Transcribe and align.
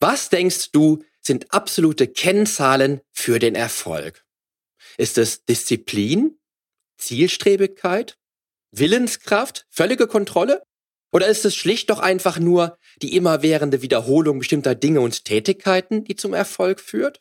Was 0.00 0.28
denkst 0.28 0.70
du 0.72 1.04
sind 1.20 1.52
absolute 1.52 2.06
Kennzahlen 2.06 3.00
für 3.12 3.38
den 3.38 3.54
Erfolg? 3.54 4.24
Ist 4.96 5.18
es 5.18 5.44
Disziplin, 5.44 6.38
Zielstrebigkeit, 6.96 8.16
Willenskraft, 8.70 9.66
völlige 9.70 10.06
Kontrolle? 10.06 10.62
Oder 11.10 11.26
ist 11.26 11.44
es 11.44 11.56
schlicht 11.56 11.90
doch 11.90 12.00
einfach 12.00 12.38
nur 12.38 12.78
die 13.02 13.16
immerwährende 13.16 13.82
Wiederholung 13.82 14.40
bestimmter 14.40 14.74
Dinge 14.74 15.00
und 15.00 15.24
Tätigkeiten, 15.24 16.04
die 16.04 16.16
zum 16.16 16.34
Erfolg 16.34 16.80
führt? 16.80 17.20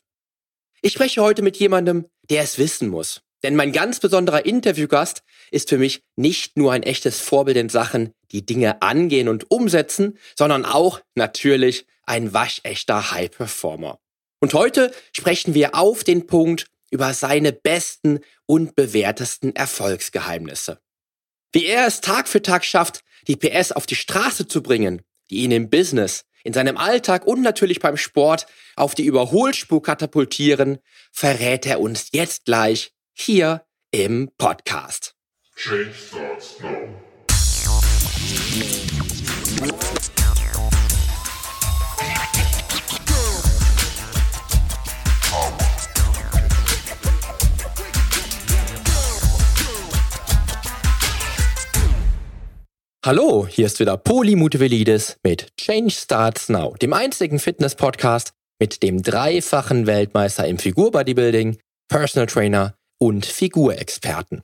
Ich 0.82 0.94
spreche 0.94 1.22
heute 1.22 1.42
mit 1.42 1.58
jemandem, 1.58 2.08
der 2.30 2.44
es 2.44 2.58
wissen 2.58 2.90
muss. 2.90 3.22
Denn 3.44 3.56
mein 3.56 3.72
ganz 3.72 4.00
besonderer 4.00 4.46
Interviewgast 4.46 5.24
ist 5.52 5.70
für 5.70 5.78
mich 5.78 6.04
nicht 6.16 6.58
nur 6.58 6.72
ein 6.74 6.84
echtes 6.84 7.20
Vorbild 7.20 7.58
in 7.58 7.70
Sachen, 7.70 8.14
die 8.32 8.46
Dinge 8.46 8.82
angehen 8.82 9.30
und 9.30 9.50
umsetzen, 9.52 10.18
sondern 10.38 10.66
auch 10.66 11.02
natürlich 11.16 11.86
ein 12.04 12.34
waschechter 12.34 13.12
High-Performer. 13.12 14.00
Und 14.40 14.54
heute 14.54 14.94
sprechen 15.12 15.54
wir 15.54 15.76
auf 15.76 16.04
den 16.04 16.28
Punkt 16.28 16.68
über 16.92 17.14
seine 17.14 17.52
besten 17.52 18.20
und 18.46 18.76
bewährtesten 18.76 19.56
Erfolgsgeheimnisse. 19.56 20.80
Wie 21.52 21.66
er 21.66 21.88
es 21.88 22.02
Tag 22.02 22.28
für 22.28 22.42
Tag 22.42 22.64
schafft, 22.66 23.02
die 23.28 23.36
PS 23.36 23.72
auf 23.72 23.86
die 23.86 23.96
Straße 23.96 24.48
zu 24.48 24.62
bringen, 24.62 25.02
die 25.30 25.38
ihn 25.38 25.52
im 25.52 25.70
Business, 25.70 26.24
in 26.44 26.54
seinem 26.54 26.78
Alltag 26.78 27.26
und 27.26 27.42
natürlich 27.42 27.80
beim 27.80 27.98
Sport 27.98 28.46
auf 28.76 28.96
die 28.96 29.04
Überholspur 29.04 29.82
katapultieren, 29.82 30.78
verrät 31.12 31.66
er 31.66 31.82
uns 31.82 32.10
jetzt 32.12 32.46
gleich 32.46 32.94
hier 33.14 33.66
im 33.92 34.32
Podcast. 34.38 35.17
Change 35.58 35.92
starts 35.92 36.60
now. 36.62 36.70
Hallo, 53.04 53.48
hier 53.48 53.66
ist 53.66 53.80
wieder 53.80 53.98
Poli 53.98 54.36
Mutevelidis 54.36 55.18
mit 55.24 55.48
Change 55.60 55.90
Starts 55.90 56.50
Now, 56.50 56.76
dem 56.80 56.94
einzigen 56.94 57.40
Fitness-Podcast 57.40 58.34
mit 58.60 58.84
dem 58.84 59.02
dreifachen 59.02 59.88
Weltmeister 59.88 60.48
im 60.48 60.60
Figurbodybuilding, 60.60 61.58
Personal 61.90 62.28
Trainer 62.28 62.76
und 63.00 63.26
Figurexperten. 63.26 64.44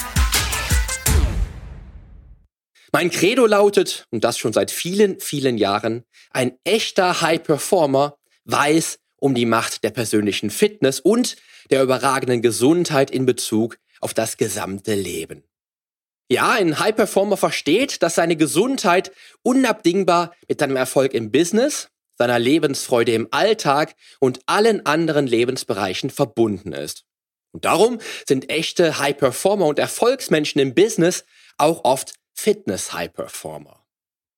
Mein 2.93 3.09
Credo 3.09 3.45
lautet, 3.45 4.05
und 4.11 4.25
das 4.25 4.37
schon 4.37 4.51
seit 4.51 4.69
vielen, 4.69 5.19
vielen 5.21 5.57
Jahren, 5.57 6.03
ein 6.31 6.57
echter 6.65 7.21
High 7.21 7.41
Performer 7.41 8.17
weiß 8.43 8.99
um 9.15 9.33
die 9.33 9.45
Macht 9.45 9.83
der 9.83 9.91
persönlichen 9.91 10.49
Fitness 10.49 10.99
und 10.99 11.37
der 11.69 11.83
überragenden 11.83 12.41
Gesundheit 12.41 13.09
in 13.09 13.25
Bezug 13.25 13.77
auf 14.01 14.13
das 14.13 14.35
gesamte 14.35 14.95
Leben. 14.95 15.43
Ja, 16.29 16.51
ein 16.51 16.79
High 16.79 16.95
Performer 16.95 17.37
versteht, 17.37 18.03
dass 18.03 18.15
seine 18.15 18.35
Gesundheit 18.35 19.11
unabdingbar 19.41 20.33
mit 20.49 20.59
seinem 20.59 20.75
Erfolg 20.75 21.13
im 21.13 21.31
Business, 21.31 21.89
seiner 22.17 22.39
Lebensfreude 22.39 23.13
im 23.13 23.27
Alltag 23.31 23.95
und 24.19 24.39
allen 24.47 24.85
anderen 24.85 25.27
Lebensbereichen 25.27 26.09
verbunden 26.09 26.73
ist. 26.73 27.05
Und 27.53 27.65
darum 27.65 27.99
sind 28.27 28.49
echte 28.49 28.99
High 28.99 29.17
Performer 29.17 29.67
und 29.67 29.79
Erfolgsmenschen 29.79 30.59
im 30.59 30.73
Business 30.73 31.25
auch 31.57 31.83
oft 31.83 32.15
Fitness-High-Performer. 32.33 33.85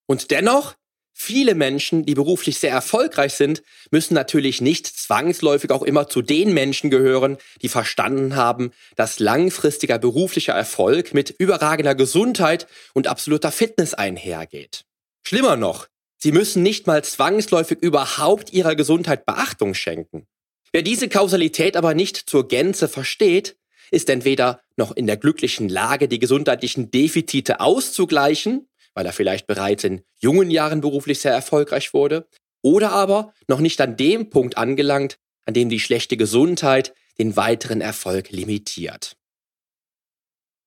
Und 0.08 0.32
dennoch, 0.32 0.76
viele 1.14 1.56
Menschen, 1.56 2.06
die 2.06 2.16
beruflich 2.16 2.60
sehr 2.60 2.72
erfolgreich 2.72 3.34
sind, 3.34 3.64
müssen 3.92 4.14
natürlich 4.14 4.62
nicht 4.62 4.88
zwangsläufig 4.88 5.72
auch 5.72 5.84
immer 5.84 6.08
zu 6.08 6.22
den 6.22 6.54
Menschen 6.54 6.90
gehören, 6.90 7.38
die 7.62 7.70
verstanden 7.70 8.36
haben, 8.36 8.72
dass 8.96 9.20
langfristiger 9.20 10.00
beruflicher 10.00 10.54
Erfolg 10.54 11.14
mit 11.14 11.30
überragender 11.38 11.96
Gesundheit 11.96 12.68
und 12.94 13.08
absoluter 13.08 13.52
Fitness 13.52 13.94
einhergeht. 13.94 14.86
Schlimmer 15.26 15.56
noch, 15.56 15.88
sie 16.18 16.32
müssen 16.32 16.64
nicht 16.64 16.88
mal 16.88 17.04
zwangsläufig 17.04 17.80
überhaupt 17.82 18.52
ihrer 18.52 18.76
Gesundheit 18.76 19.26
Beachtung 19.26 19.74
schenken. 19.74 20.28
Wer 20.74 20.82
diese 20.82 21.08
Kausalität 21.08 21.78
aber 21.78 21.94
nicht 21.94 22.18
zur 22.18 22.48
Gänze 22.48 22.88
versteht, 22.88 23.56
ist 23.94 24.10
entweder 24.10 24.60
noch 24.76 24.92
in 24.92 25.08
der 25.08 25.18
glücklichen 25.18 25.70
Lage, 25.70 26.08
die 26.08 26.20
gesundheitlichen 26.20 26.92
Defizite 26.92 27.60
auszugleichen, 27.60 28.68
weil 28.94 29.06
er 29.06 29.14
vielleicht 29.14 29.48
bereits 29.48 29.84
in 29.84 30.02
jungen 30.20 30.52
Jahren 30.52 30.82
beruflich 30.82 31.20
sehr 31.20 31.32
erfolgreich 31.32 31.94
wurde, 31.94 32.28
oder 32.62 32.92
aber 32.92 33.34
noch 33.48 33.60
nicht 33.60 33.80
an 33.82 33.96
dem 33.96 34.30
Punkt 34.30 34.58
angelangt, 34.58 35.20
an 35.46 35.54
dem 35.54 35.70
die 35.70 35.80
schlechte 35.80 36.18
Gesundheit 36.18 36.94
den 37.20 37.36
weiteren 37.36 37.82
Erfolg 37.82 38.32
limitiert. 38.32 39.16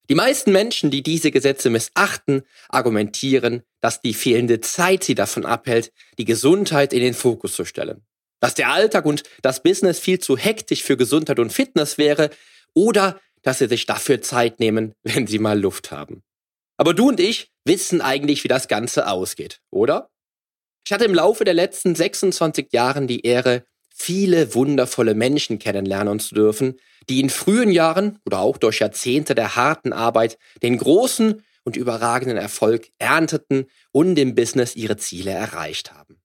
Die 0.08 0.14
meisten 0.14 0.52
Menschen, 0.52 0.92
die 0.92 1.02
diese 1.02 1.32
Gesetze 1.32 1.68
missachten, 1.68 2.42
argumentieren, 2.68 3.62
dass 3.80 4.02
die 4.02 4.14
fehlende 4.14 4.60
Zeit 4.60 5.02
sie 5.02 5.16
davon 5.16 5.44
abhält, 5.44 5.92
die 6.18 6.24
Gesundheit 6.24 6.92
in 6.92 7.00
den 7.00 7.14
Fokus 7.14 7.54
zu 7.54 7.64
stellen. 7.64 8.06
Dass 8.38 8.54
der 8.54 8.70
Alltag 8.70 9.04
und 9.04 9.24
das 9.42 9.64
Business 9.64 9.98
viel 9.98 10.20
zu 10.20 10.36
hektisch 10.36 10.84
für 10.84 10.96
Gesundheit 10.96 11.40
und 11.40 11.52
Fitness 11.52 11.98
wäre, 11.98 12.30
oder 12.76 13.18
dass 13.42 13.58
sie 13.58 13.68
sich 13.68 13.86
dafür 13.86 14.20
Zeit 14.22 14.60
nehmen, 14.60 14.92
wenn 15.02 15.26
sie 15.26 15.38
mal 15.38 15.58
Luft 15.58 15.90
haben. 15.90 16.22
Aber 16.76 16.94
du 16.94 17.08
und 17.08 17.18
ich 17.18 17.50
wissen 17.64 18.00
eigentlich, 18.00 18.44
wie 18.44 18.48
das 18.48 18.68
Ganze 18.68 19.08
ausgeht, 19.08 19.60
oder? 19.70 20.10
Ich 20.84 20.92
hatte 20.92 21.04
im 21.04 21.14
Laufe 21.14 21.44
der 21.44 21.54
letzten 21.54 21.94
26 21.94 22.68
Jahren 22.72 23.08
die 23.08 23.24
Ehre, 23.26 23.64
viele 23.98 24.54
wundervolle 24.54 25.14
Menschen 25.14 25.58
kennenlernen 25.58 26.20
zu 26.20 26.34
dürfen, 26.34 26.78
die 27.08 27.18
in 27.18 27.30
frühen 27.30 27.70
Jahren 27.70 28.18
oder 28.26 28.40
auch 28.40 28.58
durch 28.58 28.80
Jahrzehnte 28.80 29.34
der 29.34 29.56
harten 29.56 29.94
Arbeit 29.94 30.38
den 30.62 30.76
großen 30.76 31.42
und 31.64 31.76
überragenden 31.76 32.36
Erfolg 32.36 32.90
ernteten 32.98 33.66
und 33.92 34.18
im 34.18 34.34
Business 34.34 34.76
ihre 34.76 34.98
Ziele 34.98 35.30
erreicht 35.30 35.92
haben. 35.92 36.20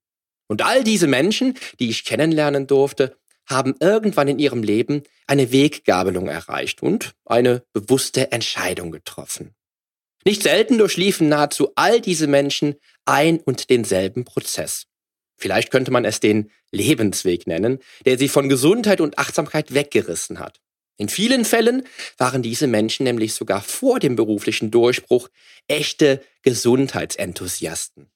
Und 0.47 0.63
all 0.63 0.83
diese 0.83 1.07
Menschen, 1.07 1.57
die 1.79 1.89
ich 1.89 2.03
kennenlernen 2.03 2.67
durfte, 2.67 3.15
haben 3.51 3.75
irgendwann 3.79 4.27
in 4.27 4.39
ihrem 4.39 4.63
Leben 4.63 5.03
eine 5.27 5.51
Weggabelung 5.51 6.27
erreicht 6.27 6.81
und 6.81 7.13
eine 7.25 7.63
bewusste 7.73 8.31
Entscheidung 8.31 8.91
getroffen. 8.91 9.53
Nicht 10.25 10.43
selten 10.43 10.77
durchliefen 10.77 11.29
nahezu 11.29 11.71
all 11.75 11.99
diese 12.01 12.27
Menschen 12.27 12.75
ein 13.05 13.39
und 13.39 13.69
denselben 13.69 14.25
Prozess. 14.25 14.87
Vielleicht 15.37 15.71
könnte 15.71 15.91
man 15.91 16.05
es 16.05 16.19
den 16.19 16.51
Lebensweg 16.71 17.47
nennen, 17.47 17.79
der 18.05 18.17
sie 18.17 18.29
von 18.29 18.47
Gesundheit 18.47 19.01
und 19.01 19.17
Achtsamkeit 19.17 19.73
weggerissen 19.73 20.39
hat. 20.39 20.59
In 20.97 21.09
vielen 21.09 21.45
Fällen 21.45 21.87
waren 22.17 22.43
diese 22.43 22.67
Menschen 22.67 23.05
nämlich 23.05 23.33
sogar 23.33 23.61
vor 23.61 23.99
dem 23.99 24.15
beruflichen 24.15 24.69
Durchbruch 24.69 25.29
echte 25.67 26.23
Gesundheitsenthusiasten. 26.43 28.11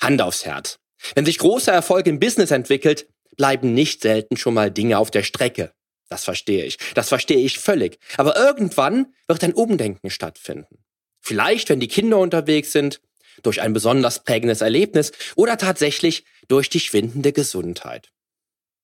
Hand 0.00 0.22
aufs 0.22 0.44
Herz. 0.44 0.78
Wenn 1.16 1.26
sich 1.26 1.38
großer 1.38 1.72
Erfolg 1.72 2.06
im 2.06 2.20
Business 2.20 2.52
entwickelt, 2.52 3.08
bleiben 3.36 3.74
nicht 3.74 4.02
selten 4.02 4.36
schon 4.36 4.54
mal 4.54 4.70
Dinge 4.70 4.98
auf 4.98 5.10
der 5.10 5.22
Strecke. 5.22 5.72
Das 6.08 6.24
verstehe 6.24 6.64
ich. 6.64 6.78
Das 6.94 7.08
verstehe 7.08 7.38
ich 7.38 7.58
völlig. 7.58 7.98
Aber 8.16 8.36
irgendwann 8.36 9.14
wird 9.26 9.42
ein 9.42 9.54
Umdenken 9.54 10.10
stattfinden. 10.10 10.78
Vielleicht, 11.20 11.68
wenn 11.68 11.80
die 11.80 11.88
Kinder 11.88 12.18
unterwegs 12.18 12.72
sind, 12.72 13.00
durch 13.42 13.60
ein 13.60 13.72
besonders 13.72 14.22
prägendes 14.24 14.60
Erlebnis 14.60 15.12
oder 15.34 15.58
tatsächlich 15.58 16.24
durch 16.48 16.70
die 16.70 16.80
schwindende 16.80 17.32
Gesundheit. 17.32 18.10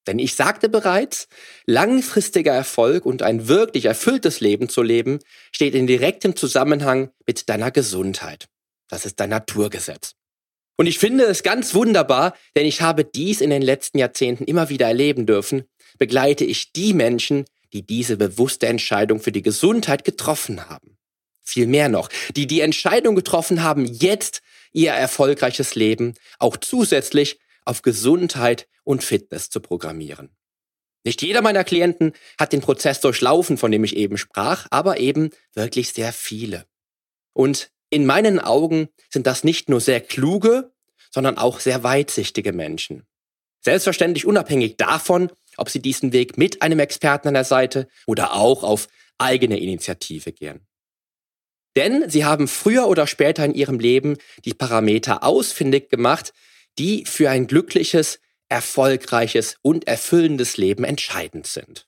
Denn 0.07 0.19
ich 0.19 0.35
sagte 0.35 0.69
bereits, 0.69 1.29
langfristiger 1.65 2.53
Erfolg 2.53 3.07
und 3.07 3.23
ein 3.23 3.47
wirklich 3.47 3.85
erfülltes 3.85 4.41
Leben 4.41 4.69
zu 4.69 4.83
leben, 4.83 5.21
steht 5.53 5.75
in 5.75 5.87
direktem 5.87 6.35
Zusammenhang 6.35 7.11
mit 7.27 7.49
deiner 7.49 7.71
Gesundheit. 7.71 8.49
Das 8.89 9.07
ist 9.07 9.21
dein 9.21 9.31
Naturgesetz. 9.31 10.15
Und 10.77 10.87
ich 10.87 10.99
finde 10.99 11.25
es 11.25 11.43
ganz 11.43 11.75
wunderbar, 11.75 12.35
denn 12.57 12.67
ich 12.67 12.81
habe 12.81 13.05
dies 13.05 13.41
in 13.41 13.51
den 13.51 13.63
letzten 13.63 13.99
Jahrzehnten 13.99 14.45
immer 14.45 14.69
wieder 14.69 14.87
erleben 14.87 15.27
dürfen, 15.27 15.65
begleite 15.99 16.45
ich 16.45 16.73
die 16.73 16.95
Menschen, 16.95 17.45
die 17.73 17.87
diese 17.87 18.17
bewusste 18.17 18.67
Entscheidung 18.67 19.21
für 19.21 19.33
die 19.33 19.43
Gesundheit 19.43 20.05
getroffen 20.05 20.69
haben. 20.69 20.97
Viel 21.43 21.67
mehr 21.67 21.89
noch, 21.89 22.09
die 22.37 22.47
die 22.47 22.61
Entscheidung 22.61 23.15
getroffen 23.17 23.63
haben, 23.63 23.85
jetzt 23.85 24.43
ihr 24.73 24.93
erfolgreiches 24.93 25.75
Leben 25.75 26.15
auch 26.39 26.57
zusätzlich 26.57 27.39
auf 27.65 27.83
Gesundheit 27.83 28.69
und 28.85 29.05
Fitness 29.05 29.51
zu 29.51 29.61
programmieren. 29.61 30.31
Nicht 31.05 31.23
jeder 31.23 31.43
meiner 31.43 31.65
Klienten 31.65 32.13
hat 32.39 32.53
den 32.53 32.61
Prozess 32.61 33.01
durchlaufen, 33.01 33.59
von 33.59 33.73
dem 33.73 33.85
ich 33.85 33.97
eben 33.97 34.19
sprach, 34.19 34.67
aber 34.71 34.99
eben 34.99 35.31
wirklich 35.53 35.93
sehr 35.93 36.13
viele. 36.13 36.65
Und 37.33 37.71
in 37.93 38.07
meinen 38.07 38.41
Augen 38.41 38.89
sind 39.11 39.27
das 39.27 39.45
nicht 39.45 39.69
nur 39.69 39.81
sehr 39.81 40.01
kluge, 40.01 40.73
sondern 41.11 41.37
auch 41.37 41.61
sehr 41.61 41.85
weitsichtige 41.85 42.55
Menschen. 42.55 43.07
Selbstverständlich 43.61 44.25
unabhängig 44.25 44.79
davon, 44.79 45.31
ob 45.59 45.69
sie 45.69 45.83
diesen 45.83 46.15
Weg 46.15 46.39
mit 46.39 46.63
einem 46.63 46.79
Experten 46.79 47.29
an 47.29 47.35
der 47.35 47.45
Seite 47.45 47.87
oder 48.07 48.33
auch 48.33 48.65
auf 48.65 48.89
eigene 49.19 49.61
Initiative 49.61 50.33
gehen. 50.33 50.67
Denn 51.77 52.09
sie 52.09 52.25
haben 52.25 52.49
früher 52.49 52.89
oder 52.89 53.07
später 53.07 53.45
in 53.45 53.55
ihrem 53.55 53.79
Leben 53.79 54.17
die 54.47 54.55
Parameter 54.55 55.23
ausfindig 55.23 55.91
gemacht, 55.91 56.33
die 56.79 57.05
für 57.05 57.29
ein 57.29 57.47
glückliches, 57.47 58.21
erfolgreiches 58.49 59.57
und 59.61 59.87
erfüllendes 59.87 60.57
Leben 60.57 60.85
entscheidend 60.85 61.47
sind. 61.47 61.87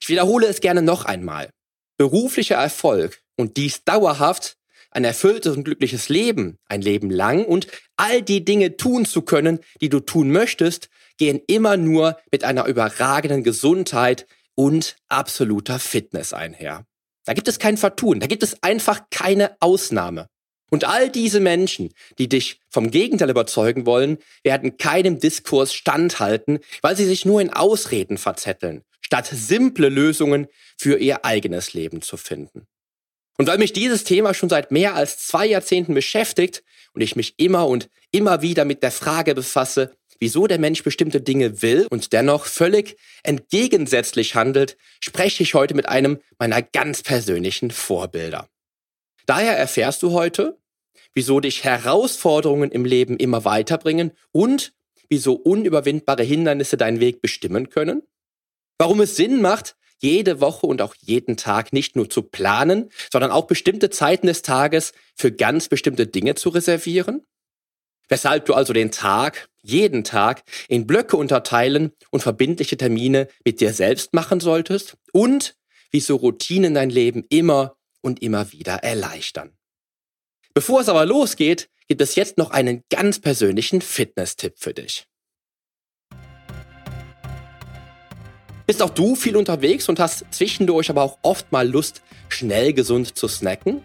Ich 0.00 0.08
wiederhole 0.08 0.46
es 0.46 0.60
gerne 0.60 0.82
noch 0.82 1.04
einmal. 1.04 1.50
Beruflicher 1.98 2.56
Erfolg 2.56 3.22
und 3.36 3.56
dies 3.56 3.82
dauerhaft, 3.82 4.55
ein 4.96 5.04
erfülltes 5.04 5.54
und 5.54 5.64
glückliches 5.64 6.08
Leben, 6.08 6.58
ein 6.68 6.80
Leben 6.80 7.10
lang 7.10 7.44
und 7.44 7.66
all 7.96 8.22
die 8.22 8.46
Dinge 8.46 8.78
tun 8.78 9.04
zu 9.04 9.20
können, 9.20 9.60
die 9.82 9.90
du 9.90 10.00
tun 10.00 10.30
möchtest, 10.30 10.88
gehen 11.18 11.40
immer 11.46 11.76
nur 11.76 12.18
mit 12.32 12.44
einer 12.44 12.64
überragenden 12.64 13.44
Gesundheit 13.44 14.26
und 14.54 14.96
absoluter 15.08 15.78
Fitness 15.78 16.32
einher. 16.32 16.86
Da 17.26 17.34
gibt 17.34 17.46
es 17.46 17.58
kein 17.58 17.76
Vertun, 17.76 18.20
da 18.20 18.26
gibt 18.26 18.42
es 18.42 18.62
einfach 18.62 19.02
keine 19.10 19.56
Ausnahme. 19.60 20.28
Und 20.70 20.84
all 20.84 21.10
diese 21.10 21.40
Menschen, 21.40 21.90
die 22.18 22.28
dich 22.28 22.60
vom 22.70 22.90
Gegenteil 22.90 23.28
überzeugen 23.28 23.84
wollen, 23.84 24.16
werden 24.42 24.78
keinem 24.78 25.20
Diskurs 25.20 25.74
standhalten, 25.74 26.60
weil 26.80 26.96
sie 26.96 27.04
sich 27.04 27.26
nur 27.26 27.42
in 27.42 27.50
Ausreden 27.50 28.16
verzetteln, 28.16 28.82
statt 29.02 29.28
simple 29.30 29.90
Lösungen 29.90 30.46
für 30.78 30.98
ihr 30.98 31.26
eigenes 31.26 31.74
Leben 31.74 32.00
zu 32.00 32.16
finden. 32.16 32.66
Und 33.38 33.46
weil 33.48 33.58
mich 33.58 33.72
dieses 33.72 34.04
Thema 34.04 34.34
schon 34.34 34.48
seit 34.48 34.70
mehr 34.70 34.94
als 34.94 35.18
zwei 35.18 35.46
Jahrzehnten 35.46 35.94
beschäftigt 35.94 36.62
und 36.94 37.02
ich 37.02 37.16
mich 37.16 37.34
immer 37.38 37.66
und 37.66 37.90
immer 38.10 38.40
wieder 38.42 38.64
mit 38.64 38.82
der 38.82 38.90
Frage 38.92 39.34
befasse, 39.34 39.94
wieso 40.18 40.46
der 40.46 40.58
Mensch 40.58 40.82
bestimmte 40.82 41.20
Dinge 41.20 41.60
will 41.60 41.86
und 41.90 42.12
dennoch 42.12 42.46
völlig 42.46 42.96
entgegensätzlich 43.22 44.34
handelt, 44.34 44.78
spreche 45.00 45.42
ich 45.42 45.54
heute 45.54 45.74
mit 45.74 45.88
einem 45.88 46.18
meiner 46.38 46.62
ganz 46.62 47.02
persönlichen 47.02 47.70
Vorbilder. 47.70 48.48
Daher 49.26 49.58
erfährst 49.58 50.02
du 50.02 50.12
heute, 50.12 50.58
wieso 51.12 51.40
dich 51.40 51.64
Herausforderungen 51.64 52.70
im 52.70 52.84
Leben 52.84 53.16
immer 53.16 53.44
weiterbringen 53.44 54.12
und 54.32 54.72
wieso 55.08 55.34
unüberwindbare 55.34 56.22
Hindernisse 56.22 56.76
deinen 56.76 57.00
Weg 57.00 57.20
bestimmen 57.20 57.68
können, 57.68 58.02
warum 58.78 59.00
es 59.00 59.16
Sinn 59.16 59.40
macht, 59.40 59.75
jede 59.98 60.40
Woche 60.40 60.66
und 60.66 60.82
auch 60.82 60.94
jeden 61.00 61.36
Tag 61.36 61.72
nicht 61.72 61.96
nur 61.96 62.10
zu 62.10 62.22
planen, 62.22 62.90
sondern 63.10 63.30
auch 63.30 63.46
bestimmte 63.46 63.90
Zeiten 63.90 64.26
des 64.26 64.42
Tages 64.42 64.92
für 65.14 65.32
ganz 65.32 65.68
bestimmte 65.68 66.06
Dinge 66.06 66.34
zu 66.34 66.50
reservieren, 66.50 67.24
weshalb 68.08 68.46
du 68.46 68.54
also 68.54 68.72
den 68.72 68.90
Tag, 68.90 69.48
jeden 69.62 70.04
Tag 70.04 70.42
in 70.68 70.86
Blöcke 70.86 71.16
unterteilen 71.16 71.92
und 72.10 72.22
verbindliche 72.22 72.76
Termine 72.76 73.28
mit 73.44 73.60
dir 73.60 73.72
selbst 73.72 74.14
machen 74.14 74.40
solltest 74.40 74.96
und 75.12 75.56
wieso 75.90 76.16
Routinen 76.16 76.74
dein 76.74 76.90
Leben 76.90 77.24
immer 77.28 77.76
und 78.00 78.22
immer 78.22 78.52
wieder 78.52 78.76
erleichtern. 78.76 79.56
Bevor 80.54 80.80
es 80.80 80.88
aber 80.88 81.04
losgeht, 81.04 81.68
gibt 81.88 82.00
es 82.00 82.14
jetzt 82.14 82.38
noch 82.38 82.50
einen 82.50 82.82
ganz 82.90 83.18
persönlichen 83.18 83.80
Fitness-Tipp 83.80 84.54
für 84.56 84.74
dich. 84.74 85.06
Bist 88.66 88.82
auch 88.82 88.90
du 88.90 89.14
viel 89.14 89.36
unterwegs 89.36 89.88
und 89.88 90.00
hast 90.00 90.24
zwischendurch 90.32 90.90
aber 90.90 91.02
auch 91.02 91.18
oft 91.22 91.52
mal 91.52 91.68
Lust, 91.68 92.02
schnell 92.28 92.72
gesund 92.72 93.16
zu 93.16 93.28
snacken? 93.28 93.82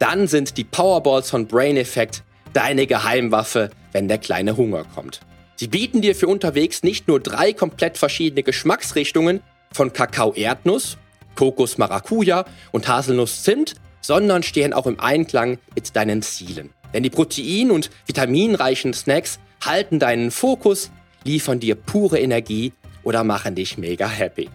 Dann 0.00 0.26
sind 0.26 0.56
die 0.56 0.64
Powerballs 0.64 1.30
von 1.30 1.46
Brain 1.46 1.76
Effect 1.76 2.24
deine 2.52 2.88
Geheimwaffe, 2.88 3.70
wenn 3.92 4.08
der 4.08 4.18
kleine 4.18 4.56
Hunger 4.56 4.84
kommt. 4.96 5.20
Sie 5.54 5.68
bieten 5.68 6.02
dir 6.02 6.16
für 6.16 6.26
unterwegs 6.26 6.82
nicht 6.82 7.06
nur 7.06 7.20
drei 7.20 7.52
komplett 7.52 7.98
verschiedene 7.98 8.42
Geschmacksrichtungen 8.42 9.42
von 9.72 9.92
Kakao-Erdnuss, 9.92 10.98
Kokos-Maracuja 11.36 12.46
und 12.72 12.88
Haselnuss-Zimt, 12.88 13.74
sondern 14.00 14.42
stehen 14.42 14.72
auch 14.72 14.86
im 14.86 14.98
Einklang 14.98 15.58
mit 15.76 15.94
deinen 15.94 16.22
Zielen. 16.22 16.70
Denn 16.92 17.04
die 17.04 17.10
protein- 17.10 17.70
und 17.70 17.90
vitaminreichen 18.06 18.92
Snacks 18.92 19.38
halten 19.64 20.00
deinen 20.00 20.32
Fokus, 20.32 20.90
liefern 21.24 21.60
dir 21.60 21.76
pure 21.76 22.18
Energie 22.18 22.72
oder 23.06 23.22
machen 23.22 23.54
dich 23.54 23.78
mega 23.78 24.08
happy. 24.08 24.50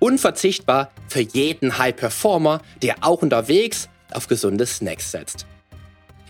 Unverzichtbar 0.00 0.90
für 1.08 1.20
jeden 1.20 1.78
High 1.78 1.94
Performer, 1.94 2.60
der 2.82 2.96
auch 3.02 3.22
unterwegs 3.22 3.88
auf 4.12 4.26
gesunde 4.26 4.66
Snacks 4.66 5.12
setzt. 5.12 5.46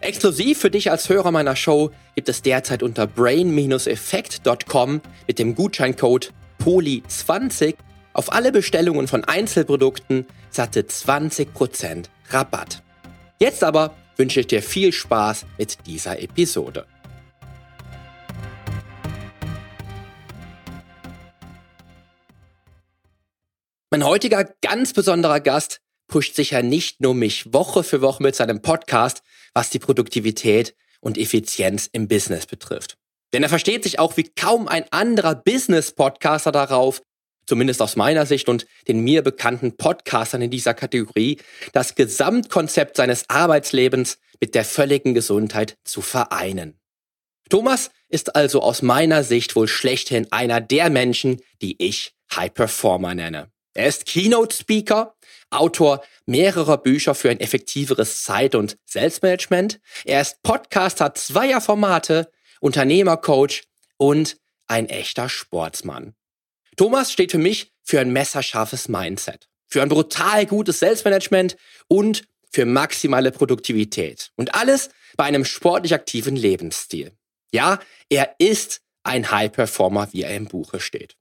Exklusiv 0.00 0.58
für 0.58 0.70
dich 0.70 0.90
als 0.90 1.08
Hörer 1.08 1.30
meiner 1.30 1.56
Show 1.56 1.90
gibt 2.14 2.28
es 2.28 2.42
derzeit 2.42 2.82
unter 2.82 3.06
brain-effekt.com 3.06 5.00
mit 5.26 5.38
dem 5.38 5.54
Gutscheincode 5.54 6.34
POLI20 6.62 7.76
auf 8.12 8.30
alle 8.30 8.52
Bestellungen 8.52 9.08
von 9.08 9.24
Einzelprodukten 9.24 10.26
satte 10.50 10.82
20% 10.82 12.10
Rabatt. 12.28 12.82
Jetzt 13.40 13.64
aber 13.64 13.94
wünsche 14.18 14.40
ich 14.40 14.48
dir 14.48 14.62
viel 14.62 14.92
Spaß 14.92 15.46
mit 15.56 15.78
dieser 15.86 16.20
Episode. 16.20 16.84
Mein 23.94 24.06
heutiger 24.06 24.42
ganz 24.60 24.92
besonderer 24.92 25.38
Gast 25.38 25.80
pusht 26.08 26.34
sicher 26.34 26.64
nicht 26.64 27.00
nur 27.00 27.14
mich 27.14 27.52
Woche 27.52 27.84
für 27.84 28.00
Woche 28.00 28.24
mit 28.24 28.34
seinem 28.34 28.60
Podcast, 28.60 29.22
was 29.52 29.70
die 29.70 29.78
Produktivität 29.78 30.74
und 31.00 31.16
Effizienz 31.16 31.88
im 31.92 32.08
Business 32.08 32.46
betrifft. 32.46 32.96
Denn 33.32 33.44
er 33.44 33.48
versteht 33.48 33.84
sich 33.84 34.00
auch 34.00 34.16
wie 34.16 34.28
kaum 34.34 34.66
ein 34.66 34.84
anderer 34.90 35.36
Business-Podcaster 35.36 36.50
darauf, 36.50 37.02
zumindest 37.46 37.80
aus 37.80 37.94
meiner 37.94 38.26
Sicht 38.26 38.48
und 38.48 38.66
den 38.88 38.98
mir 38.98 39.22
bekannten 39.22 39.76
Podcastern 39.76 40.42
in 40.42 40.50
dieser 40.50 40.74
Kategorie, 40.74 41.38
das 41.72 41.94
Gesamtkonzept 41.94 42.96
seines 42.96 43.30
Arbeitslebens 43.30 44.18
mit 44.40 44.56
der 44.56 44.64
völligen 44.64 45.14
Gesundheit 45.14 45.78
zu 45.84 46.02
vereinen. 46.02 46.80
Thomas 47.48 47.92
ist 48.08 48.34
also 48.34 48.60
aus 48.60 48.82
meiner 48.82 49.22
Sicht 49.22 49.54
wohl 49.54 49.68
schlechthin 49.68 50.26
einer 50.32 50.60
der 50.60 50.90
Menschen, 50.90 51.40
die 51.62 51.80
ich 51.80 52.12
High 52.34 52.52
Performer 52.52 53.14
nenne. 53.14 53.53
Er 53.74 53.88
ist 53.88 54.06
Keynote 54.06 54.56
Speaker, 54.56 55.16
Autor 55.50 56.02
mehrerer 56.26 56.78
Bücher 56.78 57.14
für 57.14 57.30
ein 57.30 57.40
effektiveres 57.40 58.22
Zeit- 58.22 58.54
und 58.54 58.78
Selbstmanagement. 58.86 59.80
Er 60.04 60.20
ist 60.20 60.42
Podcaster 60.42 61.14
zweier 61.14 61.60
Formate, 61.60 62.30
Unternehmercoach 62.60 63.64
und 63.96 64.36
ein 64.68 64.88
echter 64.88 65.28
Sportsmann. 65.28 66.14
Thomas 66.76 67.12
steht 67.12 67.32
für 67.32 67.38
mich 67.38 67.72
für 67.82 68.00
ein 68.00 68.12
messerscharfes 68.12 68.88
Mindset, 68.88 69.48
für 69.66 69.82
ein 69.82 69.88
brutal 69.88 70.46
gutes 70.46 70.78
Selbstmanagement 70.78 71.56
und 71.88 72.24
für 72.50 72.64
maximale 72.64 73.32
Produktivität. 73.32 74.30
Und 74.36 74.54
alles 74.54 74.90
bei 75.16 75.24
einem 75.24 75.44
sportlich 75.44 75.94
aktiven 75.94 76.36
Lebensstil. 76.36 77.12
Ja, 77.52 77.80
er 78.08 78.36
ist 78.38 78.80
ein 79.02 79.30
High 79.30 79.52
Performer, 79.52 80.08
wie 80.12 80.22
er 80.22 80.34
im 80.34 80.46
Buche 80.46 80.80
steht. 80.80 81.16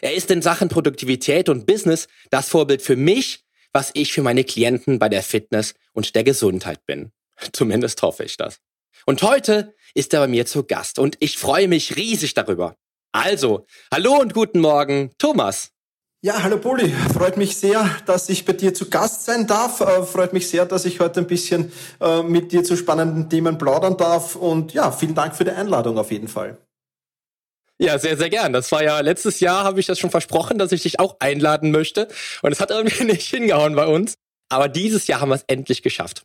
Er 0.00 0.14
ist 0.14 0.30
in 0.30 0.42
Sachen 0.42 0.68
Produktivität 0.68 1.48
und 1.48 1.66
Business 1.66 2.06
das 2.30 2.48
Vorbild 2.48 2.82
für 2.82 2.96
mich, 2.96 3.44
was 3.72 3.90
ich 3.94 4.12
für 4.12 4.22
meine 4.22 4.44
Klienten 4.44 4.98
bei 4.98 5.08
der 5.08 5.22
Fitness 5.22 5.74
und 5.92 6.14
der 6.14 6.24
Gesundheit 6.24 6.86
bin. 6.86 7.10
Zumindest 7.52 8.00
hoffe 8.02 8.24
ich 8.24 8.36
das. 8.36 8.60
Und 9.06 9.22
heute 9.22 9.74
ist 9.94 10.14
er 10.14 10.20
bei 10.20 10.28
mir 10.28 10.46
zu 10.46 10.64
Gast 10.64 10.98
und 10.98 11.16
ich 11.20 11.38
freue 11.38 11.68
mich 11.68 11.96
riesig 11.96 12.34
darüber. 12.34 12.76
Also, 13.12 13.66
hallo 13.92 14.20
und 14.20 14.34
guten 14.34 14.60
Morgen, 14.60 15.10
Thomas. 15.18 15.72
Ja, 16.20 16.42
hallo 16.42 16.58
Poli. 16.58 16.92
Freut 17.14 17.36
mich 17.36 17.56
sehr, 17.56 17.88
dass 18.06 18.28
ich 18.28 18.44
bei 18.44 18.52
dir 18.52 18.74
zu 18.74 18.90
Gast 18.90 19.24
sein 19.24 19.46
darf. 19.46 19.80
Äh, 19.80 20.02
freut 20.02 20.32
mich 20.32 20.48
sehr, 20.48 20.66
dass 20.66 20.84
ich 20.84 21.00
heute 21.00 21.20
ein 21.20 21.26
bisschen 21.26 21.72
äh, 22.00 22.22
mit 22.22 22.52
dir 22.52 22.64
zu 22.64 22.76
spannenden 22.76 23.30
Themen 23.30 23.56
plaudern 23.56 23.96
darf. 23.96 24.34
Und 24.34 24.74
ja, 24.74 24.90
vielen 24.90 25.14
Dank 25.14 25.36
für 25.36 25.44
die 25.44 25.52
Einladung 25.52 25.96
auf 25.96 26.10
jeden 26.10 26.28
Fall. 26.28 26.58
Ja, 27.80 27.98
sehr, 27.98 28.16
sehr 28.16 28.28
gern. 28.28 28.52
Das 28.52 28.72
war 28.72 28.82
ja 28.82 29.00
letztes 29.00 29.40
Jahr, 29.40 29.64
habe 29.64 29.78
ich 29.78 29.86
das 29.86 29.98
schon 29.98 30.10
versprochen, 30.10 30.58
dass 30.58 30.72
ich 30.72 30.82
dich 30.82 30.98
auch 30.98 31.16
einladen 31.20 31.70
möchte. 31.70 32.08
Und 32.42 32.52
es 32.52 32.60
hat 32.60 32.70
irgendwie 32.70 33.04
nicht 33.12 33.28
hingehauen 33.28 33.74
bei 33.74 33.86
uns. 33.86 34.14
Aber 34.50 34.68
dieses 34.68 35.06
Jahr 35.06 35.20
haben 35.20 35.28
wir 35.28 35.36
es 35.36 35.44
endlich 35.46 35.82
geschafft. 35.82 36.22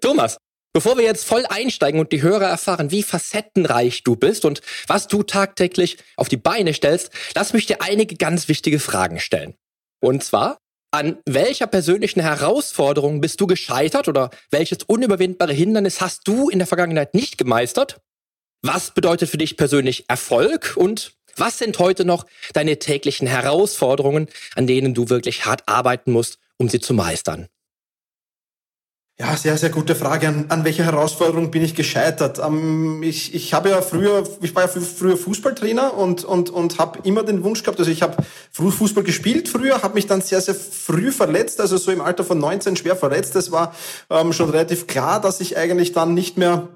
Thomas, 0.00 0.38
Bevor 0.74 0.96
wir 0.98 1.04
jetzt 1.04 1.24
voll 1.24 1.44
einsteigen 1.48 1.98
und 1.98 2.12
die 2.12 2.22
Hörer 2.22 2.46
erfahren, 2.46 2.90
wie 2.90 3.02
facettenreich 3.02 4.04
du 4.04 4.16
bist 4.16 4.44
und 4.44 4.60
was 4.86 5.08
du 5.08 5.22
tagtäglich 5.22 5.96
auf 6.16 6.28
die 6.28 6.36
Beine 6.36 6.74
stellst, 6.74 7.10
lass 7.34 7.52
mich 7.52 7.66
dir 7.66 7.80
einige 7.80 8.16
ganz 8.16 8.48
wichtige 8.48 8.78
Fragen 8.78 9.18
stellen. 9.18 9.54
Und 10.00 10.22
zwar, 10.22 10.58
an 10.90 11.18
welcher 11.26 11.66
persönlichen 11.66 12.20
Herausforderung 12.20 13.20
bist 13.20 13.40
du 13.40 13.46
gescheitert 13.46 14.08
oder 14.08 14.30
welches 14.50 14.78
unüberwindbare 14.86 15.52
Hindernis 15.52 16.00
hast 16.00 16.28
du 16.28 16.48
in 16.48 16.58
der 16.58 16.68
Vergangenheit 16.68 17.14
nicht 17.14 17.38
gemeistert? 17.38 17.98
Was 18.62 18.90
bedeutet 18.90 19.30
für 19.30 19.38
dich 19.38 19.56
persönlich 19.56 20.04
Erfolg 20.08 20.74
und 20.76 21.12
Was 21.36 21.58
sind 21.58 21.78
heute 21.78 22.04
noch 22.04 22.26
deine 22.52 22.80
täglichen 22.80 23.28
Herausforderungen, 23.28 24.26
an 24.56 24.66
denen 24.66 24.92
du 24.92 25.08
wirklich 25.08 25.46
hart 25.46 25.62
arbeiten 25.68 26.10
musst, 26.10 26.40
um 26.56 26.68
sie 26.68 26.80
zu 26.80 26.94
meistern? 26.94 27.46
Ja, 29.20 29.36
sehr, 29.36 29.56
sehr 29.56 29.70
gute 29.70 29.96
Frage. 29.96 30.28
An, 30.28 30.46
an 30.48 30.64
welcher 30.64 30.84
Herausforderung 30.84 31.50
bin 31.50 31.62
ich 31.62 31.74
gescheitert? 31.74 32.38
Ähm, 32.38 33.02
ich, 33.02 33.34
ich 33.34 33.52
habe 33.52 33.68
ja 33.68 33.82
früher, 33.82 34.22
ich 34.42 34.54
war 34.54 34.62
ja 34.62 34.68
früher 34.68 35.16
Fußballtrainer 35.16 35.94
und, 35.94 36.24
und, 36.24 36.50
und 36.50 36.78
habe 36.78 37.00
immer 37.02 37.24
den 37.24 37.42
Wunsch 37.42 37.64
gehabt, 37.64 37.80
also 37.80 37.90
ich 37.90 38.02
habe 38.02 38.16
früh 38.52 38.70
Fußball 38.70 39.02
gespielt 39.02 39.48
früher, 39.48 39.82
habe 39.82 39.94
mich 39.94 40.06
dann 40.06 40.20
sehr, 40.20 40.40
sehr 40.40 40.54
früh 40.54 41.10
verletzt, 41.10 41.60
also 41.60 41.76
so 41.78 41.90
im 41.90 42.00
Alter 42.00 42.22
von 42.22 42.38
19 42.38 42.76
schwer 42.76 42.94
verletzt. 42.94 43.34
Es 43.34 43.50
war 43.50 43.74
ähm, 44.08 44.32
schon 44.32 44.50
relativ 44.50 44.86
klar, 44.86 45.20
dass 45.20 45.40
ich 45.40 45.56
eigentlich 45.56 45.92
dann 45.92 46.14
nicht 46.14 46.36
mehr 46.36 46.68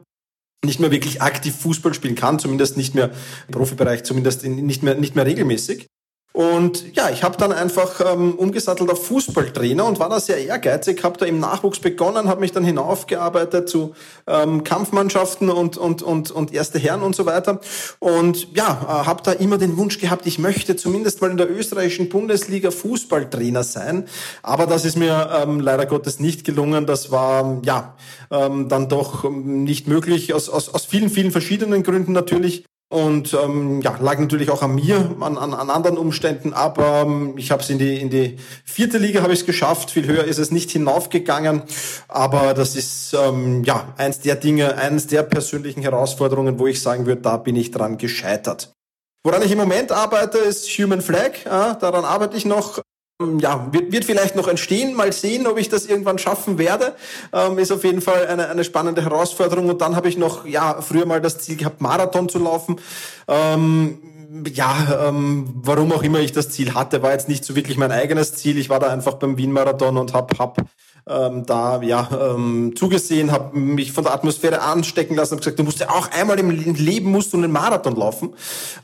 nicht 0.64 0.80
mehr 0.80 0.90
wirklich 0.90 1.20
aktiv 1.20 1.54
Fußball 1.56 1.92
spielen 1.92 2.14
kann, 2.14 2.38
zumindest 2.38 2.76
nicht 2.76 2.94
mehr 2.94 3.10
im 3.48 3.52
Profibereich, 3.52 4.04
zumindest 4.04 4.44
nicht 4.44 4.82
mehr, 4.82 4.94
nicht 4.94 5.16
mehr 5.16 5.26
regelmäßig. 5.26 5.88
Und 6.32 6.96
ja, 6.96 7.10
ich 7.10 7.22
habe 7.22 7.36
dann 7.36 7.52
einfach 7.52 8.00
ähm, 8.00 8.34
umgesattelt 8.34 8.90
auf 8.90 9.06
Fußballtrainer 9.06 9.84
und 9.84 10.00
war 10.00 10.08
da 10.08 10.18
sehr 10.18 10.38
ehrgeizig, 10.38 11.04
habe 11.04 11.18
da 11.18 11.26
im 11.26 11.38
Nachwuchs 11.38 11.78
begonnen, 11.78 12.26
habe 12.26 12.40
mich 12.40 12.52
dann 12.52 12.64
hinaufgearbeitet 12.64 13.68
zu 13.68 13.94
ähm, 14.26 14.64
Kampfmannschaften 14.64 15.50
und, 15.50 15.76
und, 15.76 16.02
und, 16.02 16.30
und 16.30 16.54
erste 16.54 16.78
Herren 16.78 17.02
und 17.02 17.14
so 17.14 17.26
weiter. 17.26 17.60
Und 17.98 18.56
ja, 18.56 18.80
äh, 18.82 19.06
habe 19.06 19.22
da 19.22 19.32
immer 19.32 19.58
den 19.58 19.76
Wunsch 19.76 19.98
gehabt, 19.98 20.26
ich 20.26 20.38
möchte 20.38 20.74
zumindest 20.74 21.20
mal 21.20 21.30
in 21.30 21.36
der 21.36 21.50
österreichischen 21.50 22.08
Bundesliga 22.08 22.70
Fußballtrainer 22.70 23.62
sein. 23.62 24.06
Aber 24.42 24.66
das 24.66 24.86
ist 24.86 24.96
mir 24.96 25.28
ähm, 25.42 25.60
leider 25.60 25.84
Gottes 25.84 26.18
nicht 26.18 26.44
gelungen. 26.44 26.86
Das 26.86 27.10
war 27.10 27.60
ja 27.62 27.94
ähm, 28.30 28.70
dann 28.70 28.88
doch 28.88 29.24
ähm, 29.24 29.64
nicht 29.64 29.86
möglich, 29.86 30.32
aus, 30.32 30.48
aus, 30.48 30.70
aus 30.70 30.86
vielen, 30.86 31.10
vielen 31.10 31.30
verschiedenen 31.30 31.82
Gründen 31.82 32.12
natürlich. 32.12 32.64
Und 32.92 33.32
ähm, 33.32 33.80
ja, 33.80 33.96
lag 34.02 34.18
natürlich 34.18 34.50
auch 34.50 34.60
an 34.60 34.74
mir, 34.74 35.16
an, 35.20 35.38
an, 35.38 35.54
an 35.54 35.70
anderen 35.70 35.96
Umständen, 35.96 36.52
aber 36.52 37.04
ähm, 37.06 37.32
ich 37.38 37.50
habe 37.50 37.62
es 37.62 37.70
in 37.70 37.78
die, 37.78 37.98
in 37.98 38.10
die 38.10 38.36
vierte 38.66 38.98
Liga 38.98 39.22
habe 39.22 39.32
ich 39.32 39.40
es 39.40 39.46
geschafft, 39.46 39.90
viel 39.90 40.06
höher 40.06 40.24
ist 40.24 40.36
es 40.36 40.50
nicht 40.50 40.70
hinaufgegangen. 40.70 41.62
Aber 42.08 42.52
das 42.52 42.76
ist 42.76 43.14
ähm, 43.14 43.64
ja 43.64 43.94
eins 43.96 44.20
der 44.20 44.36
Dinge, 44.36 44.76
eines 44.76 45.06
der 45.06 45.22
persönlichen 45.22 45.80
Herausforderungen, 45.80 46.58
wo 46.58 46.66
ich 46.66 46.82
sagen 46.82 47.06
würde, 47.06 47.22
da 47.22 47.38
bin 47.38 47.56
ich 47.56 47.70
dran 47.70 47.96
gescheitert. 47.96 48.74
Woran 49.24 49.40
ich 49.40 49.52
im 49.52 49.58
Moment 49.58 49.90
arbeite, 49.90 50.36
ist 50.36 50.68
Human 50.78 51.00
Flag. 51.00 51.46
Ja, 51.46 51.72
daran 51.72 52.04
arbeite 52.04 52.36
ich 52.36 52.44
noch 52.44 52.82
ja, 53.38 53.68
wird, 53.72 53.92
wird 53.92 54.04
vielleicht 54.04 54.36
noch 54.36 54.48
entstehen. 54.48 54.94
Mal 54.94 55.12
sehen, 55.12 55.46
ob 55.46 55.58
ich 55.58 55.68
das 55.68 55.86
irgendwann 55.86 56.18
schaffen 56.18 56.58
werde. 56.58 56.94
Ähm, 57.32 57.58
ist 57.58 57.72
auf 57.72 57.84
jeden 57.84 58.00
Fall 58.00 58.26
eine, 58.26 58.48
eine 58.48 58.64
spannende 58.64 59.02
Herausforderung. 59.02 59.68
Und 59.68 59.80
dann 59.80 59.96
habe 59.96 60.08
ich 60.08 60.16
noch, 60.16 60.46
ja, 60.46 60.80
früher 60.80 61.06
mal 61.06 61.20
das 61.20 61.38
Ziel 61.38 61.56
gehabt, 61.56 61.80
Marathon 61.80 62.28
zu 62.28 62.38
laufen. 62.38 62.80
Ähm, 63.28 63.98
ja, 64.52 65.08
ähm, 65.08 65.50
warum 65.54 65.92
auch 65.92 66.02
immer 66.02 66.20
ich 66.20 66.32
das 66.32 66.48
Ziel 66.48 66.74
hatte, 66.74 67.02
war 67.02 67.12
jetzt 67.12 67.28
nicht 67.28 67.44
so 67.44 67.54
wirklich 67.54 67.76
mein 67.76 67.92
eigenes 67.92 68.34
Ziel. 68.34 68.58
Ich 68.58 68.70
war 68.70 68.80
da 68.80 68.88
einfach 68.88 69.14
beim 69.14 69.36
Wien-Marathon 69.36 69.98
und 69.98 70.14
habe 70.14 70.38
hab 70.38 70.58
ähm, 71.08 71.44
da 71.44 71.82
ja 71.82 72.08
ähm, 72.34 72.74
zugesehen, 72.76 73.32
habe 73.32 73.58
mich 73.58 73.92
von 73.92 74.04
der 74.04 74.14
Atmosphäre 74.14 74.62
anstecken 74.62 75.16
lassen 75.16 75.34
und 75.34 75.40
gesagt, 75.40 75.58
du 75.58 75.64
musst 75.64 75.80
ja 75.80 75.90
auch 75.90 76.10
einmal 76.12 76.38
im 76.38 76.50
Leben 76.50 77.10
musst 77.10 77.32
du 77.32 77.36
einen 77.36 77.52
Marathon 77.52 77.96
laufen. 77.96 78.34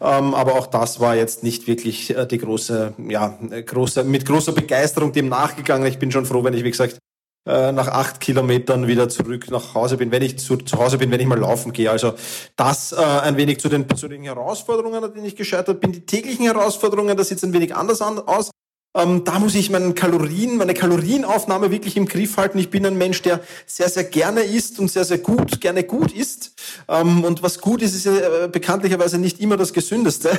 Ähm, 0.00 0.34
aber 0.34 0.54
auch 0.54 0.66
das 0.66 1.00
war 1.00 1.14
jetzt 1.16 1.42
nicht 1.42 1.66
wirklich 1.66 2.14
äh, 2.14 2.26
die 2.26 2.38
große, 2.38 2.94
ja, 3.08 3.38
große, 3.64 4.04
mit 4.04 4.26
großer 4.26 4.52
Begeisterung 4.52 5.12
dem 5.12 5.28
nachgegangen. 5.28 5.86
Ich 5.86 5.98
bin 5.98 6.10
schon 6.10 6.26
froh, 6.26 6.44
wenn 6.44 6.54
ich, 6.54 6.64
wie 6.64 6.70
gesagt, 6.70 6.98
äh, 7.48 7.72
nach 7.72 7.88
acht 7.88 8.20
Kilometern 8.20 8.86
wieder 8.86 9.08
zurück 9.08 9.50
nach 9.50 9.74
Hause 9.74 9.96
bin, 9.96 10.10
wenn 10.10 10.22
ich 10.22 10.38
zu, 10.38 10.58
zu 10.58 10.78
Hause 10.78 10.98
bin, 10.98 11.10
wenn 11.10 11.20
ich 11.20 11.26
mal 11.26 11.38
laufen 11.38 11.72
gehe. 11.72 11.90
Also 11.90 12.12
das 12.56 12.92
äh, 12.92 12.96
ein 12.96 13.38
wenig 13.38 13.58
zu 13.58 13.70
den 13.70 13.86
persönlichen 13.86 14.24
Herausforderungen, 14.24 15.02
an 15.02 15.14
denen 15.14 15.24
ich 15.24 15.34
gescheitert 15.34 15.80
bin. 15.80 15.92
Die 15.92 16.04
täglichen 16.04 16.44
Herausforderungen, 16.44 17.16
das 17.16 17.28
sieht 17.28 17.42
ein 17.42 17.54
wenig 17.54 17.74
anders 17.74 18.02
an, 18.02 18.18
aus. 18.18 18.50
Ähm, 18.98 19.22
da 19.22 19.38
muss 19.38 19.54
ich 19.54 19.70
meinen 19.70 19.94
Kalorien, 19.94 20.56
meine 20.56 20.74
Kalorienaufnahme 20.74 21.70
wirklich 21.70 21.96
im 21.96 22.06
Griff 22.06 22.36
halten. 22.36 22.58
Ich 22.58 22.68
bin 22.68 22.84
ein 22.84 22.98
Mensch, 22.98 23.22
der 23.22 23.40
sehr, 23.64 23.88
sehr 23.88 24.02
gerne 24.02 24.40
isst 24.40 24.80
und 24.80 24.90
sehr, 24.90 25.04
sehr 25.04 25.18
gut, 25.18 25.60
gerne 25.60 25.84
gut 25.84 26.12
isst. 26.12 26.52
Ähm, 26.88 27.22
und 27.22 27.42
was 27.42 27.60
gut 27.60 27.80
ist, 27.80 27.94
ist 27.94 28.06
ja 28.06 28.44
äh, 28.44 28.48
bekanntlicherweise 28.48 29.18
nicht 29.18 29.40
immer 29.40 29.56
das 29.56 29.72
Gesündeste. 29.72 30.36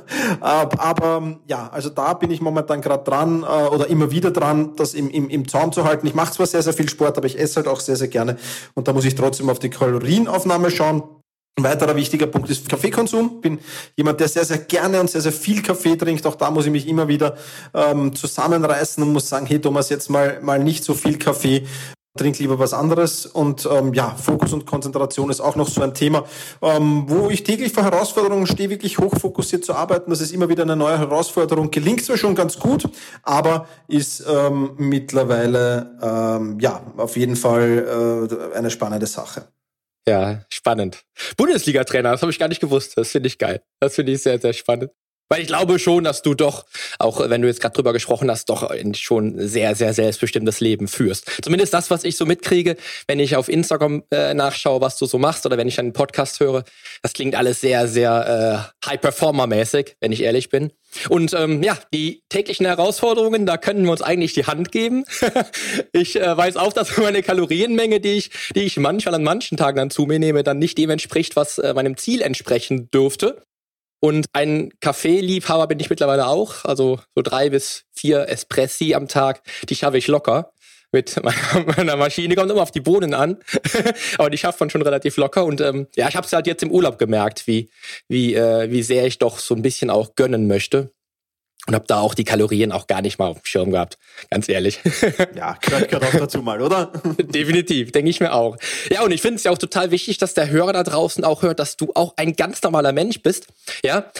Aber 0.40 1.38
ja, 1.46 1.68
also 1.72 1.88
da 1.88 2.14
bin 2.14 2.32
ich 2.32 2.40
momentan 2.40 2.80
gerade 2.80 3.04
dran 3.04 3.44
äh, 3.44 3.46
oder 3.46 3.86
immer 3.88 4.10
wieder 4.10 4.32
dran, 4.32 4.74
das 4.74 4.94
im, 4.94 5.08
im, 5.08 5.30
im 5.30 5.46
Zaum 5.46 5.72
zu 5.72 5.84
halten. 5.84 6.06
Ich 6.08 6.14
mache 6.14 6.32
zwar 6.32 6.46
sehr, 6.46 6.62
sehr 6.62 6.72
viel 6.72 6.88
Sport, 6.88 7.16
aber 7.16 7.26
ich 7.26 7.38
esse 7.38 7.56
halt 7.56 7.68
auch 7.68 7.78
sehr, 7.78 7.96
sehr 7.96 8.08
gerne. 8.08 8.36
Und 8.74 8.88
da 8.88 8.92
muss 8.92 9.04
ich 9.04 9.14
trotzdem 9.14 9.48
auf 9.48 9.60
die 9.60 9.70
Kalorienaufnahme 9.70 10.72
schauen. 10.72 11.04
Ein 11.58 11.64
weiterer 11.64 11.94
wichtiger 11.96 12.26
Punkt 12.26 12.48
ist 12.48 12.68
Kaffeekonsum. 12.68 13.40
Bin 13.40 13.58
jemand, 13.96 14.20
der 14.20 14.28
sehr, 14.28 14.44
sehr 14.44 14.58
gerne 14.58 15.00
und 15.00 15.10
sehr, 15.10 15.20
sehr 15.20 15.32
viel 15.32 15.62
Kaffee 15.62 15.96
trinkt. 15.96 16.26
Auch 16.26 16.36
da 16.36 16.50
muss 16.50 16.64
ich 16.64 16.72
mich 16.72 16.88
immer 16.88 17.08
wieder 17.08 17.36
ähm, 17.74 18.14
zusammenreißen 18.14 19.02
und 19.02 19.12
muss 19.12 19.28
sagen, 19.28 19.46
hey 19.46 19.60
Thomas, 19.60 19.90
jetzt 19.90 20.08
mal, 20.08 20.40
mal 20.40 20.58
nicht 20.58 20.84
so 20.84 20.94
viel 20.94 21.18
Kaffee. 21.18 21.66
Trink 22.18 22.38
lieber 22.38 22.58
was 22.58 22.72
anderes. 22.72 23.26
Und 23.26 23.68
ähm, 23.70 23.94
ja, 23.94 24.14
Fokus 24.16 24.52
und 24.52 24.66
Konzentration 24.66 25.30
ist 25.30 25.40
auch 25.40 25.54
noch 25.54 25.68
so 25.68 25.82
ein 25.82 25.94
Thema, 25.94 26.24
ähm, 26.60 27.04
wo 27.06 27.30
ich 27.30 27.44
täglich 27.44 27.72
vor 27.72 27.84
Herausforderungen 27.84 28.46
stehe, 28.46 28.68
wirklich 28.68 28.98
hochfokussiert 28.98 29.64
zu 29.64 29.74
arbeiten. 29.74 30.10
Das 30.10 30.20
ist 30.20 30.32
immer 30.32 30.48
wieder 30.48 30.64
eine 30.64 30.76
neue 30.76 30.98
Herausforderung. 30.98 31.70
Gelingt 31.70 32.04
zwar 32.04 32.16
schon 32.16 32.34
ganz 32.34 32.58
gut, 32.58 32.88
aber 33.22 33.68
ist 33.86 34.24
ähm, 34.28 34.72
mittlerweile 34.78 35.98
ähm, 36.02 36.58
ja 36.58 36.80
auf 36.96 37.16
jeden 37.16 37.36
Fall 37.36 38.28
äh, 38.28 38.56
eine 38.56 38.70
spannende 38.70 39.06
Sache. 39.06 39.46
Ja, 40.08 40.44
spannend. 40.50 41.04
Bundesliga-Trainer, 41.36 42.12
das 42.12 42.22
habe 42.22 42.32
ich 42.32 42.38
gar 42.38 42.48
nicht 42.48 42.60
gewusst. 42.60 42.96
Das 42.96 43.10
finde 43.10 43.26
ich 43.28 43.38
geil. 43.38 43.62
Das 43.80 43.94
finde 43.94 44.12
ich 44.12 44.22
sehr, 44.22 44.38
sehr 44.38 44.52
spannend. 44.52 44.90
Weil 45.30 45.42
ich 45.42 45.46
glaube 45.46 45.78
schon, 45.78 46.02
dass 46.02 46.22
du 46.22 46.34
doch, 46.34 46.66
auch 46.98 47.30
wenn 47.30 47.40
du 47.40 47.46
jetzt 47.46 47.60
gerade 47.60 47.74
drüber 47.74 47.92
gesprochen 47.92 48.28
hast, 48.28 48.50
doch 48.50 48.68
schon 48.94 49.34
sehr, 49.38 49.76
sehr 49.76 49.94
selbstbestimmtes 49.94 50.58
Leben 50.58 50.88
führst. 50.88 51.30
Zumindest 51.40 51.72
das, 51.72 51.88
was 51.88 52.02
ich 52.02 52.16
so 52.16 52.26
mitkriege, 52.26 52.76
wenn 53.06 53.20
ich 53.20 53.36
auf 53.36 53.48
Instagram 53.48 54.02
äh, 54.10 54.34
nachschaue, 54.34 54.80
was 54.80 54.98
du 54.98 55.06
so 55.06 55.18
machst 55.18 55.46
oder 55.46 55.56
wenn 55.56 55.68
ich 55.68 55.78
einen 55.78 55.92
Podcast 55.92 56.40
höre. 56.40 56.64
Das 57.02 57.12
klingt 57.12 57.36
alles 57.36 57.60
sehr, 57.60 57.86
sehr 57.86 58.72
äh, 58.82 58.88
High-Performer-mäßig, 58.88 59.96
wenn 60.00 60.10
ich 60.10 60.22
ehrlich 60.22 60.48
bin. 60.48 60.72
Und 61.08 61.32
ähm, 61.34 61.62
ja, 61.62 61.78
die 61.94 62.24
täglichen 62.28 62.66
Herausforderungen, 62.66 63.46
da 63.46 63.56
können 63.56 63.84
wir 63.84 63.92
uns 63.92 64.02
eigentlich 64.02 64.32
die 64.32 64.46
Hand 64.46 64.72
geben. 64.72 65.04
ich 65.92 66.20
äh, 66.20 66.36
weiß 66.36 66.56
auch, 66.56 66.72
dass 66.72 66.96
meine 66.96 67.22
Kalorienmenge, 67.22 68.00
die 68.00 68.14
ich, 68.14 68.30
die 68.56 68.62
ich 68.62 68.76
manchmal 68.78 69.14
an 69.14 69.22
manchen 69.22 69.56
Tagen 69.56 69.76
dann 69.76 69.90
zu 69.90 70.06
mir 70.06 70.18
nehme, 70.18 70.42
dann 70.42 70.58
nicht 70.58 70.76
dem 70.76 70.90
entspricht, 70.90 71.36
was 71.36 71.58
äh, 71.58 71.72
meinem 71.72 71.96
Ziel 71.96 72.22
entsprechen 72.22 72.90
dürfte. 72.90 73.42
Und 74.00 74.26
ein 74.32 74.70
Kaffeeliebhaber 74.80 75.66
bin 75.66 75.78
ich 75.78 75.90
mittlerweile 75.90 76.26
auch. 76.26 76.64
Also 76.64 77.00
so 77.14 77.22
drei 77.22 77.50
bis 77.50 77.84
vier 77.92 78.28
Espressi 78.28 78.94
am 78.94 79.08
Tag, 79.08 79.42
die 79.68 79.76
schaffe 79.76 79.98
ich 79.98 80.08
locker. 80.08 80.52
Mit 80.92 81.20
meiner 81.76 81.96
Maschine 81.96 82.34
kommt 82.34 82.50
immer 82.50 82.62
auf 82.62 82.72
die 82.72 82.80
Bohnen 82.80 83.14
an, 83.14 83.38
aber 84.18 84.28
die 84.28 84.38
schafft 84.38 84.58
man 84.58 84.70
schon 84.70 84.82
relativ 84.82 85.16
locker. 85.18 85.44
Und 85.44 85.60
ähm, 85.60 85.86
ja, 85.94 86.08
ich 86.08 86.16
habe 86.16 86.26
es 86.26 86.32
halt 86.32 86.48
jetzt 86.48 86.62
im 86.62 86.72
Urlaub 86.72 86.98
gemerkt, 86.98 87.46
wie 87.46 87.70
wie 88.08 88.34
äh, 88.34 88.70
wie 88.70 88.82
sehr 88.82 89.06
ich 89.06 89.18
doch 89.18 89.38
so 89.38 89.54
ein 89.54 89.62
bisschen 89.62 89.90
auch 89.90 90.16
gönnen 90.16 90.48
möchte 90.48 90.92
und 91.66 91.74
habe 91.74 91.84
da 91.86 92.00
auch 92.00 92.14
die 92.14 92.24
Kalorien 92.24 92.72
auch 92.72 92.86
gar 92.86 93.02
nicht 93.02 93.18
mal 93.18 93.28
auf 93.28 93.40
dem 93.40 93.44
Schirm 93.44 93.70
gehabt, 93.70 93.98
ganz 94.30 94.48
ehrlich. 94.48 94.80
Ja, 95.34 95.56
gehört, 95.60 95.88
gehört 95.88 96.04
auch 96.04 96.18
dazu 96.18 96.42
mal, 96.42 96.60
oder? 96.60 96.86
Definitiv, 97.18 97.92
denke 97.92 98.10
ich 98.10 98.20
mir 98.20 98.32
auch. 98.32 98.56
Ja, 98.90 99.02
und 99.02 99.10
ich 99.12 99.22
finde 99.22 99.36
es 99.36 99.44
ja 99.44 99.50
auch 99.50 99.58
total 99.58 99.90
wichtig, 99.90 100.18
dass 100.18 100.34
der 100.34 100.50
Hörer 100.50 100.72
da 100.72 100.82
draußen 100.82 101.24
auch 101.24 101.42
hört, 101.42 101.58
dass 101.58 101.76
du 101.76 101.92
auch 101.94 102.14
ein 102.16 102.34
ganz 102.34 102.62
normaler 102.62 102.92
Mensch 102.92 103.22
bist, 103.22 103.46
ja, 103.84 104.10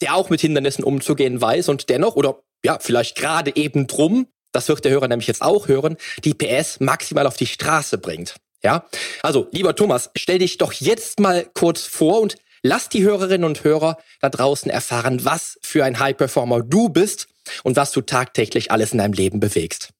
der 0.00 0.14
auch 0.14 0.30
mit 0.30 0.40
Hindernissen 0.40 0.84
umzugehen 0.84 1.40
weiß 1.40 1.68
und 1.68 1.88
dennoch 1.88 2.16
oder 2.16 2.42
ja, 2.64 2.78
vielleicht 2.80 3.16
gerade 3.16 3.54
eben 3.56 3.86
drum, 3.86 4.26
das 4.52 4.68
wird 4.68 4.84
der 4.84 4.92
Hörer 4.92 5.08
nämlich 5.08 5.26
jetzt 5.26 5.42
auch 5.42 5.68
hören, 5.68 5.96
die 6.24 6.34
PS 6.34 6.80
maximal 6.80 7.26
auf 7.26 7.36
die 7.36 7.46
Straße 7.46 7.98
bringt. 7.98 8.36
Ja, 8.62 8.86
also 9.22 9.48
lieber 9.52 9.76
Thomas, 9.76 10.10
stell 10.16 10.38
dich 10.38 10.56
doch 10.56 10.72
jetzt 10.72 11.20
mal 11.20 11.46
kurz 11.52 11.82
vor 11.82 12.20
und 12.20 12.36
Lass 12.66 12.88
die 12.88 13.02
Hörerinnen 13.02 13.44
und 13.44 13.62
Hörer 13.62 13.98
da 14.22 14.30
draußen 14.30 14.70
erfahren, 14.70 15.22
was 15.22 15.58
für 15.60 15.84
ein 15.84 15.98
High 15.98 16.16
Performer 16.16 16.62
du 16.62 16.88
bist 16.88 17.28
und 17.62 17.76
was 17.76 17.92
du 17.92 18.00
tagtäglich 18.00 18.70
alles 18.70 18.92
in 18.92 18.98
deinem 18.98 19.12
Leben 19.12 19.38
bewegst. 19.38 19.90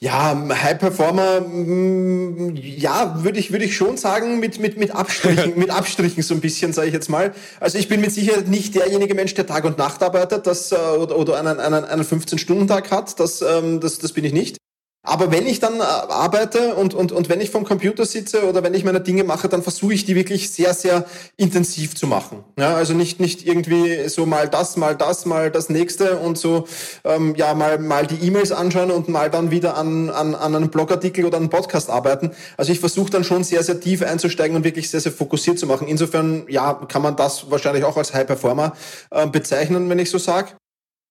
Ja, 0.00 0.36
High 0.48 0.80
Performer, 0.80 1.42
mm, 1.42 2.56
ja, 2.56 3.22
würde 3.22 3.38
ich, 3.38 3.52
würde 3.52 3.64
ich 3.64 3.76
schon 3.76 3.96
sagen, 3.96 4.40
mit, 4.40 4.58
mit, 4.58 4.76
mit 4.76 4.90
Abstrichen, 4.90 5.52
mit 5.56 5.70
Abstrichen 5.70 6.24
so 6.24 6.34
ein 6.34 6.40
bisschen, 6.40 6.72
sage 6.72 6.88
ich 6.88 6.92
jetzt 6.92 7.08
mal. 7.08 7.32
Also 7.60 7.78
ich 7.78 7.86
bin 7.86 8.00
mit 8.00 8.10
Sicherheit 8.10 8.48
nicht 8.48 8.74
derjenige 8.74 9.14
Mensch, 9.14 9.34
der 9.34 9.46
Tag 9.46 9.64
und 9.64 9.78
Nacht 9.78 10.02
arbeitet, 10.02 10.48
das, 10.48 10.72
äh, 10.72 10.74
oder, 10.74 11.16
oder 11.16 11.38
einen, 11.38 11.60
einen, 11.60 11.84
einen 11.84 12.02
15-Stunden-Tag 12.02 12.90
hat, 12.90 13.20
das, 13.20 13.42
ähm, 13.42 13.78
das, 13.78 14.00
das 14.00 14.12
bin 14.12 14.24
ich 14.24 14.32
nicht. 14.32 14.56
Aber 15.04 15.32
wenn 15.32 15.46
ich 15.46 15.58
dann 15.58 15.80
äh, 15.80 15.82
arbeite 15.82 16.76
und, 16.76 16.94
und, 16.94 17.10
und 17.10 17.28
wenn 17.28 17.40
ich 17.40 17.50
vom 17.50 17.64
Computer 17.64 18.06
sitze 18.06 18.48
oder 18.48 18.62
wenn 18.62 18.72
ich 18.72 18.84
meine 18.84 19.00
Dinge 19.00 19.24
mache, 19.24 19.48
dann 19.48 19.62
versuche 19.62 19.94
ich 19.94 20.04
die 20.04 20.14
wirklich 20.14 20.50
sehr, 20.50 20.74
sehr 20.74 21.04
intensiv 21.36 21.96
zu 21.96 22.06
machen. 22.06 22.44
Ja, 22.56 22.76
also 22.76 22.94
nicht, 22.94 23.18
nicht 23.18 23.44
irgendwie 23.44 24.08
so 24.08 24.26
mal 24.26 24.48
das, 24.48 24.76
mal 24.76 24.94
das, 24.94 25.26
mal 25.26 25.50
das 25.50 25.68
nächste 25.68 26.18
und 26.18 26.38
so, 26.38 26.68
ähm, 27.02 27.34
ja, 27.34 27.52
mal, 27.54 27.80
mal 27.80 28.06
die 28.06 28.24
E-Mails 28.24 28.52
anschauen 28.52 28.92
und 28.92 29.08
mal 29.08 29.28
dann 29.28 29.50
wieder 29.50 29.76
an, 29.76 30.08
an, 30.08 30.36
an 30.36 30.54
einem 30.54 30.70
Blogartikel 30.70 31.24
oder 31.24 31.38
einem 31.38 31.50
Podcast 31.50 31.90
arbeiten. 31.90 32.30
Also 32.56 32.70
ich 32.70 32.78
versuche 32.78 33.10
dann 33.10 33.24
schon 33.24 33.42
sehr, 33.42 33.64
sehr 33.64 33.80
tief 33.80 34.02
einzusteigen 34.02 34.56
und 34.56 34.62
wirklich 34.62 34.88
sehr, 34.88 35.00
sehr 35.00 35.10
fokussiert 35.12 35.58
zu 35.58 35.66
machen. 35.66 35.88
Insofern, 35.88 36.44
ja, 36.46 36.74
kann 36.74 37.02
man 37.02 37.16
das 37.16 37.50
wahrscheinlich 37.50 37.82
auch 37.82 37.96
als 37.96 38.14
High 38.14 38.28
Performer 38.28 38.76
äh, 39.10 39.26
bezeichnen, 39.26 39.88
wenn 39.88 39.98
ich 39.98 40.10
so 40.10 40.18
sage. 40.18 40.52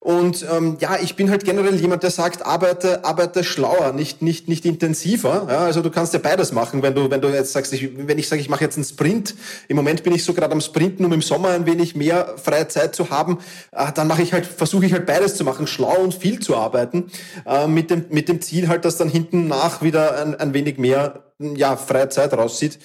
Und 0.04 0.44
ähm, 0.52 0.78
ja, 0.80 0.98
ich 1.00 1.16
bin 1.16 1.30
halt 1.30 1.46
generell 1.46 1.76
jemand, 1.76 2.02
der 2.02 2.10
sagt, 2.10 2.44
arbeite, 2.44 3.06
arbeite 3.06 3.44
schlauer, 3.44 3.94
nicht 3.94 4.24
nicht 4.24 4.48
nicht 4.48 4.66
intensiver. 4.66 5.46
Ja, 5.48 5.60
also 5.60 5.84
du 5.84 5.92
kannst 5.92 6.12
ja 6.14 6.20
beides 6.20 6.52
machen, 6.52 6.82
wenn 6.82 6.96
du 6.96 7.12
wenn 7.12 7.22
du 7.22 7.28
jetzt 7.28 7.54
sagst, 7.54 7.72
ich, 7.72 8.08
wenn 8.08 8.18
ich 8.18 8.28
sage, 8.28 8.42
ich 8.42 8.50
mache 8.50 8.64
jetzt 8.64 8.78
einen 8.78 8.84
Sprint. 8.84 9.36
Im 9.68 9.76
Moment 9.76 10.02
bin 10.02 10.12
ich 10.12 10.24
so 10.24 10.34
gerade 10.34 10.54
am 10.54 10.62
Sprinten, 10.62 11.06
um 11.06 11.14
im 11.14 11.22
Sommer 11.22 11.50
ein 11.50 11.68
wenig 11.68 11.96
mehr 11.96 12.34
freie 12.44 12.68
Zeit 12.68 12.96
zu 12.96 13.12
haben. 13.12 13.38
Äh, 13.72 13.92
dann 13.94 14.08
mache 14.08 14.24
ich 14.24 14.34
halt, 14.34 14.48
versuche 14.48 14.88
ich 14.88 14.94
halt 14.94 15.06
beides 15.06 15.36
zu 15.36 15.44
machen, 15.44 15.68
schlau 15.68 15.96
und 16.00 16.16
viel 16.16 16.40
zu 16.40 16.56
arbeiten, 16.56 17.12
äh, 17.46 17.68
mit 17.68 17.92
dem 17.92 18.06
mit 18.10 18.28
dem 18.28 18.42
Ziel 18.42 18.70
halt, 18.70 18.86
dass 18.86 18.98
dann 18.98 19.08
hinten 19.08 19.48
nach 19.48 19.84
wieder 19.84 20.20
ein, 20.20 20.34
ein 20.34 20.56
wenig 20.56 20.80
mehr 20.80 21.31
ja 21.56 21.76
freie 21.76 22.10
Zeit 22.10 22.34
raussieht. 22.34 22.80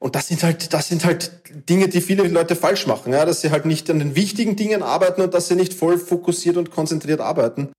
Und 0.00 0.14
das 0.14 0.28
sind 0.28 0.42
halt, 0.42 0.72
das 0.72 0.88
sind 0.88 1.04
halt 1.04 1.32
Dinge, 1.68 1.88
die 1.88 2.00
viele 2.00 2.24
Leute 2.28 2.56
falsch 2.56 2.86
machen, 2.86 3.12
ja, 3.12 3.24
dass 3.24 3.40
sie 3.40 3.50
halt 3.50 3.64
nicht 3.64 3.88
an 3.90 3.98
den 3.98 4.14
wichtigen 4.14 4.56
Dingen 4.56 4.82
arbeiten 4.82 5.22
und 5.22 5.32
dass 5.34 5.48
sie 5.48 5.54
nicht 5.56 5.72
voll 5.72 5.98
fokussiert 5.98 6.56
und 6.56 6.70
konzentriert 6.70 7.20
arbeiten. 7.20 7.70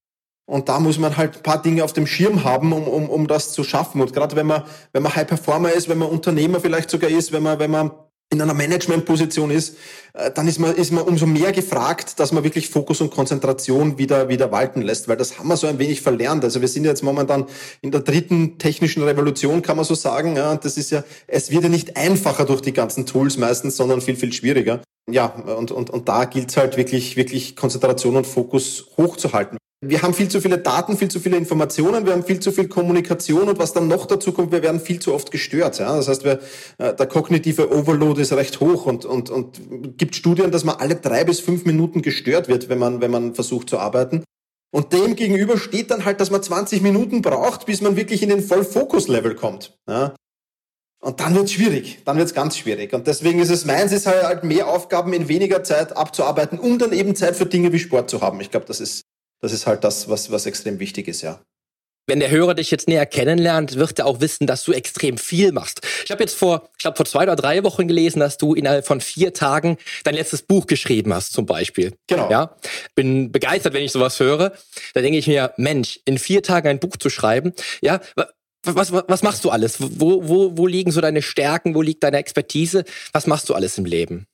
Und 0.48 0.70
da 0.70 0.80
muss 0.80 1.00
man 1.00 1.18
halt 1.18 1.38
ein 1.38 1.44
paar 1.44 1.62
Dinge 1.62 1.84
auf 1.84 1.94
dem 1.94 2.06
Schirm 2.06 2.44
haben, 2.44 2.72
um, 2.72 2.88
um, 2.88 3.10
um 3.10 3.28
das 3.28 3.52
zu 3.52 3.64
schaffen. 3.64 4.02
Und 4.02 4.14
gerade 4.14 4.36
wenn 4.36 4.46
man, 4.46 4.64
wenn 4.94 5.02
man 5.02 5.16
High 5.16 5.28
Performer 5.28 5.72
ist, 5.72 5.90
wenn 5.90 5.98
man 5.98 6.10
Unternehmer 6.10 6.60
vielleicht 6.60 6.90
sogar 6.90 7.10
ist, 7.10 7.32
wenn 7.32 7.44
man, 7.44 7.58
wenn 7.58 7.72
man 7.72 7.92
in 8.32 8.42
einer 8.42 8.54
Managementposition 8.54 9.52
ist, 9.52 9.78
äh, 10.14 10.32
dann 10.32 10.48
ist 10.48 10.60
man, 10.60 10.76
ist 10.76 10.92
man 10.92 11.04
umso 11.04 11.26
mehr 11.26 11.52
gefragt, 11.52 12.20
dass 12.20 12.32
man 12.32 12.44
wirklich 12.44 12.70
Fokus 12.70 13.02
und 13.02 13.12
Konzentration 13.12 13.98
wieder, 13.98 14.30
wieder 14.30 14.52
walten 14.52 14.82
lässt, 14.82 15.08
weil 15.08 15.18
das 15.18 15.38
haben 15.38 15.48
wir 15.48 15.58
so 15.58 15.68
ein 15.68 15.80
wenig 15.80 16.02
verlernt. 16.02 16.44
Also 16.44 16.62
wir 16.62 16.68
sind 16.68 16.86
jetzt 16.86 17.04
momentan 17.04 17.46
in 17.82 17.92
der 17.92 18.02
dritten 18.02 18.58
technischen 18.58 19.04
Revolution, 19.04 19.62
kann 19.62 19.78
man 19.78 19.86
so 19.86 19.96
sagen. 19.96 20.36
Ja, 20.36 20.56
das 20.56 20.78
ist 20.78 20.92
ja, 20.92 21.04
es 21.28 21.52
wird 21.52 21.64
ja 21.64 21.70
nicht 21.70 21.98
einfacher 21.98 22.46
durch 22.46 22.62
die 22.62 22.74
ganzen 22.74 23.06
Tools 23.06 23.38
meistens, 23.38 23.78
sondern 23.78 24.02
viel, 24.02 24.16
viel 24.16 24.34
schwieriger. 24.34 24.82
Ja, 25.10 25.28
und, 25.28 25.72
und, 25.72 25.92
und 25.92 26.10
da 26.10 26.26
gilt 26.26 26.50
es 26.50 26.58
halt 26.58 26.78
wirklich, 26.78 27.16
wirklich 27.16 27.56
Konzentration 27.56 28.16
und 28.16 28.26
Fokus 28.26 28.88
hochzuhalten 28.98 29.58
wir 29.82 30.02
haben 30.02 30.14
viel 30.14 30.30
zu 30.30 30.42
viele 30.42 30.58
Daten, 30.58 30.98
viel 30.98 31.10
zu 31.10 31.20
viele 31.20 31.38
Informationen, 31.38 32.06
wir 32.06 32.14
haben 32.14 32.24
viel 32.24 32.40
zu 32.40 32.52
viel 32.52 32.68
Kommunikation 32.68 33.50
und 33.50 33.60
was 33.60 33.74
dann 33.74 33.88
noch 33.88 34.06
dazu 34.06 34.32
kommt, 34.32 34.52
wir 34.52 34.64
werden 34.64 34.80
viel 34.80 35.00
zu 35.00 35.14
oft 35.14 35.32
gestört. 35.32 35.80
Ja? 35.80 35.96
Das 35.96 36.08
heißt, 36.08 36.24
wir, 36.24 36.40
äh, 36.78 36.94
der 36.94 37.08
kognitive 37.08 37.72
Overload 37.72 38.22
ist 38.22 38.34
recht 38.34 38.60
hoch 38.60 38.86
und, 38.86 39.06
und, 39.06 39.30
und 39.30 39.62
gibt 39.98 40.16
Studien, 40.16 40.52
dass 40.52 40.64
man 40.64 40.78
alle 40.78 40.96
drei 40.96 41.24
bis 41.24 41.40
fünf 41.40 41.66
Minuten 41.66 42.02
gestört 42.02 42.48
wird, 42.48 42.70
wenn 42.70 42.80
man, 42.80 43.02
wenn 43.02 43.12
man 43.12 43.36
versucht 43.36 43.70
zu 43.70 43.78
arbeiten. 43.78 44.24
Und 44.74 44.92
dem 44.92 45.16
gegenüber 45.16 45.58
steht 45.58 45.92
dann 45.92 46.04
halt, 46.04 46.20
dass 46.20 46.32
man 46.32 46.44
20 46.44 46.82
Minuten 46.82 47.22
braucht, 47.22 47.66
bis 47.66 47.82
man 47.82 47.96
wirklich 47.96 48.24
in 48.24 48.30
den 48.30 48.42
Vollfokus-Level 48.42 49.36
kommt. 49.36 49.78
Ja? 49.88 50.16
Und 51.02 51.20
dann 51.20 51.36
wird's 51.36 51.52
schwierig, 51.52 52.00
dann 52.04 52.18
wird's 52.18 52.34
ganz 52.34 52.58
schwierig. 52.58 52.92
Und 52.94 53.08
deswegen 53.08 53.40
ist 53.40 53.52
es 53.52 53.66
meins, 53.66 53.92
ist 53.92 54.08
halt 54.08 54.44
mehr 54.44 54.68
Aufgaben 54.68 55.14
in 55.14 55.28
weniger 55.28 55.64
Zeit 55.64 55.96
abzuarbeiten, 55.96 56.58
um 56.58 56.80
dann 56.80 56.94
eben 56.94 57.16
Zeit 57.16 57.36
für 57.36 57.46
Dinge 57.46 57.72
wie 57.72 57.80
Sport 57.80 58.10
zu 58.10 58.22
haben. 58.22 58.42
Ich 58.42 58.50
glaube, 58.50 58.66
das 58.66 58.80
ist 58.80 59.05
das 59.42 59.52
ist 59.52 59.68
halt 59.68 59.84
das, 59.84 60.10
was, 60.10 60.32
was 60.32 60.46
extrem 60.46 60.80
wichtig 60.80 61.08
ist, 61.08 61.22
ja. 61.22 61.42
Wenn 62.08 62.20
der 62.20 62.30
Hörer 62.30 62.54
dich 62.54 62.70
jetzt 62.70 62.88
näher 62.88 63.08
kennenlernt, 63.08 63.78
wird 63.78 63.98
er 63.98 64.06
auch 64.06 64.22
wissen, 64.22 64.46
dass 64.46 64.64
du 64.64 64.74
extrem 64.74 65.18
viel 65.18 65.52
machst. 65.52 65.82
Ich 66.04 66.12
habe 66.12 66.22
jetzt 66.22 66.36
vor, 66.36 66.70
ich 66.74 66.84
glaube 66.84 66.98
vor 66.98 67.06
zwei 67.08 67.24
oder 67.24 67.36
drei 67.36 67.64
Wochen 67.64 67.88
gelesen, 67.88 68.20
dass 68.20 68.38
du 68.38 68.54
innerhalb 68.54 68.86
von 68.86 69.02
vier 69.02 69.34
Tagen 69.34 69.78
dein 70.04 70.14
letztes 70.14 70.44
Buch 70.44 70.68
geschrieben 70.68 71.12
hast, 71.16 71.34
zum 71.34 71.48
Beispiel. 71.48 71.96
Genau. 72.06 72.30
Ja, 72.30 72.56
bin 72.94 73.32
begeistert, 73.32 73.74
wenn 73.74 73.84
ich 73.84 73.92
sowas 73.92 74.20
höre. 74.20 74.54
Da 74.94 75.02
denke 75.02 75.18
ich 75.18 75.26
mir, 75.26 75.54
Mensch, 75.58 76.00
in 76.06 76.20
vier 76.20 76.44
Tagen 76.44 76.68
ein 76.68 76.80
Buch 76.80 76.96
zu 76.98 77.10
schreiben, 77.10 77.54
ja, 77.82 78.00
was, 78.16 78.92
was, 78.92 78.92
was 79.08 79.24
machst 79.24 79.44
du 79.44 79.50
alles? 79.50 79.78
Wo, 79.80 80.28
wo, 80.28 80.58
wo 80.58 80.68
liegen 80.68 80.92
so 80.92 81.02
deine 81.02 81.22
Stärken? 81.24 81.74
Wo 81.74 81.82
liegt 81.82 82.04
deine 82.04 82.18
Expertise? 82.18 82.84
Was 83.14 83.26
machst 83.26 83.50
du 83.50 83.56
alles 83.56 83.78
im 83.78 83.86
Leben? 83.86 84.28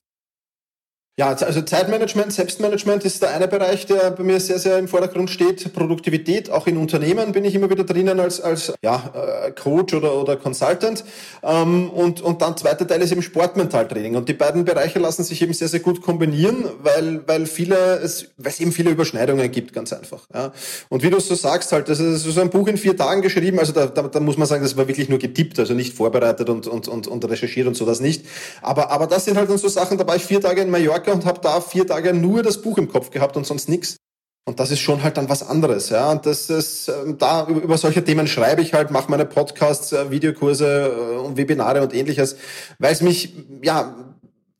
Ja, 1.21 1.33
also 1.33 1.61
Zeitmanagement, 1.61 2.33
Selbstmanagement 2.33 3.05
ist 3.05 3.21
der 3.21 3.29
eine 3.29 3.47
Bereich, 3.47 3.85
der 3.85 4.09
bei 4.09 4.23
mir 4.23 4.39
sehr, 4.39 4.57
sehr 4.57 4.79
im 4.79 4.87
Vordergrund 4.87 5.29
steht. 5.29 5.71
Produktivität, 5.71 6.49
auch 6.49 6.65
in 6.65 6.77
Unternehmen 6.77 7.31
bin 7.31 7.45
ich 7.45 7.53
immer 7.53 7.69
wieder 7.69 7.83
drinnen 7.83 8.19
als, 8.19 8.41
als 8.41 8.73
ja, 8.81 9.13
äh, 9.13 9.51
Coach 9.51 9.93
oder, 9.93 10.15
oder 10.15 10.36
Consultant. 10.36 11.03
Ähm, 11.43 11.91
und, 11.91 12.21
und 12.21 12.41
dann 12.41 12.57
zweiter 12.57 12.88
Teil 12.88 13.03
ist 13.03 13.12
eben 13.12 13.21
Sportmentaltraining. 13.21 14.15
Und 14.15 14.29
die 14.29 14.34
beiden 14.34 14.65
Bereiche 14.65 14.97
lassen 14.97 15.23
sich 15.23 15.39
eben 15.43 15.53
sehr, 15.53 15.67
sehr 15.67 15.81
gut 15.81 16.01
kombinieren, 16.01 16.65
weil, 16.81 17.21
weil 17.27 17.45
viele, 17.45 17.99
es, 17.99 18.25
weil 18.38 18.51
es 18.53 18.60
eben 18.60 18.71
viele 18.71 18.89
Überschneidungen 18.89 19.51
gibt, 19.51 19.73
ganz 19.73 19.93
einfach. 19.93 20.21
Ja. 20.34 20.51
Und 20.89 21.03
wie 21.03 21.12
du 21.12 21.19
so 21.19 21.36
sagst, 21.36 21.71
halt, 21.71 21.88
das 21.88 21.99
ist 21.99 22.23
so 22.23 22.41
ein 22.41 22.49
Buch 22.49 22.67
in 22.67 22.77
vier 22.77 22.97
Tagen 22.97 23.21
geschrieben, 23.21 23.60
also 23.60 23.73
da, 23.73 23.86
da, 23.86 24.01
da 24.07 24.19
muss 24.19 24.38
man 24.38 24.47
sagen, 24.47 24.63
das 24.63 24.75
war 24.75 24.88
wirklich 24.88 25.07
nur 25.07 25.19
getippt, 25.19 25.60
also 25.60 25.75
nicht 25.75 25.93
vorbereitet 25.95 26.49
und, 26.49 26.65
und, 26.65 26.88
und, 26.88 27.05
und 27.05 27.29
recherchiert 27.29 27.67
und 27.67 27.75
so 27.75 27.86
das 27.86 27.99
nicht. 27.99 28.25
Aber, 28.63 28.89
aber 28.89 29.05
das 29.05 29.25
sind 29.25 29.38
halt 29.38 29.51
dann 29.51 29.60
so 29.60 29.67
Sachen, 29.67 29.99
da 29.99 30.07
war 30.07 30.15
ich 30.15 30.25
vier 30.25 30.41
Tage 30.41 30.62
in 30.62 30.71
Mallorca 30.71 31.11
Mallorca 31.12 31.13
und 31.13 31.26
habe 31.26 31.39
da 31.41 31.62
vier 31.62 31.86
Tage 31.86 32.13
nur 32.13 32.43
das 32.43 32.62
Buch 32.62 32.78
im 32.78 32.88
Kopf 32.88 33.12
gehabt 33.12 33.38
und 33.38 33.45
sonst 33.45 33.69
nichts. 33.69 33.97
Und 34.45 34.60
das 34.60 34.71
ist 34.71 34.80
schon 34.80 35.04
halt 35.04 35.17
dann 35.17 35.30
was 35.30 35.43
anderes, 35.43 35.89
ja. 35.89 36.12
Und 36.12 36.26
das 36.26 36.50
ist, 36.50 36.89
ähm, 36.89 37.17
da 37.17 37.47
über 37.47 37.78
solche 37.78 38.04
Themen 38.04 38.28
schreibe 38.28 38.62
ich 38.62 38.74
halt, 38.74 38.89
mache 38.89 39.10
meine 39.10 39.26
Podcasts, 39.26 39.91
äh, 39.91 40.10
Videokurse 40.10 40.88
äh, 40.88 41.17
und 41.17 41.38
Webinare 41.38 41.84
und 41.84 41.93
ähnliches, 41.93 42.38
weil 42.80 42.91
es 42.91 43.02
mich, 43.02 43.36
ja, 43.62 43.95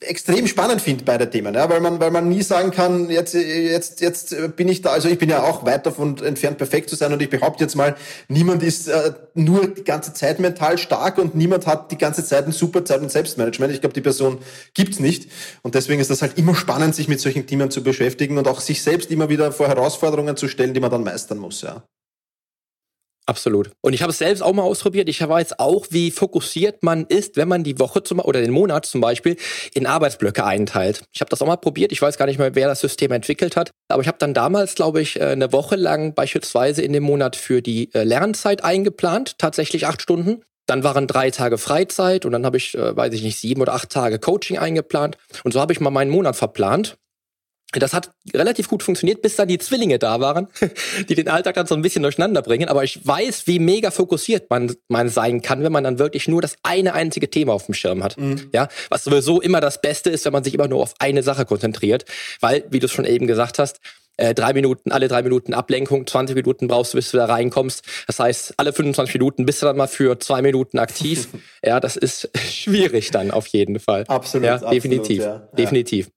extrem 0.02 0.48
spannend 0.48 0.82
finde 0.82 1.04
beide 1.04 1.30
Themen, 1.30 1.54
ja, 1.54 1.70
weil 1.70 1.80
man, 1.80 2.00
weil 2.00 2.10
man 2.10 2.28
nie 2.28 2.42
sagen 2.42 2.72
kann, 2.72 3.10
jetzt, 3.10 3.36
jetzt, 3.36 4.02
jetzt 4.02 4.36
bin 4.56 4.68
ich 4.68 4.82
da, 4.82 4.90
also 4.90 5.08
ich 5.08 5.20
bin 5.20 5.30
ja 5.30 5.44
auch 5.44 5.64
weit 5.64 5.86
davon 5.86 6.18
entfernt, 6.24 6.58
perfekt 6.58 6.90
zu 6.90 6.96
sein 6.96 7.14
und 7.14 7.22
ich 7.22 7.30
behaupte 7.30 7.64
jetzt 7.64 7.76
mal, 7.76 7.96
niemand 8.28 8.64
ist 8.64 8.88
äh, 8.88 9.14
nur 9.36 9.68
die 9.68 9.84
ganze 9.84 10.14
Zeit 10.14 10.40
mental 10.40 10.80
stark 10.80 11.20
und 11.20 11.36
niemand 11.36 11.68
hat 11.68 11.92
die 11.92 11.98
ganze 11.98 12.26
Zeit 12.26 12.48
ein 12.48 12.52
super 12.52 12.84
Zeit- 12.84 13.02
und 13.02 13.12
Selbstmanagement. 13.12 13.72
Ich 13.74 13.82
glaube, 13.82 13.94
die 13.94 14.02
Person 14.02 14.40
gibt's 14.74 15.00
nicht 15.00 15.30
und 15.62 15.76
deswegen 15.76 16.02
ist 16.02 16.10
das 16.10 16.24
halt 16.24 16.38
immer 16.38 16.56
spannend, 16.56 16.96
sich 16.96 17.08
mit 17.08 17.20
solchen 17.20 17.46
Themen 17.46 17.70
zu 17.70 17.84
beschäftigen 17.84 18.40
und 18.40 18.48
auch 18.48 18.60
sich 18.60 18.82
selbst 18.82 19.12
immer 19.12 19.30
wieder 19.30 19.52
vor 19.52 19.68
Herausforderungen 19.68 20.36
zu 20.36 20.48
stellen, 20.48 20.74
die 20.74 20.80
man 20.80 20.90
dann 20.90 21.04
meistern 21.04 21.38
muss, 21.38 21.62
ja. 21.62 21.84
Absolut. 23.28 23.70
Und 23.82 23.94
ich 23.94 24.02
habe 24.02 24.12
es 24.12 24.18
selbst 24.18 24.42
auch 24.42 24.54
mal 24.54 24.64
ausprobiert. 24.64 25.08
Ich 25.08 25.26
weiß 25.26 25.60
auch, 25.60 25.86
wie 25.90 26.12
fokussiert 26.12 26.84
man 26.84 27.06
ist, 27.06 27.38
wenn 27.38 27.48
man 27.48 27.64
die 27.64 27.80
Woche 27.80 28.04
zum, 28.04 28.20
oder 28.20 28.42
den 28.42 28.52
Monat 28.52 28.86
zum 28.86 29.00
Beispiel 29.00 29.38
in 29.74 29.86
Arbeitsblöcke 29.86 30.44
einteilt. 30.44 31.04
Ich 31.14 31.22
habe 31.22 31.30
das 31.30 31.42
auch 31.42 31.48
mal 31.48 31.58
probiert. 31.58 31.92
Ich 31.92 32.02
weiß 32.02 32.18
gar 32.18 32.26
nicht 32.26 32.40
mehr, 32.40 32.56
wer 32.56 32.68
das 32.68 32.80
System 32.80 33.12
entwickelt 33.12 33.56
hat. 33.56 33.72
Aber 33.90 34.02
ich 34.02 34.08
habe 34.08 34.18
dann 34.18 34.34
damals, 34.34 34.76
glaube 34.76 35.02
ich, 35.02 35.20
äh, 35.20 35.26
eine 35.26 35.54
Woche 35.54 35.76
lang 35.76 36.16
beispielsweise 36.16 36.82
in 36.82 36.94
dem 36.94 37.04
Monat 37.04 37.36
für 37.36 37.62
die 37.62 37.94
äh, 37.94 38.04
Lernzeit 38.04 38.64
eingeplant. 38.64 39.38
Tatsächlich 39.38 39.86
acht 39.86 40.02
Stunden. 40.02 40.42
Dann 40.66 40.84
waren 40.84 41.08
drei 41.08 41.32
Tage 41.32 41.58
Freizeit 41.58 42.26
und 42.26 42.32
dann 42.32 42.46
habe 42.46 42.58
ich, 42.58 42.76
äh, 42.76 42.96
weiß 42.96 43.14
ich 43.14 43.24
nicht, 43.24 43.40
sieben 43.40 43.62
oder 43.62 43.74
acht 43.74 43.90
Tage 43.90 44.20
Coaching 44.20 44.58
eingeplant. 44.58 45.18
Und 45.44 45.54
so 45.54 45.62
habe 45.62 45.74
ich 45.74 45.80
mal 45.80 45.90
meinen 45.92 46.12
Monat 46.12 46.36
verplant. 46.36 46.98
Das 47.74 47.94
hat 47.94 48.12
relativ 48.34 48.68
gut 48.68 48.84
funktioniert, 48.84 49.22
bis 49.22 49.38
dann 49.38 49.48
die 49.48 49.58
Zwillinge 49.58 49.98
da 49.98 50.20
waren, 50.20 50.48
die 51.10 51.16
den 51.16 51.30
Alltag 51.30 51.56
dann 51.56 51.68
so 51.68 51.76
ein 51.76 51.82
bisschen 51.82 52.04
durcheinander 52.04 52.42
bringen. 52.42 52.68
Aber 52.68 52.84
ich 52.84 53.06
weiß, 53.06 53.48
wie 53.48 53.60
mega 53.60 53.92
fokussiert 53.92 54.50
man, 54.50 54.76
man 54.90 55.10
sein 55.10 55.42
kann, 55.42 55.64
wenn 55.64 55.72
man 55.72 55.84
dann 55.84 56.00
wirklich 56.00 56.28
nur 56.28 56.42
das 56.42 56.56
eine 56.64 56.94
einzige 56.94 57.30
Thema 57.30 57.54
auf 57.54 57.66
dem 57.66 57.74
Schirm 57.74 58.04
hat. 58.04 58.18
Mhm. 58.18 58.50
Ja, 58.54 58.68
was 58.90 59.06
sowieso 59.06 59.40
immer 59.40 59.62
das 59.62 59.82
Beste 59.82 60.10
ist, 60.10 60.26
wenn 60.26 60.34
man 60.34 60.44
sich 60.44 60.54
immer 60.54 60.68
nur 60.68 60.82
auf 60.82 60.96
eine 61.00 61.24
Sache 61.24 61.46
konzentriert. 61.46 62.06
Weil, 62.42 62.66
wie 62.70 62.80
du 62.80 62.88
es 62.88 62.92
schon 62.92 63.06
eben 63.06 63.28
gesagt 63.28 63.58
hast, 63.58 63.80
äh, 64.18 64.36
drei 64.36 64.54
Minuten, 64.54 64.92
alle 64.92 65.08
drei 65.08 65.24
Minuten 65.24 65.54
Ablenkung, 65.54 66.06
20 66.06 66.36
Minuten 66.36 66.68
brauchst 66.68 66.94
du, 66.94 66.98
bis 66.98 67.12
du 67.12 67.18
da 67.18 67.26
reinkommst. 67.26 67.84
Das 68.08 68.20
heißt, 68.20 68.54
alle 68.58 68.74
25 68.74 69.16
Minuten 69.16 69.46
bist 69.46 69.62
du 69.62 69.66
dann 69.66 69.78
mal 69.78 69.88
für 69.88 70.20
zwei 70.20 70.42
Minuten 70.42 70.80
aktiv. 70.80 71.30
ja, 71.64 71.80
das 71.80 71.96
ist 71.98 72.30
schwierig 72.38 73.12
dann 73.12 73.32
auf 73.32 73.48
jeden 73.48 73.80
Fall. 73.80 74.04
Absolut. 74.08 74.46
Ja, 74.46 74.58
definitiv. 74.58 75.24
Absolut, 75.24 75.50
ja. 75.50 75.56
Definitiv. 75.56 76.12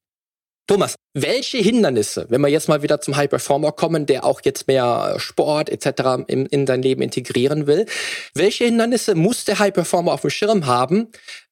Thomas, 0.66 0.94
welche 1.12 1.59
Hindernisse, 1.59 2.24
wenn 2.31 2.40
wir 2.40 2.48
jetzt 2.48 2.70
mal 2.70 2.83
wieder 2.83 2.98
zum 2.98 3.16
High 3.16 3.29
Performer 3.29 3.72
kommen, 3.72 4.07
der 4.07 4.24
auch 4.24 4.40
jetzt 4.44 4.66
mehr 4.66 5.16
Sport 5.18 5.68
etc. 5.68 6.24
in, 6.27 6.46
in 6.46 6.66
sein 6.66 6.81
Leben 6.81 7.03
integrieren 7.03 7.66
will, 7.66 7.85
welche 8.33 8.64
Hindernisse 8.64 9.14
muss 9.14 9.44
der 9.44 9.59
High 9.59 9.74
Performer 9.74 10.12
auf 10.12 10.22
dem 10.22 10.31
Schirm 10.31 10.64
haben, 10.64 11.09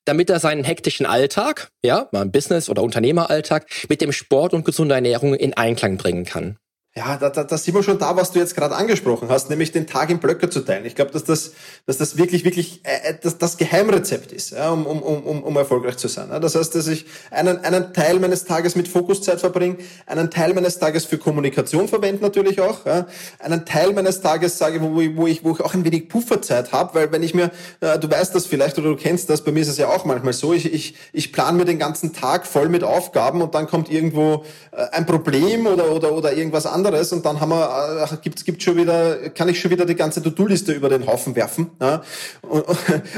damit 0.07 0.31
er 0.31 0.41
seinen 0.41 0.65
hektischen 0.65 1.05
Alltag, 1.05 1.69
ja, 1.85 2.09
mal 2.13 2.25
Business- 2.25 2.71
oder 2.71 2.83
Unternehmeralltag, 2.83 3.67
mit 3.91 4.01
dem 4.01 4.13
Sport 4.13 4.55
und 4.55 4.65
gesunder 4.65 4.95
Ernährung 4.95 5.35
in 5.35 5.53
Einklang 5.55 5.99
bringen 5.99 6.25
kann? 6.25 6.57
Ja, 6.95 7.17
da, 7.17 7.31
da, 7.31 7.43
da 7.45 7.57
sind 7.57 7.75
wir 7.75 7.83
schon 7.83 7.99
da, 7.99 8.17
was 8.17 8.33
du 8.33 8.39
jetzt 8.39 8.55
gerade 8.55 8.75
angesprochen 8.75 9.31
hast, 9.31 9.49
nämlich 9.49 9.73
den 9.73 9.87
Tag 9.87 10.11
in 10.11 10.19
Blöcke 10.19 10.51
zu 10.51 10.61
teilen. 10.61 10.85
Ich 10.85 10.95
glaube, 10.95 11.11
dass 11.11 11.25
das, 11.25 11.53
dass 11.87 11.97
das 11.97 12.19
wirklich, 12.19 12.45
wirklich 12.45 12.83
äh, 12.83 13.15
das, 13.23 13.39
das 13.39 13.57
Geheimrezept 13.57 14.31
ist, 14.31 14.51
ja, 14.51 14.71
um, 14.71 14.85
um, 14.85 15.01
um, 15.01 15.43
um 15.43 15.57
erfolgreich 15.57 15.97
zu 15.97 16.09
sein. 16.09 16.29
Ja. 16.29 16.39
Das 16.39 16.55
heißt, 16.55 16.75
dass 16.75 16.89
ich 16.89 17.07
einen, 17.31 17.65
einen 17.65 17.95
Teil 17.95 18.21
meines 18.21 18.45
Tages 18.45 18.77
mit 18.77 18.89
Fokuszeit 18.89 19.41
verbringe, 19.41 19.79
einen 20.05 20.31
Teil 20.31 20.53
meines 20.53 20.79
Tages 20.79 21.07
für 21.07 21.17
Kommunikation 21.17 21.89
verwende 21.89 22.21
natürlich 22.21 22.61
auch, 22.61 22.85
ja, 22.85 23.07
einen 23.39 23.65
Teil 23.65 23.95
meines 23.95 24.21
Tages 24.21 24.59
sage, 24.59 24.83
wo, 24.83 24.97
wo, 25.17 25.27
ich, 25.27 25.43
wo 25.45 25.53
ich 25.53 25.61
auch 25.63 25.73
ein 25.73 25.87
wenig 25.87 26.11
Pufferzeit 26.11 26.73
habe, 26.73 26.95
weil 26.95 27.11
wenn 27.11 27.23
ich 27.23 27.33
mir, 27.33 27.53
äh, 27.81 27.99
du 27.99 28.11
weißt 28.11 28.35
das 28.35 28.45
vielleicht 28.45 28.77
oder 28.77 28.91
du 28.91 28.97
kennst 28.97 29.31
das, 29.31 29.43
bei 29.43 29.51
mir 29.53 29.61
ist 29.61 29.69
es 29.69 29.79
ja 29.79 29.89
auch 29.89 30.05
manchmal 30.05 30.35
so, 30.35 30.53
ich, 30.53 30.71
ich, 30.71 30.95
ich 31.15 31.33
plane 31.33 31.57
mir 31.57 31.65
den 31.65 31.79
ganzen 31.79 32.13
Tag 32.13 32.47
voll 32.47 32.69
mit 32.69 32.85
Aufgaben 32.85 33.41
und 33.41 33.55
dann 33.55 33.67
kommt 33.67 33.91
irgendwo 33.91 34.45
äh, 34.73 34.85
ein 34.93 35.07
Problem 35.07 35.67
oder, 35.67 35.91
oder, 35.91 36.13
oder 36.13 36.35
irgendwas 36.35 36.67
anderes 36.67 36.82
anderes 36.87 37.13
und 37.13 37.25
dann 37.25 37.41
haben 37.41 37.51
wir, 37.51 38.09
äh, 38.11 38.17
gibt, 38.23 38.45
gibt 38.45 38.63
schon 38.63 38.77
wieder, 38.77 39.31
kann 39.31 39.49
ich 39.49 39.61
schon 39.61 39.71
wieder 39.71 39.87
die 39.87 39.95
ganze 39.95 40.23
To-Do-Liste 40.23 40.73
über 40.73 40.89
den 40.89 41.07
Haufen 41.07 41.37
werfen. 41.37 41.71
Ja? 41.81 42.03
Und, 42.43 42.65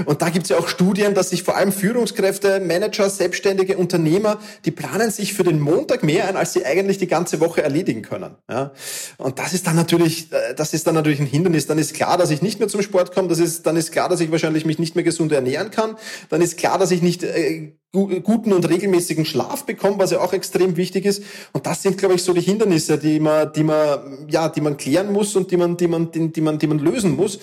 und 0.07 0.23
da 0.23 0.29
gibt 0.29 0.45
es 0.45 0.51
ja 0.51 0.59
auch 0.59 0.69
Studien, 0.69 1.15
dass 1.15 1.31
sich 1.31 1.43
vor 1.43 1.57
allem 1.57 1.73
Führungskräfte, 1.73 2.61
Manager, 2.61 3.09
Selbstständige, 3.09 3.77
Unternehmer, 3.79 4.39
die 4.65 4.71
planen 4.71 5.11
sich 5.11 5.33
für 5.33 5.45
den 5.45 5.61
Montag 5.61 6.03
mehr 6.03 6.29
ein, 6.29 6.37
als 6.37 6.53
sie 6.53 6.67
eigentlich 6.67 6.99
die 6.99 7.07
ganze 7.07 7.41
Woche 7.41 7.63
erledigen 7.63 8.03
können. 8.03 8.37
Ja? 8.51 8.73
Und 9.17 9.39
das 9.39 9.55
ist 9.55 9.67
dann 9.67 9.77
natürlich, 9.77 10.31
äh, 10.33 10.55
das 10.55 10.75
ist 10.75 10.87
dann 10.87 10.95
natürlich 10.95 11.21
ein 11.21 11.27
Hindernis. 11.27 11.67
Dann 11.67 11.79
ist 11.79 11.95
klar, 11.95 12.19
dass 12.19 12.31
ich 12.31 12.43
nicht 12.43 12.59
mehr 12.59 12.69
zum 12.69 12.83
Sport 12.83 13.15
komme. 13.15 13.29
Das 13.29 13.39
ist, 13.39 13.67
dann 13.67 13.77
ist 13.77 13.93
klar, 13.93 14.09
dass 14.09 14.21
ich 14.21 14.31
wahrscheinlich 14.31 14.67
mich 14.67 14.79
nicht 14.79 14.95
mehr 14.95 15.05
gesund 15.05 15.33
ernähren 15.33 15.71
kann. 15.71 15.97
Dann 16.29 16.43
ist 16.43 16.59
klar, 16.59 16.79
dass 16.79 16.91
ich 16.91 17.01
nicht 17.01 17.23
äh, 17.23 17.73
guten 17.95 18.53
und 18.53 18.69
regelmäßigen 18.69 19.25
Schlaf 19.25 19.65
bekommen, 19.65 19.99
was 19.99 20.11
ja 20.11 20.21
auch 20.21 20.33
extrem 20.33 20.77
wichtig 20.77 21.07
ist. 21.07 21.23
Und 21.53 21.65
das 21.65 21.83
sind, 21.83 21.97
glaube 21.97 22.17
ich, 22.17 22.23
so 22.23 22.33
die 22.33 22.41
Hindernisse, 22.41 22.99
die 22.99 23.21
man, 23.21 23.53
die 23.53 23.63
man, 23.63 24.27
ja, 24.29 24.49
die 24.49 24.61
man 24.61 24.77
klären 24.77 25.13
muss 25.13 25.37
und 25.37 25.51
die 25.51 25.57
man, 25.57 25.77
die 25.77 25.87
man, 25.87 26.11
die, 26.11 26.33
die 26.33 26.41
man, 26.41 26.59
die 26.59 26.67
man 26.67 26.81
lösen 26.81 27.15
muss. 27.15 27.39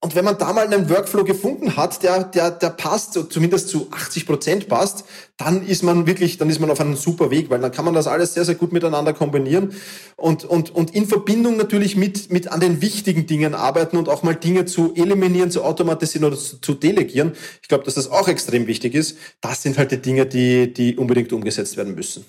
Und 0.00 0.14
wenn 0.14 0.24
man 0.24 0.38
da 0.38 0.52
mal 0.52 0.64
einen 0.64 0.88
Workflow 0.88 1.24
gefunden 1.24 1.76
hat, 1.76 2.04
der, 2.04 2.22
der, 2.22 2.52
der 2.52 2.70
passt, 2.70 3.14
so 3.14 3.24
zumindest 3.24 3.68
zu 3.68 3.88
80 3.90 4.26
Prozent 4.26 4.68
passt, 4.68 5.04
dann 5.36 5.66
ist 5.66 5.82
man 5.82 6.06
wirklich, 6.06 6.38
dann 6.38 6.48
ist 6.48 6.60
man 6.60 6.70
auf 6.70 6.80
einem 6.80 6.94
super 6.94 7.32
Weg, 7.32 7.50
weil 7.50 7.60
dann 7.60 7.72
kann 7.72 7.84
man 7.84 7.94
das 7.94 8.06
alles 8.06 8.32
sehr, 8.32 8.44
sehr 8.44 8.54
gut 8.54 8.72
miteinander 8.72 9.12
kombinieren 9.12 9.74
und, 10.14 10.44
und, 10.44 10.72
und 10.72 10.94
in 10.94 11.08
Verbindung 11.08 11.56
natürlich 11.56 11.96
mit, 11.96 12.30
mit 12.30 12.46
an 12.46 12.60
den 12.60 12.80
wichtigen 12.80 13.26
Dingen 13.26 13.54
arbeiten 13.54 13.96
und 13.96 14.08
auch 14.08 14.22
mal 14.22 14.36
Dinge 14.36 14.66
zu 14.66 14.94
eliminieren, 14.94 15.50
zu 15.50 15.64
automatisieren 15.64 16.28
oder 16.28 16.36
zu, 16.36 16.60
zu 16.60 16.74
delegieren. 16.74 17.32
Ich 17.60 17.66
glaube, 17.66 17.82
dass 17.82 17.94
das 17.94 18.08
auch 18.08 18.28
extrem 18.28 18.68
wichtig 18.68 18.94
ist. 18.94 19.18
Das 19.40 19.64
sind 19.64 19.78
halt 19.78 19.90
die 19.90 20.00
Dinge, 20.00 20.26
die, 20.26 20.72
die 20.72 20.96
unbedingt 20.96 21.32
umgesetzt 21.32 21.76
werden 21.76 21.96
müssen. 21.96 22.24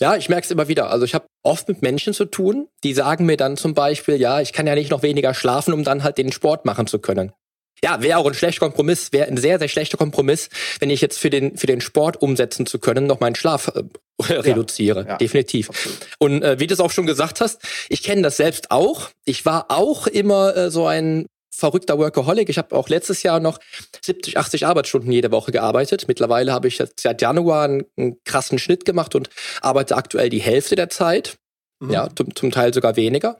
Ja, 0.00 0.16
ich 0.16 0.28
merke 0.28 0.44
es 0.44 0.50
immer 0.50 0.68
wieder. 0.68 0.90
Also 0.90 1.04
ich 1.04 1.14
habe 1.14 1.26
oft 1.42 1.68
mit 1.68 1.82
Menschen 1.82 2.12
zu 2.12 2.24
tun, 2.26 2.68
die 2.84 2.94
sagen 2.94 3.26
mir 3.26 3.36
dann 3.36 3.56
zum 3.56 3.74
Beispiel, 3.74 4.16
ja, 4.16 4.40
ich 4.40 4.52
kann 4.52 4.66
ja 4.66 4.74
nicht 4.74 4.90
noch 4.90 5.02
weniger 5.02 5.34
schlafen, 5.34 5.72
um 5.72 5.84
dann 5.84 6.02
halt 6.02 6.18
den 6.18 6.32
Sport 6.32 6.64
machen 6.64 6.86
zu 6.86 6.98
können. 6.98 7.32
Ja, 7.84 8.00
wäre 8.00 8.18
auch 8.18 8.26
ein 8.26 8.34
schlechter 8.34 8.60
Kompromiss, 8.60 9.12
wäre 9.12 9.28
ein 9.28 9.36
sehr, 9.36 9.58
sehr 9.58 9.68
schlechter 9.68 9.98
Kompromiss, 9.98 10.48
wenn 10.80 10.88
ich 10.88 11.02
jetzt 11.02 11.18
für 11.18 11.28
den, 11.28 11.58
für 11.58 11.66
den 11.66 11.82
Sport 11.82 12.22
umsetzen 12.22 12.64
zu 12.64 12.78
können, 12.78 13.06
noch 13.06 13.20
meinen 13.20 13.34
Schlaf 13.34 13.70
äh, 13.74 14.32
reduziere. 14.32 15.02
Ja, 15.02 15.08
ja, 15.10 15.16
Definitiv. 15.18 15.68
Absolut. 15.68 15.98
Und 16.18 16.42
äh, 16.42 16.58
wie 16.58 16.66
du 16.66 16.74
es 16.74 16.80
auch 16.80 16.90
schon 16.90 17.06
gesagt 17.06 17.40
hast, 17.40 17.60
ich 17.90 18.02
kenne 18.02 18.22
das 18.22 18.38
selbst 18.38 18.70
auch. 18.70 19.10
Ich 19.24 19.44
war 19.44 19.66
auch 19.68 20.06
immer 20.06 20.56
äh, 20.56 20.70
so 20.70 20.86
ein 20.86 21.26
verrückter 21.56 21.98
Workaholic. 21.98 22.48
Ich 22.48 22.58
habe 22.58 22.76
auch 22.76 22.88
letztes 22.88 23.22
Jahr 23.22 23.40
noch 23.40 23.58
70, 24.04 24.36
80 24.36 24.66
Arbeitsstunden 24.66 25.10
jede 25.10 25.30
Woche 25.30 25.52
gearbeitet. 25.52 26.06
Mittlerweile 26.06 26.52
habe 26.52 26.68
ich 26.68 26.78
jetzt 26.78 27.00
seit 27.00 27.22
Januar 27.22 27.64
einen, 27.64 27.84
einen, 27.96 28.22
krassen 28.24 28.58
Schnitt 28.58 28.84
gemacht 28.84 29.14
und 29.14 29.30
arbeite 29.62 29.96
aktuell 29.96 30.28
die 30.28 30.40
Hälfte 30.40 30.76
der 30.76 30.90
Zeit. 30.90 31.38
Mhm. 31.80 31.90
Ja, 31.90 32.08
zum, 32.14 32.34
zum 32.34 32.50
Teil 32.50 32.74
sogar 32.74 32.96
weniger. 32.96 33.38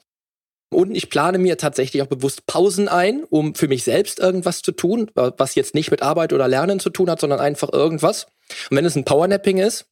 Und 0.73 0.95
ich 0.95 1.11
plane 1.11 1.39
mir 1.39 1.59
tatsächlich 1.59 2.03
auch 2.03 2.07
bewusst 2.07 2.47
Pausen 2.47 2.89
ein, 2.89 3.23
um 3.25 3.55
für 3.55 3.69
mich 3.69 3.85
selbst 3.85 4.19
irgendwas 4.19 4.63
zu 4.63 4.73
tun, 4.73 5.11
was 5.15 5.55
jetzt 5.55 5.75
nicht 5.75 5.91
mit 5.91 6.03
Arbeit 6.03 6.33
oder 6.33 6.49
Lernen 6.49 6.81
zu 6.81 6.91
tun 6.91 7.09
hat, 7.09 7.21
sondern 7.21 7.39
einfach 7.39 7.73
irgendwas. 7.73 8.27
Und 8.71 8.77
wenn 8.77 8.85
es 8.85 8.97
ein 8.97 9.05
Powernapping 9.05 9.59
ist, 9.59 9.87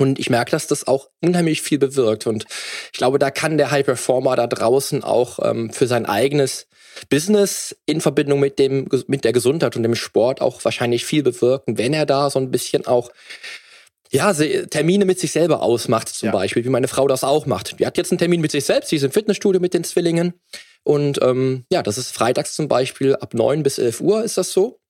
und 0.00 0.18
ich 0.18 0.30
merke, 0.30 0.50
dass 0.52 0.66
das 0.66 0.86
auch 0.86 1.08
unheimlich 1.20 1.62
viel 1.62 1.78
bewirkt. 1.78 2.26
Und 2.26 2.46
ich 2.92 2.98
glaube, 2.98 3.18
da 3.18 3.30
kann 3.30 3.58
der 3.58 3.70
High 3.70 3.84
Performer 3.84 4.34
da 4.34 4.46
draußen 4.46 5.04
auch 5.04 5.38
ähm, 5.42 5.70
für 5.70 5.86
sein 5.86 6.06
eigenes 6.06 6.66
Business 7.08 7.76
in 7.86 8.00
Verbindung 8.00 8.40
mit 8.40 8.58
dem, 8.58 8.88
mit 9.06 9.24
der 9.24 9.32
Gesundheit 9.32 9.76
und 9.76 9.82
dem 9.82 9.94
Sport 9.94 10.40
auch 10.40 10.64
wahrscheinlich 10.64 11.04
viel 11.04 11.22
bewirken, 11.22 11.78
wenn 11.78 11.92
er 11.92 12.06
da 12.06 12.30
so 12.30 12.38
ein 12.38 12.50
bisschen 12.50 12.86
auch 12.86 13.10
ja, 14.10 14.32
Termine 14.32 15.04
mit 15.04 15.20
sich 15.20 15.30
selber 15.30 15.62
ausmacht, 15.62 16.08
zum 16.08 16.26
ja. 16.26 16.32
Beispiel, 16.32 16.64
wie 16.64 16.70
meine 16.70 16.88
Frau 16.88 17.06
das 17.06 17.22
auch 17.22 17.46
macht. 17.46 17.78
Die 17.78 17.86
hat 17.86 17.96
jetzt 17.96 18.10
einen 18.10 18.18
Termin 18.18 18.40
mit 18.40 18.50
sich 18.50 18.64
selbst, 18.64 18.88
sie 18.88 18.96
ist 18.96 19.04
im 19.04 19.12
Fitnessstudio 19.12 19.60
mit 19.60 19.72
den 19.72 19.84
Zwillingen. 19.84 20.34
Und 20.82 21.22
ähm, 21.22 21.64
ja, 21.70 21.82
das 21.82 21.98
ist 21.98 22.12
freitags 22.12 22.56
zum 22.56 22.66
Beispiel 22.66 23.14
ab 23.14 23.34
9 23.34 23.62
bis 23.62 23.78
11 23.78 24.00
Uhr 24.00 24.24
ist 24.24 24.36
das 24.36 24.50
so. 24.50 24.80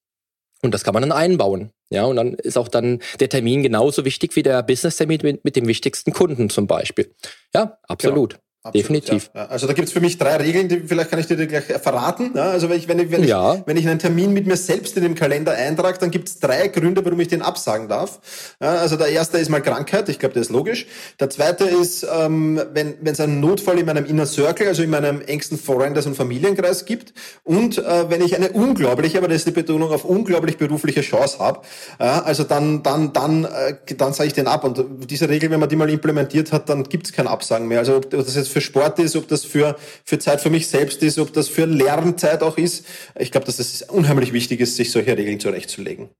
Und 0.63 0.73
das 0.75 0.85
kann 0.85 0.95
man 0.95 1.03
dann 1.03 1.13
einbauen. 1.13 1.71
Ja, 1.91 2.05
und 2.05 2.17
dann 2.17 2.35
ist 2.35 2.57
auch 2.57 2.69
dann 2.69 3.01
der 3.19 3.29
Termin 3.29 3.63
genauso 3.63 4.05
wichtig 4.05 4.37
wie 4.37 4.43
der 4.43 4.63
Business-Termin 4.63 5.21
mit, 5.23 5.45
mit 5.45 5.57
dem 5.57 5.67
wichtigsten 5.67 6.13
Kunden 6.13 6.51
zum 6.51 6.67
Beispiel. 6.67 7.15
Ja, 7.55 7.79
absolut. 7.83 8.35
Genau. 8.35 8.45
Absolut, 8.63 8.85
Definitiv. 8.85 9.31
Ja. 9.35 9.47
Also 9.47 9.67
da 9.67 9.73
gibt's 9.73 9.91
für 9.91 10.03
mich 10.03 10.19
drei 10.19 10.37
Regeln, 10.37 10.69
die 10.69 10.81
vielleicht 10.81 11.09
kann 11.09 11.19
ich 11.19 11.27
dir 11.27 11.47
gleich 11.47 11.65
verraten. 11.65 12.33
Ja, 12.35 12.51
also 12.51 12.69
wenn 12.69 12.77
ich, 12.77 12.89
wenn, 12.89 12.99
ich, 12.99 13.11
wenn, 13.11 13.25
ja. 13.25 13.55
ich, 13.55 13.63
wenn 13.65 13.79
ich 13.79 13.89
einen 13.89 13.99
Termin 13.99 14.35
mit 14.35 14.47
mir 14.47 14.59
selbst 14.59 14.99
in 14.99 15.03
dem 15.03 15.15
Kalender 15.15 15.53
eintrage, 15.53 15.99
dann 15.99 16.11
gibt's 16.11 16.41
drei 16.41 16.69
Gründe, 16.69 17.03
warum 17.03 17.19
ich 17.21 17.29
den 17.29 17.41
absagen 17.41 17.89
darf. 17.89 18.21
Ja, 18.61 18.75
also 18.75 18.97
der 18.97 19.07
erste 19.07 19.39
ist 19.39 19.49
mal 19.49 19.63
Krankheit, 19.63 20.11
ich 20.11 20.19
glaube, 20.19 20.35
das 20.35 20.49
ist 20.49 20.53
logisch. 20.53 20.87
Der 21.19 21.31
zweite 21.31 21.65
ist, 21.65 22.07
ähm, 22.15 22.61
wenn 22.75 22.97
wenn 23.01 23.15
es 23.15 23.21
einen 23.21 23.41
Notfall 23.41 23.79
in 23.79 23.87
meinem 23.87 24.05
Inner 24.05 24.27
Circle, 24.27 24.69
also 24.69 24.83
in 24.83 24.91
meinem 24.91 25.23
engsten 25.23 25.59
Freundes- 25.59 26.05
und 26.05 26.15
Familienkreis 26.15 26.85
gibt. 26.85 27.15
Und 27.45 27.79
äh, 27.79 28.11
wenn 28.11 28.21
ich 28.21 28.37
eine 28.37 28.51
unglaubliche, 28.51 29.17
aber 29.17 29.29
das 29.29 29.39
ist 29.39 29.47
die 29.47 29.53
Betonung 29.53 29.91
auf 29.91 30.05
unglaublich 30.05 30.59
berufliche 30.59 31.01
Chance 31.01 31.39
habe, 31.39 31.63
ja, 31.99 32.25
also 32.25 32.45
dann 32.45 32.83
dann 32.83 33.15
dann 33.15 33.45
äh, 33.47 33.77
dann 33.97 34.13
sage 34.13 34.27
ich 34.27 34.35
den 34.35 34.49
ab. 34.49 34.65
Und 34.65 34.85
diese 35.11 35.31
Regel, 35.31 35.51
wenn 35.51 35.61
man 35.61 35.71
die 35.71 35.77
mal 35.77 35.89
implementiert 35.89 36.53
hat, 36.53 36.69
dann 36.69 36.85
gibt's 36.85 37.15
kein 37.15 37.27
Absagen 37.27 37.67
mehr. 37.67 37.79
Also 37.79 38.01
das 38.01 38.37
ist 38.37 38.50
für 38.51 38.61
Sport 38.61 38.99
ist, 38.99 39.17
ob 39.17 39.29
das 39.29 39.45
für, 39.45 39.77
für 40.05 40.19
Zeit 40.19 40.41
für 40.41 40.51
mich 40.51 40.69
selbst 40.69 41.03
ist, 41.03 41.19
ob 41.19 41.33
das 41.33 41.49
für 41.49 41.65
Lernzeit 41.65 42.43
auch 42.43 42.59
ist. 42.59 42.85
Ich 43.19 43.31
glaube, 43.31 43.47
dass 43.47 43.59
es 43.59 43.83
unheimlich 43.83 44.33
wichtig 44.33 44.61
ist, 44.61 44.77
sich 44.77 44.91
solche 44.91 45.17
Regeln 45.17 45.41
zurechtzulegen. 45.41 46.11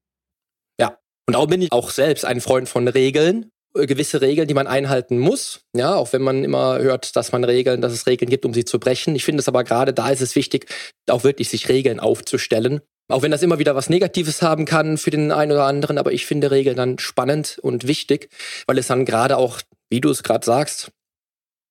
Ja, 0.81 0.99
und 1.29 1.37
auch 1.37 1.47
bin 1.47 1.63
ich 1.63 1.73
auch 1.73 1.91
selbst 1.91 2.25
ein 2.25 2.41
Freund 2.41 2.69
von 2.69 2.89
Regeln 2.89 3.51
äh, 3.75 3.87
gewisse 3.87 4.21
Regeln, 4.21 4.49
die 4.49 4.55
man 4.55 4.67
einhalten 4.67 5.19
muss. 5.19 5.61
Ja, 5.75 5.95
auch 5.95 6.13
wenn 6.13 6.23
man 6.23 6.45
immer 6.45 6.79
hört, 6.79 7.15
dass 7.17 7.33
man 7.33 7.45
Regeln, 7.45 7.81
dass 7.81 7.93
es 7.93 8.07
Regeln 8.07 8.31
gibt, 8.31 8.45
um 8.45 8.55
sie 8.55 8.65
zu 8.65 8.81
brechen. 8.81 9.15
Ich 9.15 9.25
finde 9.25 9.41
es 9.41 9.49
aber 9.49 9.65
gerade 9.65 9.93
da 9.93 10.11
ist 10.11 10.23
es 10.23 10.35
wichtig, 10.35 10.67
auch 11.09 11.25
wirklich 11.25 11.49
sich 11.49 11.69
Regeln 11.69 12.01
aufzustellen. 12.01 12.81
Auch 13.09 13.23
wenn 13.23 13.31
das 13.31 13.43
immer 13.43 13.59
wieder 13.59 13.75
was 13.75 13.91
Negatives 13.91 14.41
haben 14.41 14.65
kann 14.65 14.97
für 14.97 15.11
den 15.11 15.33
einen 15.33 15.53
oder 15.53 15.65
anderen, 15.65 15.99
aber 15.99 16.13
ich 16.13 16.27
finde 16.27 16.51
Regeln 16.51 16.77
dann 16.77 16.99
spannend 16.99 17.59
und 17.61 17.87
wichtig, 17.87 18.29
weil 18.67 18.79
es 18.79 18.87
dann 18.87 19.05
gerade 19.05 19.37
auch, 19.37 19.61
wie 19.89 20.01
du 20.01 20.11
es 20.11 20.23
gerade 20.23 20.47
sagst, 20.47 20.93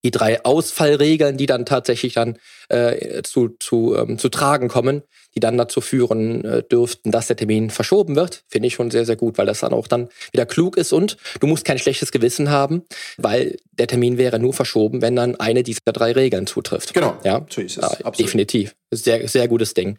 die 0.04 0.10
drei 0.10 0.44
Ausfallregeln, 0.44 1.36
die 1.36 1.46
dann 1.46 1.66
tatsächlich 1.66 2.14
dann 2.14 2.38
äh, 2.68 3.22
zu, 3.22 3.56
zu, 3.58 3.96
ähm, 3.96 4.18
zu 4.18 4.28
tragen 4.28 4.68
kommen, 4.68 5.02
die 5.34 5.40
dann 5.40 5.58
dazu 5.58 5.80
führen 5.80 6.44
äh, 6.44 6.62
dürften, 6.62 7.10
dass 7.10 7.26
der 7.26 7.36
Termin 7.36 7.70
verschoben 7.70 8.16
wird, 8.16 8.44
finde 8.48 8.68
ich 8.68 8.74
schon 8.74 8.90
sehr, 8.90 9.04
sehr 9.04 9.16
gut, 9.16 9.38
weil 9.38 9.46
das 9.46 9.60
dann 9.60 9.72
auch 9.72 9.86
dann 9.86 10.08
wieder 10.32 10.46
klug 10.46 10.76
ist 10.76 10.92
und 10.92 11.16
du 11.40 11.46
musst 11.46 11.64
kein 11.64 11.78
schlechtes 11.78 12.12
Gewissen 12.12 12.50
haben, 12.50 12.82
weil 13.16 13.56
der 13.72 13.86
Termin 13.86 14.18
wäre 14.18 14.38
nur 14.38 14.52
verschoben, 14.52 15.02
wenn 15.02 15.16
dann 15.16 15.36
eine 15.36 15.62
dieser 15.62 15.92
drei 15.92 16.12
Regeln 16.12 16.46
zutrifft. 16.46 16.94
Genau, 16.94 17.16
ja, 17.24 17.46
so 17.48 17.60
ist 17.60 17.78
es. 17.78 17.98
Ja, 18.02 18.10
definitiv. 18.10 18.74
Sehr, 18.90 19.28
sehr 19.28 19.48
gutes 19.48 19.74
Ding. 19.74 19.98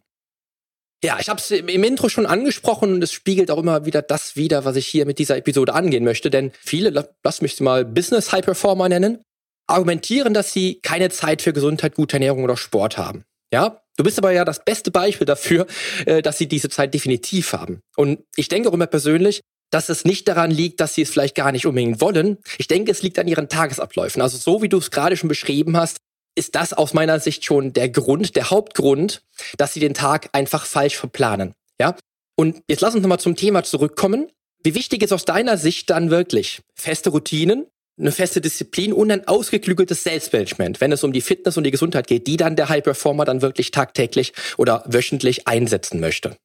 Ja, 1.03 1.17
ich 1.19 1.29
habe 1.29 1.39
es 1.39 1.49
im 1.49 1.83
Intro 1.83 2.09
schon 2.09 2.27
angesprochen 2.27 2.93
und 2.93 3.03
es 3.03 3.11
spiegelt 3.11 3.49
auch 3.49 3.57
immer 3.57 3.85
wieder 3.87 4.03
das 4.03 4.35
wider, 4.35 4.65
was 4.65 4.75
ich 4.75 4.85
hier 4.85 5.07
mit 5.07 5.17
dieser 5.17 5.35
Episode 5.35 5.73
angehen 5.73 6.03
möchte. 6.03 6.29
Denn 6.29 6.51
viele, 6.59 7.07
lass 7.23 7.41
mich 7.41 7.59
mal 7.59 7.85
Business 7.85 8.31
High 8.31 8.45
Performer 8.45 8.87
nennen, 8.87 9.23
argumentieren, 9.71 10.33
dass 10.33 10.53
sie 10.53 10.79
keine 10.81 11.09
Zeit 11.09 11.41
für 11.41 11.53
Gesundheit, 11.53 11.95
gute 11.95 12.17
Ernährung 12.17 12.43
oder 12.43 12.57
Sport 12.57 12.97
haben. 12.97 13.23
Ja, 13.53 13.81
du 13.97 14.03
bist 14.03 14.17
aber 14.17 14.31
ja 14.31 14.45
das 14.45 14.63
beste 14.63 14.91
Beispiel 14.91 15.25
dafür, 15.25 15.67
äh, 16.05 16.21
dass 16.21 16.37
sie 16.37 16.47
diese 16.47 16.69
Zeit 16.69 16.93
definitiv 16.93 17.53
haben. 17.53 17.81
Und 17.95 18.23
ich 18.35 18.47
denke 18.47 18.69
auch 18.69 18.73
immer 18.73 18.87
persönlich, 18.87 19.41
dass 19.71 19.89
es 19.89 20.05
nicht 20.05 20.27
daran 20.27 20.51
liegt, 20.51 20.79
dass 20.79 20.93
sie 20.93 21.01
es 21.01 21.09
vielleicht 21.09 21.35
gar 21.35 21.51
nicht 21.51 21.65
unbedingt 21.65 22.01
wollen. 22.01 22.37
Ich 22.57 22.67
denke, 22.67 22.91
es 22.91 23.01
liegt 23.01 23.17
an 23.19 23.27
ihren 23.27 23.49
Tagesabläufen. 23.49 24.21
Also 24.21 24.37
so 24.37 24.61
wie 24.61 24.69
du 24.69 24.77
es 24.77 24.91
gerade 24.91 25.17
schon 25.17 25.29
beschrieben 25.29 25.77
hast, 25.77 25.97
ist 26.35 26.55
das 26.55 26.73
aus 26.73 26.93
meiner 26.93 27.19
Sicht 27.19 27.45
schon 27.45 27.73
der 27.73 27.89
Grund, 27.89 28.35
der 28.35 28.49
Hauptgrund, 28.49 29.23
dass 29.57 29.73
sie 29.73 29.79
den 29.79 29.93
Tag 29.93 30.29
einfach 30.33 30.65
falsch 30.65 30.97
verplanen. 30.97 31.53
Ja? 31.79 31.95
Und 32.35 32.61
jetzt 32.67 32.81
lass 32.81 32.93
uns 32.93 33.01
nochmal 33.01 33.19
zum 33.19 33.35
Thema 33.35 33.63
zurückkommen. 33.63 34.31
Wie 34.63 34.75
wichtig 34.75 35.03
ist 35.03 35.11
aus 35.11 35.25
deiner 35.25 35.57
Sicht 35.57 35.89
dann 35.89 36.09
wirklich 36.09 36.61
feste 36.75 37.09
Routinen, 37.09 37.67
eine 37.97 38.11
feste 38.11 38.41
Disziplin 38.41 38.93
und 38.93 39.11
ein 39.11 39.27
ausgeklügeltes 39.27 40.03
Selbstmanagement, 40.03 40.81
wenn 40.81 40.91
es 40.91 41.03
um 41.03 41.13
die 41.13 41.21
Fitness 41.21 41.57
und 41.57 41.63
die 41.63 41.71
Gesundheit 41.71 42.07
geht, 42.07 42.27
die 42.27 42.37
dann 42.37 42.55
der 42.55 42.69
High 42.69 42.83
Performer 42.83 43.25
dann 43.25 43.41
wirklich 43.41 43.71
tagtäglich 43.71 44.33
oder 44.57 44.83
wöchentlich 44.87 45.47
einsetzen 45.47 45.99
möchte. 45.99 46.37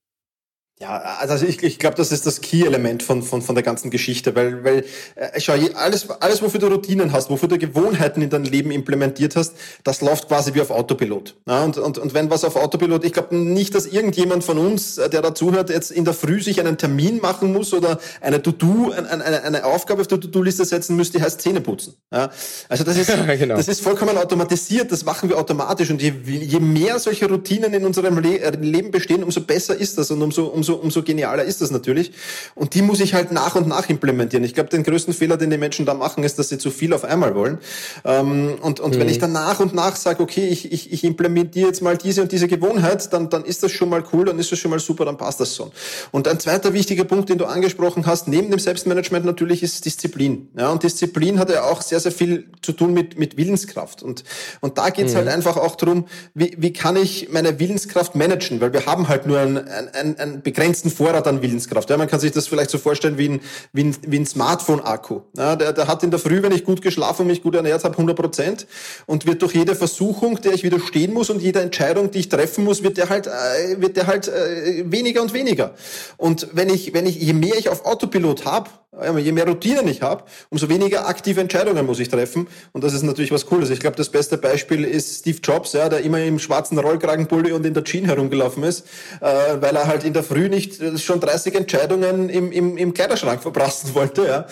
Ja, 0.78 0.98
also 1.20 1.46
ich, 1.46 1.62
ich 1.62 1.78
glaube, 1.78 1.96
das 1.96 2.12
ist 2.12 2.26
das 2.26 2.42
Key-Element 2.42 3.02
von, 3.02 3.22
von, 3.22 3.40
von 3.40 3.54
der 3.54 3.64
ganzen 3.64 3.90
Geschichte, 3.90 4.34
weil, 4.36 4.62
weil 4.62 4.84
äh, 5.14 5.40
schau, 5.40 5.54
alles, 5.74 6.10
alles, 6.20 6.42
wofür 6.42 6.60
du 6.60 6.66
Routinen 6.66 7.14
hast, 7.14 7.30
wofür 7.30 7.48
du 7.48 7.56
Gewohnheiten 7.56 8.20
in 8.20 8.28
dein 8.28 8.44
Leben 8.44 8.70
implementiert 8.70 9.36
hast, 9.36 9.54
das 9.84 10.02
läuft 10.02 10.28
quasi 10.28 10.52
wie 10.52 10.60
auf 10.60 10.70
Autopilot. 10.70 11.34
Ja, 11.46 11.64
und, 11.64 11.78
und, 11.78 11.96
und 11.96 12.12
wenn 12.12 12.28
was 12.28 12.44
auf 12.44 12.56
Autopilot, 12.56 13.06
ich 13.06 13.14
glaube 13.14 13.34
nicht, 13.34 13.74
dass 13.74 13.86
irgendjemand 13.86 14.44
von 14.44 14.58
uns, 14.58 14.98
äh, 14.98 15.08
der 15.08 15.22
da 15.22 15.34
zuhört, 15.34 15.70
jetzt 15.70 15.90
in 15.90 16.04
der 16.04 16.12
Früh 16.12 16.42
sich 16.42 16.60
einen 16.60 16.76
Termin 16.76 17.22
machen 17.22 17.54
muss 17.54 17.72
oder 17.72 17.98
eine 18.20 18.42
To-Do, 18.42 18.92
eine, 18.94 19.24
eine, 19.24 19.44
eine 19.44 19.64
Aufgabe 19.64 20.02
auf 20.02 20.08
der 20.08 20.20
To-Do-Liste 20.20 20.66
setzen 20.66 20.94
müsste, 20.94 21.16
die 21.16 21.24
heißt 21.24 21.40
Zähne 21.40 21.62
putzen. 21.62 21.94
Ja, 22.12 22.30
also 22.68 22.84
das 22.84 22.98
ist, 22.98 23.10
genau. 23.38 23.56
das 23.56 23.68
ist 23.68 23.80
vollkommen 23.80 24.18
automatisiert, 24.18 24.92
das 24.92 25.06
machen 25.06 25.30
wir 25.30 25.38
automatisch 25.38 25.88
und 25.88 26.02
je, 26.02 26.12
je 26.26 26.60
mehr 26.60 26.98
solche 26.98 27.26
Routinen 27.30 27.72
in 27.72 27.86
unserem 27.86 28.18
Le 28.18 28.40
äh, 28.40 28.50
Leben 28.50 28.90
bestehen, 28.90 29.24
umso 29.24 29.40
besser 29.40 29.74
ist 29.74 29.96
das 29.96 30.10
und 30.10 30.20
umso, 30.20 30.44
umso 30.48 30.65
umso, 30.66 30.74
umso 30.82 31.02
genialer 31.02 31.44
ist 31.44 31.60
das 31.60 31.70
natürlich. 31.70 32.12
Und 32.54 32.74
die 32.74 32.82
muss 32.82 33.00
ich 33.00 33.14
halt 33.14 33.32
nach 33.32 33.54
und 33.54 33.68
nach 33.68 33.88
implementieren. 33.88 34.44
Ich 34.44 34.54
glaube, 34.54 34.70
den 34.70 34.82
größten 34.82 35.14
Fehler, 35.14 35.36
den 35.36 35.50
die 35.50 35.58
Menschen 35.58 35.86
da 35.86 35.94
machen, 35.94 36.24
ist, 36.24 36.38
dass 36.38 36.48
sie 36.48 36.58
zu 36.58 36.70
viel 36.70 36.92
auf 36.92 37.04
einmal 37.04 37.34
wollen. 37.34 37.58
Ähm, 38.04 38.54
und 38.60 38.80
und 38.80 38.94
mhm. 38.94 39.00
wenn 39.00 39.08
ich 39.08 39.18
dann 39.18 39.32
nach 39.32 39.60
und 39.60 39.74
nach 39.74 39.96
sage, 39.96 40.22
okay, 40.22 40.48
ich, 40.48 40.72
ich, 40.72 40.92
ich 40.92 41.04
implementiere 41.04 41.68
jetzt 41.68 41.82
mal 41.82 41.96
diese 41.96 42.22
und 42.22 42.32
diese 42.32 42.48
Gewohnheit, 42.48 43.12
dann, 43.12 43.30
dann 43.30 43.44
ist 43.44 43.62
das 43.62 43.72
schon 43.72 43.88
mal 43.88 44.02
cool, 44.12 44.26
dann 44.26 44.38
ist 44.38 44.50
das 44.50 44.58
schon 44.58 44.70
mal 44.70 44.80
super, 44.80 45.04
dann 45.04 45.16
passt 45.16 45.40
das 45.40 45.54
so. 45.54 45.70
Und 46.10 46.28
ein 46.28 46.40
zweiter 46.40 46.72
wichtiger 46.72 47.04
Punkt, 47.04 47.28
den 47.28 47.38
du 47.38 47.46
angesprochen 47.46 48.06
hast, 48.06 48.28
neben 48.28 48.50
dem 48.50 48.58
Selbstmanagement 48.58 49.24
natürlich, 49.24 49.62
ist 49.62 49.84
Disziplin. 49.84 50.48
Ja, 50.56 50.70
und 50.70 50.82
Disziplin 50.82 51.38
hat 51.38 51.50
ja 51.50 51.64
auch 51.64 51.82
sehr, 51.82 52.00
sehr 52.00 52.12
viel 52.12 52.48
zu 52.62 52.72
tun 52.72 52.92
mit, 52.92 53.18
mit 53.18 53.36
Willenskraft. 53.36 54.02
Und, 54.02 54.24
und 54.60 54.78
da 54.78 54.90
geht's 54.90 55.12
mhm. 55.12 55.18
halt 55.18 55.28
einfach 55.28 55.56
auch 55.56 55.76
drum, 55.76 56.06
wie, 56.34 56.54
wie 56.58 56.72
kann 56.72 56.96
ich 56.96 57.28
meine 57.30 57.58
Willenskraft 57.58 58.14
managen? 58.14 58.60
Weil 58.60 58.72
wir 58.72 58.86
haben 58.86 59.08
halt 59.08 59.26
nur 59.26 59.38
ein, 59.38 59.56
ein, 59.56 59.88
ein, 59.94 60.18
ein 60.18 60.42
begrenzten 60.56 60.90
Vorrat 60.90 61.26
an 61.26 61.42
Willenskraft. 61.42 61.90
Ja, 61.90 61.98
man 61.98 62.08
kann 62.08 62.18
sich 62.18 62.32
das 62.32 62.48
vielleicht 62.48 62.70
so 62.70 62.78
vorstellen 62.78 63.18
wie 63.18 63.28
ein, 63.28 63.40
wie 63.74 63.84
ein, 63.84 63.96
wie 64.06 64.18
ein 64.18 64.24
Smartphone-Akku. 64.24 65.20
Ja, 65.36 65.54
der, 65.54 65.74
der 65.74 65.86
hat 65.86 66.02
in 66.02 66.10
der 66.10 66.18
Früh, 66.18 66.42
wenn 66.42 66.52
ich 66.52 66.64
gut 66.64 66.80
geschlafen 66.80 67.22
und 67.22 67.28
mich 67.28 67.42
gut 67.42 67.54
ernährt 67.54 67.84
habe, 67.84 67.92
100 67.92 68.16
Prozent 68.16 68.66
und 69.04 69.26
wird 69.26 69.42
durch 69.42 69.54
jede 69.54 69.74
Versuchung, 69.74 70.40
der 70.40 70.54
ich 70.54 70.64
widerstehen 70.64 71.12
muss 71.12 71.28
und 71.28 71.42
jede 71.42 71.60
Entscheidung, 71.60 72.10
die 72.10 72.20
ich 72.20 72.30
treffen 72.30 72.64
muss, 72.64 72.82
wird 72.82 72.96
der 72.96 73.10
halt, 73.10 73.26
äh, 73.26 73.80
wird 73.80 73.98
der 73.98 74.06
halt 74.06 74.28
äh, 74.28 74.90
weniger 74.90 75.20
und 75.20 75.34
weniger. 75.34 75.74
Und 76.16 76.48
wenn 76.52 76.70
ich, 76.70 76.94
wenn 76.94 77.04
ich, 77.04 77.16
je 77.16 77.34
mehr 77.34 77.56
ich 77.58 77.68
auf 77.68 77.84
Autopilot 77.84 78.46
habe, 78.46 78.70
je 79.18 79.32
mehr 79.32 79.46
Routinen 79.46 79.86
ich 79.88 80.02
habe, 80.02 80.24
umso 80.50 80.68
weniger 80.68 81.06
aktive 81.08 81.40
Entscheidungen 81.40 81.84
muss 81.84 81.98
ich 81.98 82.08
treffen. 82.08 82.48
Und 82.72 82.82
das 82.82 82.94
ist 82.94 83.02
natürlich 83.02 83.30
was 83.30 83.46
Cooles. 83.46 83.70
Ich 83.70 83.80
glaube, 83.80 83.96
das 83.96 84.08
beste 84.08 84.38
Beispiel 84.38 84.84
ist 84.84 85.20
Steve 85.20 85.38
Jobs, 85.42 85.72
ja, 85.72 85.88
der 85.88 86.00
immer 86.00 86.20
im 86.20 86.38
schwarzen 86.38 86.78
Rollkragenpulli 86.78 87.52
und 87.52 87.66
in 87.66 87.74
der 87.74 87.84
Jeans 87.84 88.08
herumgelaufen 88.08 88.62
ist, 88.62 88.86
äh, 89.20 89.26
weil 89.60 89.76
er 89.76 89.86
halt 89.86 90.04
in 90.04 90.12
der 90.12 90.22
Früh 90.22 90.48
nicht 90.48 90.80
äh, 90.80 90.96
schon 90.98 91.20
30 91.20 91.54
Entscheidungen 91.54 92.28
im, 92.30 92.52
im, 92.52 92.76
im 92.76 92.94
Kleiderschrank 92.94 93.42
verbrassen 93.42 93.94
wollte. 93.94 94.26
Ja. 94.26 94.46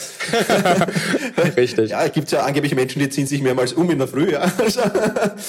Richtig. 1.57 1.90
ja, 1.90 2.04
es 2.04 2.12
gibt 2.12 2.30
ja 2.30 2.42
angeblich 2.42 2.74
Menschen, 2.74 2.98
die 2.98 3.09
ziehen 3.09 3.26
sich 3.26 3.40
mehrmals 3.40 3.72
um 3.72 3.90
in 3.90 3.98
der 3.98 4.09
Früh. 4.09 4.33
Ja, 4.33 4.40
also, 4.59 4.80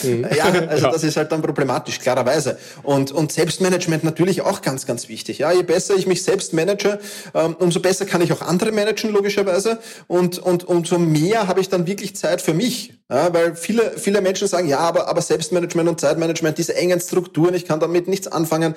mhm. 0.03 0.25
ja, 0.35 0.45
also 0.45 0.85
ja. 0.85 0.91
das 0.93 1.03
ist 1.03 1.17
halt 1.17 1.31
dann 1.31 1.41
problematisch, 1.41 1.99
klarerweise. 1.99 2.57
Und, 2.83 3.11
und 3.11 3.31
Selbstmanagement 3.31 4.03
natürlich 4.03 4.41
auch 4.41 4.61
ganz, 4.61 4.85
ganz 4.85 5.09
wichtig. 5.09 5.39
Ja, 5.39 5.51
je 5.51 5.63
besser 5.63 5.95
ich 5.95 6.07
mich 6.07 6.23
selbst 6.23 6.53
manage, 6.53 6.99
ähm, 7.33 7.55
umso 7.59 7.81
besser 7.81 8.05
kann 8.05 8.21
ich 8.21 8.31
auch 8.31 8.41
andere 8.41 8.71
managen 8.71 8.84
managen, 8.85 9.11
logischerweise. 9.11 9.79
Und, 10.07 10.39
und 10.39 10.63
umso 10.65 10.99
mehr 10.99 11.47
habe 11.47 11.59
ich 11.59 11.69
dann 11.69 11.87
wirklich 11.87 12.15
Zeit 12.15 12.41
für 12.41 12.53
mich. 12.53 12.93
Ja, 13.07 13.31
weil 13.31 13.55
viele, 13.55 13.99
viele 13.99 14.19
Menschen 14.19 14.47
sagen, 14.47 14.67
ja, 14.67 14.79
aber, 14.79 15.07
aber 15.07 15.21
Selbstmanagement 15.21 15.87
und 15.87 15.99
Zeitmanagement, 15.99 16.57
diese 16.57 16.75
engen 16.75 16.99
Strukturen, 16.99 17.53
ich 17.53 17.65
kann 17.65 17.79
damit 17.79 18.07
nichts 18.07 18.27
anfangen. 18.27 18.73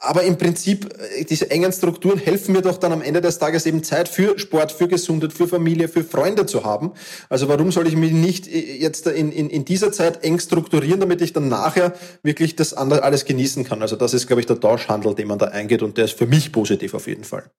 Aber 0.00 0.22
im 0.22 0.38
Prinzip, 0.38 0.88
äh, 1.18 1.24
diese 1.24 1.50
engen 1.50 1.70
Strukturen 1.72 2.18
helfen 2.18 2.54
mir 2.54 2.62
doch 2.62 2.78
dann 2.78 2.92
am 2.92 3.02
Ende 3.02 3.20
des 3.20 3.38
Tages 3.38 3.66
eben 3.66 3.82
Zeit 3.82 4.08
für 4.08 4.38
Sport, 4.38 4.72
für 4.72 4.88
Gesundheit, 4.88 5.34
für 5.34 5.46
Familie, 5.46 5.88
für 5.88 6.04
Freunde 6.04 6.46
zu 6.46 6.64
haben. 6.64 6.92
Also 7.28 7.48
warum 7.48 7.70
soll 7.70 7.86
ich 7.86 7.96
mich 7.96 8.12
nicht 8.12 8.48
äh, 8.48 8.76
jetzt 8.78 9.06
in, 9.08 9.30
in, 9.30 9.50
in 9.50 9.66
dieser 9.66 9.92
Zeit 9.92 10.24
eng 10.24 10.38
strukturieren, 10.40 11.00
damit 11.00 11.20
ich 11.20 11.34
dann 11.34 11.48
nachher 11.48 11.92
wirklich 12.22 12.56
das 12.56 12.72
alles 12.72 13.26
genießen 13.26 13.64
kann? 13.64 13.82
Also 13.82 13.96
das 13.96 14.14
ist, 14.14 14.26
glaube 14.26 14.40
ich, 14.40 14.46
der 14.46 14.58
Tauschhandel, 14.58 15.14
den 15.14 15.28
man 15.28 15.38
da 15.38 15.48
eingeht 15.48 15.82
und 15.82 15.98
der 15.98 16.06
ist 16.06 16.16
für 16.16 16.26
mich 16.26 16.50
positiv 16.50 16.94
auf 16.94 17.06
jeden 17.06 17.24
Fall. 17.24 17.50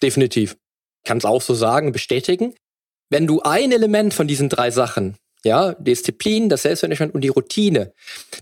Definitiv 0.00 0.56
kann 1.04 1.18
es 1.18 1.24
auch 1.24 1.42
so 1.42 1.54
sagen, 1.54 1.92
bestätigen. 1.92 2.54
Wenn 3.10 3.26
du 3.26 3.42
ein 3.42 3.72
Element 3.72 4.14
von 4.14 4.28
diesen 4.28 4.48
drei 4.48 4.70
Sachen, 4.70 5.16
ja, 5.42 5.72
Disziplin, 5.74 6.48
das 6.48 6.62
Selbstmanagement 6.62 7.14
und 7.14 7.22
die 7.22 7.28
Routine, 7.28 7.92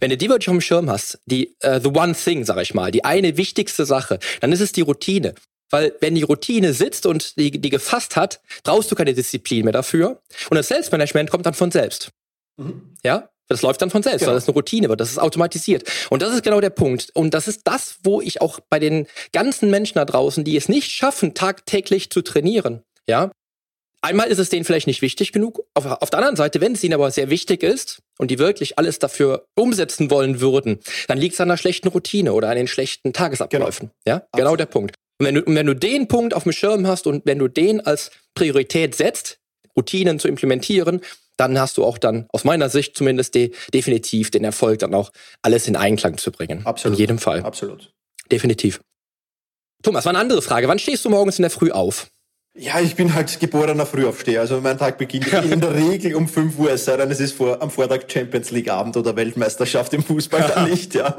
wenn 0.01 0.11
du 0.11 0.16
die 0.16 0.29
wirklich 0.29 0.49
auf 0.49 0.55
dem 0.55 0.61
Schirm 0.61 0.90
hast, 0.90 1.21
die 1.27 1.57
uh, 1.64 1.79
the 1.79 1.88
one 1.88 2.14
thing, 2.14 2.44
sag 2.44 2.61
ich 2.61 2.75
mal, 2.75 2.90
die 2.90 3.05
eine 3.05 3.37
wichtigste 3.37 3.87
Sache, 3.87 4.18
dann 4.40 4.53
ist 4.53 4.61
es 4.61 4.73
die 4.73 4.81
Routine. 4.81 5.35
Weil 5.71 5.94
wenn 6.01 6.14
die 6.14 6.23
Routine 6.23 6.73
sitzt 6.73 7.07
und 7.07 7.37
die, 7.37 7.51
die 7.51 7.71
gefasst 7.71 8.16
hat, 8.16 8.40
brauchst 8.64 8.90
du 8.90 8.94
keine 8.94 9.14
Disziplin 9.14 9.64
mehr 9.64 9.73
dafür. 9.73 10.21
Und 10.51 10.57
das 10.57 10.68
Selbstmanagement 10.68 11.31
kommt 11.31 11.47
dann 11.47 11.55
von 11.55 11.71
selbst. 11.71 12.11
Mhm. 12.57 12.97
Ja? 13.05 13.29
Das 13.48 13.62
läuft 13.62 13.80
dann 13.80 13.90
von 13.90 14.02
selbst, 14.02 14.20
genau. 14.20 14.30
weil 14.30 14.37
das 14.37 14.46
eine 14.46 14.54
Routine 14.54 14.88
wird, 14.88 15.00
das 15.00 15.11
ist 15.11 15.18
automatisiert. 15.18 15.90
Und 16.11 16.22
das 16.22 16.34
ist 16.34 16.42
genau 16.42 16.61
der 16.61 16.70
Punkt. 16.70 17.11
Und 17.14 17.32
das 17.34 17.48
ist 17.48 17.62
das, 17.64 17.96
wo 18.02 18.20
ich 18.20 18.40
auch 18.40 18.61
bei 18.68 18.78
den 18.78 19.06
ganzen 19.32 19.70
Menschen 19.70 19.94
da 19.94 20.04
draußen, 20.04 20.44
die 20.44 20.56
es 20.56 20.68
nicht 20.68 20.90
schaffen, 20.90 21.34
tagtäglich 21.34 22.11
zu 22.11 22.22
trainieren, 22.22 22.82
ja, 23.08 23.30
Einmal 24.00 24.28
ist 24.28 24.38
es 24.38 24.48
denen 24.48 24.64
vielleicht 24.64 24.87
nicht 24.87 25.02
wichtig 25.02 25.32
genug. 25.32 25.66
Auf, 25.74 25.84
auf, 25.84 26.11
der 26.11 26.18
anderen 26.18 26.37
Seite, 26.37 26.61
wenn 26.61 26.72
es 26.72 26.84
ihnen 26.84 26.94
aber 26.94 27.11
sehr 27.11 27.30
wichtig 27.30 27.64
ist 27.64 27.98
und 28.18 28.30
die 28.30 28.38
wirklich 28.38 28.78
alles 28.78 29.00
dafür 29.00 29.44
umsetzen 29.56 30.11
wollen 30.11 30.40
würden, 30.40 30.78
dann 31.08 31.18
liegt 31.18 31.34
es 31.34 31.40
an 31.40 31.50
einer 31.50 31.56
schlechten 31.56 31.88
Routine 31.88 32.32
oder 32.32 32.48
an 32.48 32.56
den 32.56 32.68
schlechten 32.68 33.12
Tagesabläufen. 33.12 33.90
Genau. 34.04 34.06
Ja, 34.06 34.14
Absolut. 34.16 34.37
genau 34.37 34.56
der 34.56 34.66
Punkt. 34.66 34.94
Und 35.18 35.26
wenn, 35.26 35.34
du, 35.34 35.42
und 35.42 35.54
wenn 35.56 35.66
du 35.66 35.74
den 35.74 36.06
Punkt 36.06 36.32
auf 36.32 36.44
dem 36.44 36.52
Schirm 36.52 36.87
hast 36.87 37.08
und 37.08 37.26
wenn 37.26 37.40
du 37.40 37.48
den 37.48 37.80
als 37.80 38.12
Priorität 38.34 38.94
setzt, 38.94 39.38
Routinen 39.76 40.20
zu 40.20 40.28
implementieren, 40.28 41.00
dann 41.38 41.59
hast 41.59 41.79
du 41.79 41.85
auch 41.85 41.96
dann 41.98 42.27
aus 42.31 42.44
meiner 42.44 42.68
Sicht 42.68 42.96
zumindest 42.96 43.35
de 43.35 43.53
definitiv 43.72 44.31
den 44.31 44.44
Erfolg, 44.44 44.81
dann 44.81 44.94
auch 44.94 45.11
alles 45.42 45.66
in 45.66 45.77
Einklang 45.77 46.18
zu 46.18 46.31
bringen. 46.31 46.66
Absolut. 46.66 46.96
In 46.96 47.01
jedem 47.01 47.18
Fall. 47.18 47.42
Absolut. 47.42 47.92
Definitiv. 48.31 48.81
Thomas, 49.83 50.05
war 50.05 50.11
eine 50.11 50.18
andere 50.18 50.42
Frage. 50.42 50.68
Wann 50.68 50.79
stehst 50.79 51.05
du 51.05 51.11
morgens 51.11 51.38
in 51.38 51.42
der 51.42 51.51
Früh 51.51 51.70
auf? 51.70 52.09
Ja, 52.57 52.81
ich 52.81 52.96
bin 52.96 53.14
halt 53.14 53.38
geborener 53.38 53.87
Frühaufsteher. 53.87 54.40
Also 54.40 54.61
mein 54.61 54.79
Tag 54.79 54.98
beginnt 54.98 55.33
in 55.33 55.61
der 55.61 55.74
Regel 55.74 56.16
um 56.16 56.27
5 56.27 56.59
Uhr, 56.59 56.72
es 56.72 56.85
sei 56.85 56.96
denn, 56.96 57.11
es 57.11 57.20
ist 57.20 57.35
vor, 57.35 57.62
am 57.62 57.70
Vortag 57.70 58.01
Champions 58.09 58.51
League 58.51 58.68
Abend 58.68 58.96
oder 58.96 59.14
Weltmeisterschaft 59.14 59.94
im 59.94 60.03
Fußball 60.03 60.51
dann 60.55 60.68
nicht, 60.68 60.94
ja. 60.94 61.16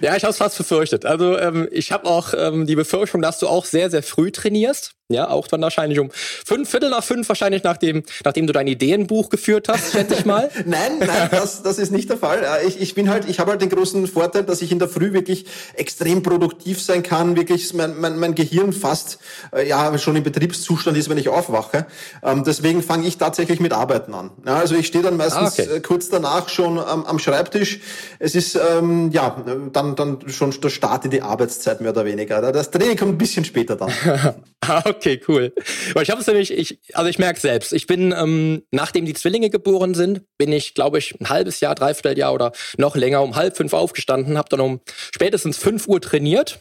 Ja, 0.00 0.16
ich 0.16 0.24
habe 0.24 0.32
es 0.32 0.36
fast 0.36 0.58
befürchtet. 0.58 1.06
Also 1.06 1.38
ähm, 1.38 1.68
ich 1.70 1.92
habe 1.92 2.06
auch 2.06 2.34
ähm, 2.36 2.66
die 2.66 2.74
Befürchtung, 2.74 3.22
dass 3.22 3.38
du 3.38 3.46
auch 3.46 3.64
sehr, 3.64 3.90
sehr 3.90 4.02
früh 4.02 4.32
trainierst. 4.32 4.94
Ja, 5.10 5.30
auch 5.30 5.48
dann 5.48 5.62
wahrscheinlich 5.62 5.98
um 6.00 6.10
fünf, 6.12 6.68
Viertel 6.68 6.90
nach 6.90 7.02
fünf, 7.02 7.26
wahrscheinlich 7.30 7.62
nachdem, 7.62 8.02
nachdem 8.26 8.46
du 8.46 8.52
dein 8.52 8.66
Ideenbuch 8.66 9.30
geführt 9.30 9.68
hast, 9.68 9.92
schätze 9.92 10.12
ich 10.12 10.26
mal. 10.26 10.50
nein, 10.66 10.98
nein, 10.98 11.28
das, 11.30 11.62
das 11.62 11.78
ist 11.78 11.90
nicht 11.90 12.10
der 12.10 12.18
Fall. 12.18 12.42
Äh, 12.42 12.66
ich, 12.66 12.78
ich 12.78 12.94
bin 12.94 13.08
halt, 13.08 13.26
ich 13.26 13.40
habe 13.40 13.52
halt 13.52 13.62
den 13.62 13.70
großen 13.70 14.06
Vorteil, 14.06 14.44
dass 14.44 14.60
ich 14.60 14.70
in 14.70 14.78
der 14.78 14.88
Früh 14.88 15.14
wirklich 15.14 15.46
extrem 15.72 16.22
produktiv 16.22 16.82
sein 16.82 17.02
kann, 17.02 17.36
wirklich 17.36 17.72
mein, 17.72 17.98
mein, 17.98 18.18
mein 18.18 18.34
Gehirn 18.34 18.74
fast 18.74 19.18
äh, 19.56 19.66
ja 19.66 19.96
schon 19.96 20.14
im 20.14 20.24
Betriebszustand 20.24 20.94
ist, 20.98 21.08
wenn 21.08 21.16
ich 21.16 21.30
aufwache. 21.30 21.86
Ähm, 22.22 22.44
deswegen 22.44 22.82
fange 22.82 23.08
ich 23.08 23.16
tatsächlich 23.16 23.60
mit 23.60 23.72
Arbeiten 23.72 24.12
an. 24.12 24.30
Ja, 24.44 24.56
also 24.56 24.74
ich 24.74 24.88
stehe 24.88 25.02
dann 25.02 25.16
meistens 25.16 25.58
ah, 25.58 25.62
okay. 25.62 25.76
Äh, 25.76 25.80
kurz 25.80 26.10
danach 26.10 26.50
schon 26.50 26.76
ähm, 26.76 27.06
am 27.06 27.18
Schreibtisch. 27.18 27.80
Es 28.18 28.34
ist 28.34 28.56
ähm, 28.56 29.10
ja 29.10 29.42
dann, 29.72 29.96
dann 29.96 30.28
schon 30.28 30.50
der 30.50 30.68
Start 30.68 31.06
in 31.06 31.12
die 31.12 31.22
Arbeitszeit 31.22 31.80
mehr 31.80 31.92
oder 31.92 32.04
weniger. 32.04 32.52
Das 32.52 32.70
Training 32.70 32.98
kommt 32.98 33.12
ein 33.12 33.18
bisschen 33.18 33.46
später 33.46 33.74
dann. 33.74 33.90
Ah, 34.60 34.82
okay, 34.98 35.20
cool. 35.28 35.52
Weil 35.94 36.02
ich 36.02 36.10
habe 36.10 36.20
es 36.20 36.26
nämlich, 36.26 36.50
ich, 36.50 36.78
also 36.92 37.08
ich 37.08 37.18
merke 37.18 37.40
selbst, 37.40 37.72
ich 37.72 37.86
bin, 37.86 38.12
ähm, 38.16 38.62
nachdem 38.70 39.06
die 39.06 39.14
Zwillinge 39.14 39.50
geboren 39.50 39.94
sind, 39.94 40.22
bin 40.36 40.52
ich, 40.52 40.74
glaube 40.74 40.98
ich, 40.98 41.18
ein 41.20 41.28
halbes 41.28 41.60
Jahr, 41.60 41.74
dreiviertel 41.74 42.18
Jahr 42.18 42.34
oder 42.34 42.52
noch 42.76 42.96
länger 42.96 43.22
um 43.22 43.36
halb 43.36 43.56
fünf 43.56 43.72
aufgestanden, 43.72 44.36
habe 44.36 44.48
dann 44.48 44.60
um 44.60 44.80
spätestens 45.12 45.56
fünf 45.56 45.86
Uhr 45.86 46.00
trainiert. 46.00 46.58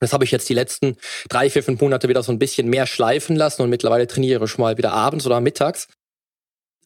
Das 0.00 0.12
habe 0.12 0.24
ich 0.24 0.32
jetzt 0.32 0.48
die 0.48 0.54
letzten 0.54 0.96
drei, 1.28 1.48
vier, 1.48 1.62
fünf 1.62 1.80
Monate 1.80 2.08
wieder 2.08 2.24
so 2.24 2.32
ein 2.32 2.38
bisschen 2.40 2.68
mehr 2.68 2.86
schleifen 2.86 3.36
lassen 3.36 3.62
und 3.62 3.70
mittlerweile 3.70 4.08
trainiere 4.08 4.44
ich 4.44 4.58
mal 4.58 4.76
wieder 4.76 4.92
abends 4.92 5.26
oder 5.26 5.40
mittags. 5.40 5.86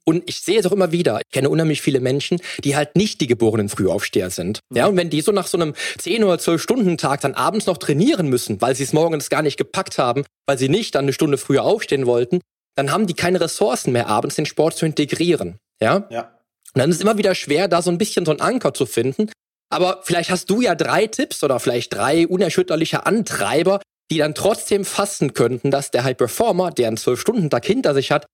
Und 0.09 0.23
ich 0.29 0.41
sehe 0.41 0.61
es 0.61 0.67
auch 0.67 0.73
immer 0.73 0.93
wieder. 0.93 1.19
Ich 1.19 1.33
kenne 1.33 1.51
unheimlich 1.51 1.83
viele 1.83 2.01
Menschen, 2.01 2.41
die 2.63 2.77
halt 2.77 2.95
nicht 2.95 3.21
die 3.21 3.27
geborenen 3.27 3.69
Frühaufsteher 3.69 4.31
sind. 4.31 4.61
Ja, 4.73 4.87
und 4.87 4.97
wenn 4.97 5.11
die 5.11 5.21
so 5.21 5.33
nach 5.33 5.49
so 5.49 5.59
einem 5.59 5.75
10 5.99 6.23
oder 6.23 6.39
12 6.39 6.63
Stunden 6.63 6.97
Tag 6.97 7.23
dann 7.23 7.35
abends 7.35 7.67
noch 7.67 7.79
trainieren 7.79 8.29
müssen, 8.29 8.61
weil 8.61 8.77
sie 8.77 8.85
es 8.85 8.93
morgens 8.93 9.31
gar 9.31 9.43
nicht 9.43 9.57
gepackt 9.57 9.99
haben, 9.99 10.25
weil 10.47 10.59
sie 10.59 10.69
nicht 10.69 10.95
dann 10.95 11.07
eine 11.07 11.13
Stunde 11.13 11.39
früher 11.39 11.65
aufstehen 11.65 12.07
wollten, 12.07 12.41
dann 12.77 12.93
haben 12.93 13.07
die 13.07 13.15
keine 13.15 13.41
Ressourcen 13.41 13.93
mehr 13.93 14.07
abends 14.07 14.37
den 14.37 14.47
Sport 14.47 14.77
zu 14.77 14.87
integrieren. 14.87 15.59
Ja? 15.81 16.07
Ja. 16.11 16.37
Und 16.75 16.81
dann 16.81 16.91
ist 16.91 16.97
es 16.97 17.03
immer 17.03 17.19
wieder 17.19 17.35
schwer, 17.35 17.67
da 17.67 17.83
so 17.83 17.91
ein 17.91 17.99
bisschen 17.99 18.25
so 18.25 18.31
einen 18.31 18.41
Anker 18.41 18.75
zu 18.75 18.87
finden. 18.87 19.31
Aber 19.71 20.03
vielleicht 20.05 20.31
hast 20.31 20.49
du 20.51 20.61
ja 20.61 20.77
drei 20.77 21.09
Tipps 21.09 21.43
oder 21.43 21.59
vielleicht 21.59 21.93
drei 21.95 22.29
unerschütterliche 22.29 23.07
Antreiber, 23.07 23.81
die 24.11 24.19
dann 24.19 24.35
trotzdem 24.35 24.85
fassen 24.85 25.35
könnten, 25.35 25.73
dass 25.73 25.91
der 25.91 26.05
High 26.05 26.17
Performer, 26.17 26.71
der 26.71 26.89
einen 26.89 26.97
12-Stunden-Tag 26.97 27.65
hinter 27.67 27.95
sich 27.95 28.13
hat, 28.13 28.27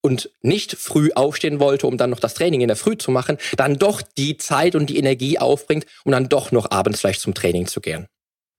und 0.00 0.30
nicht 0.42 0.76
früh 0.76 1.10
aufstehen 1.14 1.60
wollte, 1.60 1.86
um 1.86 1.96
dann 1.96 2.10
noch 2.10 2.20
das 2.20 2.34
Training 2.34 2.60
in 2.60 2.68
der 2.68 2.76
Früh 2.76 2.96
zu 2.96 3.10
machen, 3.10 3.38
dann 3.56 3.78
doch 3.78 4.02
die 4.02 4.36
Zeit 4.36 4.74
und 4.74 4.90
die 4.90 4.98
Energie 4.98 5.38
aufbringt, 5.38 5.86
um 6.04 6.12
dann 6.12 6.28
doch 6.28 6.52
noch 6.52 6.70
abends 6.70 7.00
vielleicht 7.00 7.20
zum 7.20 7.34
Training 7.34 7.66
zu 7.66 7.80
gehen. 7.80 8.06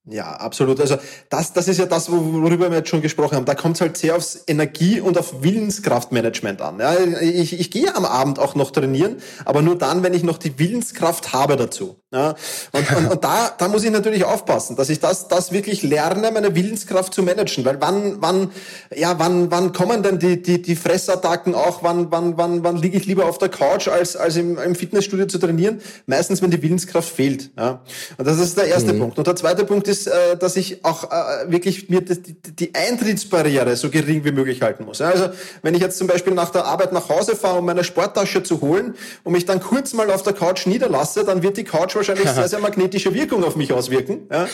Ja, 0.05 0.31
absolut. 0.37 0.79
Also 0.79 0.97
das, 1.29 1.53
das 1.53 1.67
ist 1.67 1.77
ja 1.77 1.85
das, 1.85 2.09
worüber 2.09 2.71
wir 2.71 2.77
jetzt 2.77 2.89
schon 2.89 3.01
gesprochen 3.01 3.35
haben. 3.35 3.45
Da 3.45 3.53
kommt 3.53 3.75
es 3.75 3.81
halt 3.81 3.95
sehr 3.97 4.15
aufs 4.15 4.43
Energie- 4.47 5.01
und 5.01 5.17
auf 5.17 5.43
Willenskraftmanagement 5.43 6.61
an. 6.61 6.79
Ja, 6.79 6.95
ich, 7.21 7.59
ich 7.59 7.69
gehe 7.69 7.93
am 7.95 8.05
Abend 8.05 8.39
auch 8.39 8.55
noch 8.55 8.71
trainieren, 8.71 9.17
aber 9.45 9.61
nur 9.61 9.77
dann, 9.77 10.01
wenn 10.01 10.13
ich 10.13 10.23
noch 10.23 10.37
die 10.39 10.57
Willenskraft 10.57 11.33
habe 11.33 11.57
dazu. 11.57 11.97
Ja, 12.11 12.33
und, 12.71 12.97
und, 12.97 13.11
und 13.11 13.23
da, 13.23 13.51
da 13.55 13.67
muss 13.67 13.83
ich 13.83 13.91
natürlich 13.91 14.23
aufpassen, 14.23 14.75
dass 14.75 14.89
ich 14.89 14.99
das, 14.99 15.27
das 15.27 15.51
wirklich 15.51 15.83
lerne, 15.83 16.31
meine 16.31 16.55
Willenskraft 16.55 17.13
zu 17.13 17.21
managen. 17.21 17.63
Weil 17.65 17.79
wann, 17.81 18.19
wann, 18.19 18.49
ja, 18.95 19.19
wann, 19.19 19.51
wann 19.51 19.73
kommen 19.73 20.01
denn 20.01 20.17
die, 20.17 20.41
die, 20.41 20.59
die 20.59 20.75
Fressattacken 20.75 21.53
auch? 21.53 21.83
Wann, 21.83 22.11
wann, 22.11 22.35
wann, 22.35 22.63
wann 22.63 22.77
liege 22.77 22.97
ich 22.97 23.05
lieber 23.05 23.27
auf 23.27 23.37
der 23.37 23.49
Couch, 23.49 23.87
als, 23.89 24.15
als 24.15 24.37
im, 24.37 24.57
im 24.57 24.73
Fitnessstudio 24.73 25.27
zu 25.27 25.37
trainieren? 25.37 25.81
Meistens, 26.07 26.41
wenn 26.41 26.49
die 26.49 26.63
Willenskraft 26.63 27.07
fehlt. 27.07 27.51
Ja. 27.55 27.81
Und 28.17 28.27
das 28.27 28.39
ist 28.39 28.57
der 28.57 28.65
erste 28.65 28.93
mhm. 28.93 29.01
Punkt. 29.01 29.19
Und 29.19 29.27
der 29.27 29.35
zweite 29.35 29.63
Punkt 29.63 29.87
ist, 29.87 30.07
äh, 30.07 30.35
dass 30.35 30.55
ich 30.55 30.83
auch 30.83 31.11
äh, 31.11 31.51
wirklich 31.51 31.89
mir 31.89 32.01
die, 32.01 32.33
die 32.55 32.73
Eintrittsbarriere 32.73 33.75
so 33.75 33.91
gering 33.91 34.25
wie 34.25 34.31
möglich 34.31 34.63
halten 34.63 34.85
muss. 34.85 34.97
Ja. 34.97 35.09
Also, 35.09 35.29
wenn 35.61 35.75
ich 35.75 35.81
jetzt 35.81 35.99
zum 35.99 36.07
Beispiel 36.07 36.33
nach 36.33 36.49
der 36.49 36.65
Arbeit 36.65 36.91
nach 36.91 37.07
Hause 37.07 37.35
fahre, 37.35 37.59
um 37.59 37.65
meine 37.65 37.83
Sporttasche 37.83 38.41
zu 38.41 38.61
holen 38.61 38.95
und 39.23 39.33
mich 39.33 39.45
dann 39.45 39.59
kurz 39.59 39.93
mal 39.93 40.09
auf 40.09 40.23
der 40.23 40.33
Couch 40.33 40.65
niederlasse, 40.65 41.23
dann 41.23 41.43
wird 41.43 41.57
die 41.57 41.63
Couch 41.63 41.98
wahrscheinlich 41.99 42.29
sehr, 42.29 42.47
sehr 42.47 42.59
magnetische 42.59 43.13
Wirkung 43.13 43.43
auf 43.43 43.55
mich 43.55 43.71
auswirken. 43.73 44.27
Ja? 44.31 44.47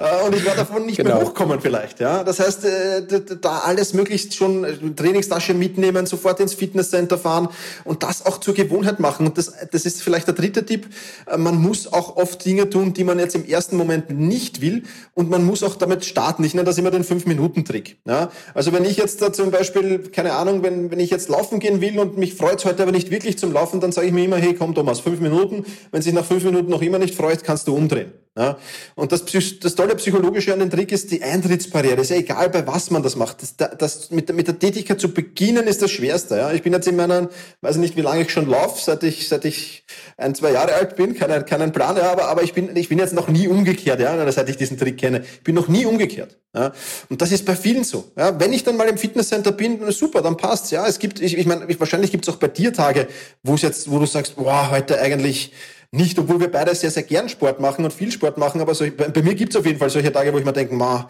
Äh, 0.00 0.26
und 0.26 0.34
ich 0.34 0.44
werde 0.44 0.58
davon 0.58 0.86
nicht 0.86 0.98
genau. 0.98 1.16
mehr 1.16 1.24
hochkommen 1.24 1.60
vielleicht. 1.60 2.00
Ja? 2.00 2.22
Das 2.24 2.40
heißt, 2.40 2.64
äh, 2.64 3.02
da 3.40 3.60
alles 3.60 3.94
möglichst 3.94 4.34
schon 4.34 4.64
äh, 4.64 4.74
Trainingstasche 4.94 5.54
mitnehmen, 5.54 6.06
sofort 6.06 6.40
ins 6.40 6.54
Fitnesscenter 6.54 7.18
fahren 7.18 7.48
und 7.84 8.02
das 8.02 8.26
auch 8.26 8.38
zur 8.38 8.54
Gewohnheit 8.54 9.00
machen. 9.00 9.26
Und 9.26 9.38
das, 9.38 9.52
das 9.70 9.86
ist 9.86 10.02
vielleicht 10.02 10.26
der 10.26 10.34
dritte 10.34 10.66
Tipp. 10.66 10.88
Man 11.36 11.56
muss 11.56 11.92
auch 11.92 12.16
oft 12.16 12.44
Dinge 12.44 12.68
tun, 12.68 12.92
die 12.92 13.04
man 13.04 13.18
jetzt 13.18 13.34
im 13.34 13.46
ersten 13.46 13.76
Moment 13.76 14.10
nicht 14.10 14.60
will 14.60 14.82
und 15.14 15.30
man 15.30 15.44
muss 15.44 15.62
auch 15.62 15.76
damit 15.76 16.04
starten. 16.04 16.44
Ich 16.44 16.54
nenne 16.54 16.66
das 16.66 16.78
immer 16.78 16.90
den 16.90 17.04
Fünf-Minuten-Trick. 17.04 17.98
Ja? 18.06 18.30
Also 18.54 18.72
wenn 18.72 18.84
ich 18.84 18.96
jetzt 18.96 19.22
da 19.22 19.32
zum 19.32 19.50
Beispiel, 19.50 19.98
keine 20.10 20.32
Ahnung, 20.32 20.62
wenn, 20.62 20.90
wenn 20.90 21.00
ich 21.00 21.10
jetzt 21.10 21.28
laufen 21.28 21.60
gehen 21.60 21.80
will 21.80 21.98
und 21.98 22.18
mich 22.18 22.34
freut 22.34 22.64
heute 22.64 22.82
aber 22.82 22.92
nicht 22.92 23.10
wirklich 23.10 23.38
zum 23.38 23.52
Laufen, 23.52 23.80
dann 23.80 23.92
sage 23.92 24.08
ich 24.08 24.12
mir 24.12 24.24
immer, 24.24 24.36
hey, 24.36 24.54
komm 24.54 24.74
Thomas, 24.74 25.00
fünf 25.00 25.20
Minuten. 25.20 25.64
Wenn 25.92 26.02
sich 26.02 26.12
nach 26.12 26.24
fünf 26.24 26.44
Minuten 26.44 26.70
noch 26.70 26.79
immer 26.82 26.98
nicht 26.98 27.14
freut, 27.14 27.44
kannst 27.44 27.68
du 27.68 27.74
umdrehen. 27.74 28.12
Ja? 28.38 28.56
Und 28.94 29.10
das, 29.10 29.24
das 29.24 29.74
tolle 29.74 29.96
Psychologische 29.96 30.52
an 30.52 30.60
dem 30.60 30.70
Trick 30.70 30.92
ist 30.92 31.10
die 31.10 31.22
Eintrittsbarriere. 31.22 32.00
Ist 32.00 32.10
ja 32.10 32.16
egal, 32.16 32.48
bei 32.48 32.64
was 32.66 32.90
man 32.90 33.02
das 33.02 33.16
macht. 33.16 33.38
Das, 33.42 33.76
das 33.76 34.10
mit, 34.10 34.28
der, 34.28 34.36
mit 34.36 34.46
der 34.46 34.58
Tätigkeit 34.58 35.00
zu 35.00 35.12
beginnen 35.12 35.66
ist 35.66 35.82
das 35.82 35.90
Schwerste. 35.90 36.36
Ja? 36.36 36.52
Ich 36.52 36.62
bin 36.62 36.72
jetzt 36.72 36.86
in 36.86 36.96
meiner, 36.96 37.28
weiß 37.60 37.76
nicht, 37.76 37.96
wie 37.96 38.02
lange 38.02 38.22
ich 38.22 38.30
schon 38.30 38.48
laufe, 38.48 38.82
seit 38.82 39.02
ich, 39.02 39.28
seit 39.28 39.44
ich 39.44 39.84
ein, 40.16 40.34
zwei 40.34 40.52
Jahre 40.52 40.74
alt 40.74 40.94
bin, 40.96 41.14
keinen, 41.14 41.44
keinen 41.44 41.72
Plan, 41.72 41.96
ja, 41.96 42.12
aber, 42.12 42.28
aber 42.28 42.42
ich 42.42 42.52
bin, 42.52 42.76
ich 42.76 42.88
bin 42.88 42.98
jetzt 42.98 43.14
noch 43.14 43.28
nie 43.28 43.48
umgekehrt, 43.48 44.00
ja, 44.00 44.32
seit 44.32 44.48
ich 44.48 44.56
diesen 44.56 44.78
Trick 44.78 44.98
kenne. 44.98 45.24
Ich 45.34 45.42
bin 45.42 45.56
noch 45.56 45.66
nie 45.68 45.84
umgekehrt. 45.84 46.38
Ja? 46.54 46.72
Und 47.08 47.20
das 47.20 47.32
ist 47.32 47.44
bei 47.44 47.56
vielen 47.56 47.82
so. 47.82 48.04
Ja? 48.16 48.38
Wenn 48.38 48.52
ich 48.52 48.62
dann 48.62 48.76
mal 48.76 48.88
im 48.88 48.96
Fitnesscenter 48.96 49.52
bin, 49.52 49.90
super, 49.90 50.22
dann 50.22 50.36
passt's. 50.36 50.70
Ja, 50.70 50.86
es 50.86 51.00
gibt, 51.00 51.20
ich, 51.20 51.36
ich 51.36 51.46
meine, 51.46 51.66
wahrscheinlich 51.80 52.12
gibt's 52.12 52.28
auch 52.28 52.36
bei 52.36 52.48
dir 52.48 52.72
Tage, 52.72 53.08
wo 53.42 53.56
jetzt, 53.56 53.90
wo 53.90 53.98
du 53.98 54.06
sagst, 54.06 54.36
boah, 54.36 54.70
heute 54.70 55.00
eigentlich 55.00 55.52
nicht, 55.92 56.18
obwohl 56.18 56.40
wir 56.40 56.50
beide 56.50 56.74
sehr, 56.74 56.90
sehr 56.90 57.02
gern 57.02 57.28
Sport 57.28 57.60
machen 57.60 57.84
und 57.84 57.92
viel 57.92 58.12
Sport 58.12 58.38
machen, 58.38 58.60
aber 58.60 58.74
so, 58.74 58.84
bei, 58.90 59.08
bei 59.08 59.22
mir 59.22 59.34
gibt's 59.34 59.56
auf 59.56 59.66
jeden 59.66 59.78
Fall 59.78 59.90
solche 59.90 60.12
Tage, 60.12 60.32
wo 60.32 60.38
ich 60.38 60.44
mir 60.44 60.52
denke, 60.52 60.74
ma, 60.74 61.08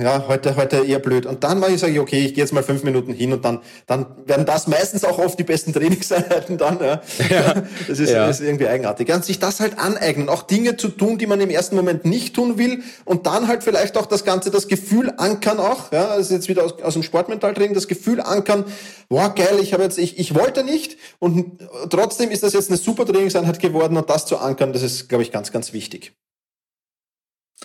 ja, 0.00 0.28
heute, 0.28 0.54
heute 0.54 0.76
eher 0.76 1.00
blöd. 1.00 1.26
Und 1.26 1.42
dann 1.42 1.58
mache 1.58 1.72
ich, 1.72 1.80
sage 1.80 1.92
ich, 1.92 1.98
okay, 1.98 2.24
ich 2.24 2.34
gehe 2.34 2.44
jetzt 2.44 2.52
mal 2.52 2.62
fünf 2.62 2.84
Minuten 2.84 3.12
hin 3.12 3.32
und 3.32 3.44
dann, 3.44 3.62
dann 3.86 4.06
werden 4.26 4.46
das 4.46 4.68
meistens 4.68 5.04
auch 5.04 5.18
oft 5.18 5.36
die 5.38 5.44
besten 5.44 5.72
Trainingseinheiten 5.72 6.56
dann. 6.56 6.78
Ja. 6.78 7.02
ja. 7.28 7.54
Das 7.88 7.98
ist, 7.98 8.10
ja. 8.10 8.28
ist 8.28 8.40
irgendwie 8.40 8.68
eigenartig. 8.68 9.12
Und 9.12 9.24
sich 9.24 9.40
das 9.40 9.58
halt 9.58 9.78
aneignen, 9.78 10.28
auch 10.28 10.42
Dinge 10.42 10.76
zu 10.76 10.88
tun, 10.88 11.18
die 11.18 11.26
man 11.26 11.40
im 11.40 11.50
ersten 11.50 11.74
Moment 11.74 12.04
nicht 12.04 12.34
tun 12.34 12.58
will 12.58 12.82
und 13.04 13.26
dann 13.26 13.48
halt 13.48 13.64
vielleicht 13.64 13.96
auch 13.96 14.06
das 14.06 14.24
Ganze, 14.24 14.50
das 14.50 14.68
Gefühl 14.68 15.12
ankern 15.16 15.58
auch, 15.58 15.90
ja, 15.92 16.16
das 16.16 16.26
ist 16.26 16.30
jetzt 16.30 16.48
wieder 16.48 16.64
aus, 16.64 16.80
aus 16.80 16.94
dem 16.94 17.02
Sportmentaltraining, 17.02 17.74
das 17.74 17.88
Gefühl 17.88 18.20
ankern, 18.20 18.64
boah, 19.08 19.34
geil, 19.34 19.58
ich 19.60 19.72
habe 19.72 19.82
jetzt, 19.82 19.98
ich, 19.98 20.18
ich 20.18 20.34
wollte 20.34 20.64
nicht 20.64 20.96
und 21.18 21.58
trotzdem 21.90 22.30
ist 22.30 22.42
das 22.42 22.52
jetzt 22.52 22.70
eine 22.70 22.78
super 22.78 23.04
Trainingseinheit 23.04 23.58
geworden 23.58 23.96
und 23.96 24.08
das 24.08 24.26
zu 24.26 24.38
ankern, 24.38 24.72
das 24.72 24.82
ist, 24.82 25.08
glaube 25.08 25.22
ich, 25.22 25.32
ganz, 25.32 25.50
ganz 25.50 25.72
wichtig. 25.72 26.14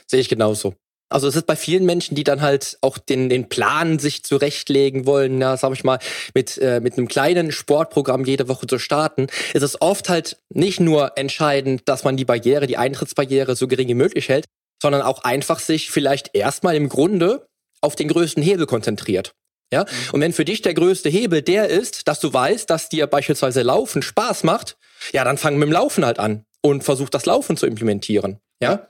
Sehe 0.07 0.19
ich 0.19 0.29
genauso. 0.29 0.73
Also 1.09 1.27
es 1.27 1.35
ist 1.35 1.47
bei 1.47 1.55
vielen 1.55 1.85
Menschen, 1.85 2.15
die 2.15 2.23
dann 2.23 2.41
halt 2.41 2.77
auch 2.81 2.97
den, 2.97 3.29
den 3.29 3.49
Plan 3.49 3.99
sich 3.99 4.23
zurechtlegen 4.23 5.05
wollen, 5.05 5.41
ja, 5.41 5.57
sag 5.57 5.73
ich 5.73 5.83
mal, 5.83 5.99
mit, 6.35 6.57
äh, 6.59 6.79
mit 6.79 6.97
einem 6.97 7.07
kleinen 7.07 7.51
Sportprogramm 7.51 8.25
jede 8.25 8.47
Woche 8.47 8.67
zu 8.67 8.77
starten, 8.77 9.27
ist 9.53 9.63
es 9.63 9.81
oft 9.81 10.09
halt 10.09 10.37
nicht 10.49 10.79
nur 10.79 11.17
entscheidend, 11.17 11.81
dass 11.85 12.03
man 12.03 12.15
die 12.15 12.25
Barriere, 12.25 12.67
die 12.67 12.77
Eintrittsbarriere 12.77 13.55
so 13.55 13.67
gering 13.67 13.87
wie 13.87 13.95
möglich 13.95 14.29
hält, 14.29 14.45
sondern 14.81 15.01
auch 15.01 15.23
einfach 15.23 15.59
sich 15.59 15.89
vielleicht 15.89 16.35
erstmal 16.35 16.75
im 16.75 16.89
Grunde 16.89 17.47
auf 17.81 17.95
den 17.95 18.07
größten 18.07 18.43
Hebel 18.43 18.67
konzentriert. 18.67 19.33
Ja? 19.71 19.83
Mhm. 19.83 20.13
Und 20.13 20.21
wenn 20.21 20.33
für 20.33 20.45
dich 20.45 20.61
der 20.61 20.73
größte 20.73 21.09
Hebel 21.09 21.41
der 21.41 21.69
ist, 21.69 22.07
dass 22.07 22.19
du 22.19 22.31
weißt, 22.31 22.69
dass 22.69 22.89
dir 22.89 23.07
beispielsweise 23.07 23.61
Laufen 23.61 24.01
Spaß 24.01 24.43
macht, 24.43 24.77
ja, 25.13 25.23
dann 25.23 25.37
fang 25.37 25.57
mit 25.57 25.67
dem 25.67 25.73
Laufen 25.73 26.05
halt 26.05 26.19
an 26.19 26.43
und 26.61 26.83
versuch 26.83 27.09
das 27.09 27.25
Laufen 27.25 27.57
zu 27.57 27.65
implementieren. 27.65 28.39
Ja? 28.61 28.87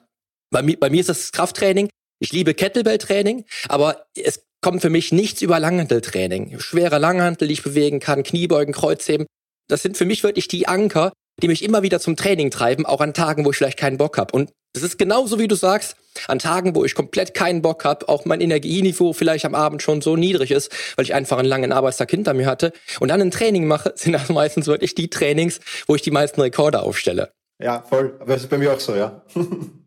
Bei 0.51 0.61
mir, 0.61 0.79
bei 0.79 0.89
mir 0.89 1.01
ist 1.01 1.09
das 1.09 1.31
Krafttraining. 1.31 1.89
Ich 2.19 2.33
liebe 2.33 2.53
Kettlebell-Training, 2.53 3.45
aber 3.69 4.05
es 4.13 4.45
kommt 4.61 4.81
für 4.81 4.89
mich 4.89 5.13
nichts 5.13 5.41
über 5.41 5.59
Langhanteltraining. 5.59 6.59
Schwere 6.59 6.97
Langhantel, 6.97 7.47
die 7.47 7.53
ich 7.53 7.63
bewegen 7.63 8.01
kann, 8.01 8.23
Kniebeugen, 8.23 8.73
Kreuzheben. 8.73 9.25
Das 9.69 9.81
sind 9.81 9.95
für 9.95 10.05
mich 10.05 10.23
wirklich 10.23 10.49
die 10.49 10.67
Anker, 10.67 11.13
die 11.41 11.47
mich 11.47 11.63
immer 11.63 11.81
wieder 11.81 12.01
zum 12.01 12.17
Training 12.17 12.51
treiben, 12.51 12.85
auch 12.85 12.99
an 12.99 13.13
Tagen, 13.13 13.45
wo 13.45 13.51
ich 13.51 13.57
vielleicht 13.57 13.79
keinen 13.79 13.97
Bock 13.97 14.17
habe. 14.17 14.33
Und 14.33 14.51
das 14.73 14.83
ist 14.83 14.97
genauso, 14.97 15.39
wie 15.39 15.47
du 15.47 15.55
sagst, 15.55 15.95
an 16.27 16.39
Tagen, 16.39 16.75
wo 16.75 16.83
ich 16.83 16.93
komplett 16.93 17.33
keinen 17.33 17.61
Bock 17.61 17.85
habe, 17.85 18.09
auch 18.09 18.25
mein 18.25 18.41
Energieniveau 18.41 19.13
vielleicht 19.13 19.45
am 19.45 19.55
Abend 19.55 19.81
schon 19.81 20.01
so 20.01 20.17
niedrig 20.17 20.51
ist, 20.51 20.71
weil 20.97 21.05
ich 21.05 21.13
einfach 21.13 21.37
einen 21.37 21.47
langen 21.47 21.71
Arbeitstag 21.71 22.11
hinter 22.11 22.33
mir 22.33 22.45
hatte 22.45 22.73
und 22.99 23.07
dann 23.07 23.21
ein 23.21 23.31
Training 23.31 23.65
mache, 23.65 23.93
sind 23.95 24.13
das 24.13 24.27
meistens 24.29 24.67
wirklich 24.67 24.93
die 24.93 25.09
Trainings, 25.09 25.59
wo 25.87 25.95
ich 25.95 26.01
die 26.01 26.11
meisten 26.11 26.41
Rekorde 26.41 26.81
aufstelle. 26.81 27.31
Ja, 27.61 27.83
voll. 27.87 28.15
Aber 28.19 28.33
das 28.33 28.43
ist 28.43 28.49
bei 28.49 28.57
mir 28.57 28.73
auch 28.73 28.79
so, 28.79 28.95
ja. 28.95 29.23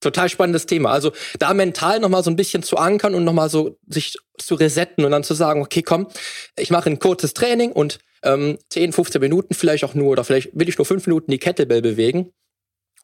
total 0.00 0.28
spannendes 0.28 0.66
Thema. 0.66 0.90
Also 0.90 1.12
da 1.38 1.54
mental 1.54 2.00
nochmal 2.00 2.22
so 2.22 2.30
ein 2.30 2.36
bisschen 2.36 2.62
zu 2.62 2.76
ankern 2.76 3.14
und 3.14 3.24
nochmal 3.24 3.50
so 3.50 3.78
sich 3.86 4.16
zu 4.38 4.54
resetten 4.54 5.04
und 5.04 5.10
dann 5.10 5.24
zu 5.24 5.34
sagen, 5.34 5.62
okay, 5.62 5.82
komm, 5.82 6.08
ich 6.56 6.70
mache 6.70 6.90
ein 6.90 6.98
kurzes 6.98 7.34
Training 7.34 7.72
und 7.72 7.98
ähm, 8.22 8.58
10, 8.70 8.92
15 8.92 9.20
Minuten 9.20 9.54
vielleicht 9.54 9.84
auch 9.84 9.94
nur 9.94 10.10
oder 10.10 10.24
vielleicht 10.24 10.50
will 10.54 10.68
ich 10.68 10.78
nur 10.78 10.86
5 10.86 11.06
Minuten 11.06 11.30
die 11.30 11.38
Kettlebell 11.38 11.82
bewegen 11.82 12.32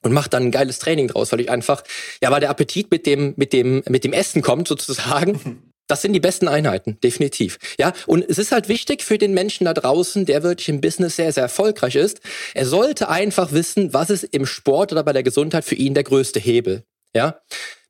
und 0.03 0.13
mache 0.13 0.31
dann 0.31 0.45
ein 0.45 0.51
geiles 0.51 0.79
Training 0.79 1.09
draus, 1.09 1.33
weil 1.33 1.41
ich 1.41 1.51
einfach, 1.51 1.83
ja, 2.23 2.31
weil 2.31 2.41
der 2.41 2.51
Appetit 2.51 2.91
mit 2.91 3.07
dem, 3.07 3.35
mit 3.37 3.53
dem, 3.53 3.83
mit 3.89 4.05
dem 4.05 4.13
Essen 4.13 4.43
kommt 4.43 4.69
sozusagen. 4.69 5.63
Das 5.89 6.03
sind 6.03 6.13
die 6.13 6.21
besten 6.21 6.49
Einheiten, 6.49 6.99
definitiv. 7.03 7.59
Ja, 7.79 7.93
und 8.07 8.25
es 8.29 8.39
ist 8.39 8.53
halt 8.53 8.69
wichtig 8.69 9.03
für 9.05 9.19
den 9.19 9.35
Menschen 9.35 9.67
da 9.67 9.75
draußen, 9.75 10.27
der 10.27 10.43
wirklich 10.43 10.69
im 10.69 10.81
Business 10.81 11.17
sehr, 11.17 11.33
sehr 11.33 11.45
erfolgreich 11.45 11.95
ist. 11.95 12.21
Er 12.55 12.67
sollte 12.67 13.09
einfach 13.09 13.53
wissen, 13.53 13.95
was 13.95 14.11
ist 14.11 14.25
im 14.25 14.47
Sport 14.47 14.93
oder 14.93 15.05
bei 15.05 15.13
der 15.13 15.23
Gesundheit 15.23 15.65
für 15.65 15.77
ihn 15.77 15.95
der 15.95 16.05
größte 16.05 16.41
Hebel. 16.41 16.83
Ja, 17.15 17.41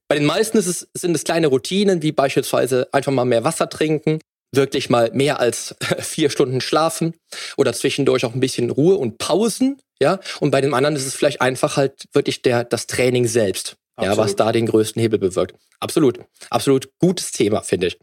bei 0.08 0.16
den 0.16 0.24
meisten 0.24 0.58
ist 0.58 0.66
es, 0.66 0.88
sind 0.94 1.14
es 1.14 1.24
kleine 1.24 1.48
Routinen, 1.48 2.02
wie 2.02 2.12
beispielsweise 2.12 2.88
einfach 2.92 3.12
mal 3.12 3.24
mehr 3.24 3.44
Wasser 3.44 3.68
trinken, 3.68 4.20
wirklich 4.52 4.90
mal 4.90 5.10
mehr 5.12 5.40
als 5.40 5.74
vier 5.98 6.30
Stunden 6.30 6.60
schlafen 6.60 7.14
oder 7.56 7.72
zwischendurch 7.72 8.24
auch 8.24 8.34
ein 8.34 8.40
bisschen 8.40 8.70
Ruhe 8.70 8.96
und 8.96 9.18
Pausen. 9.18 9.80
Ja, 9.98 10.20
und 10.40 10.50
bei 10.50 10.60
dem 10.60 10.74
anderen 10.74 10.94
ist 10.94 11.06
es 11.06 11.14
vielleicht 11.14 11.40
einfach 11.40 11.78
halt 11.78 12.04
wirklich 12.12 12.42
der, 12.42 12.64
das 12.64 12.86
Training 12.86 13.26
selbst. 13.26 13.76
Absolut. 13.96 14.16
Ja, 14.18 14.22
was 14.22 14.36
da 14.36 14.52
den 14.52 14.66
größten 14.66 15.00
Hebel 15.00 15.18
bewirkt. 15.18 15.56
Absolut. 15.80 16.20
Absolut 16.50 16.90
gutes 16.98 17.32
Thema, 17.32 17.62
finde 17.62 17.88
ich. 17.88 17.98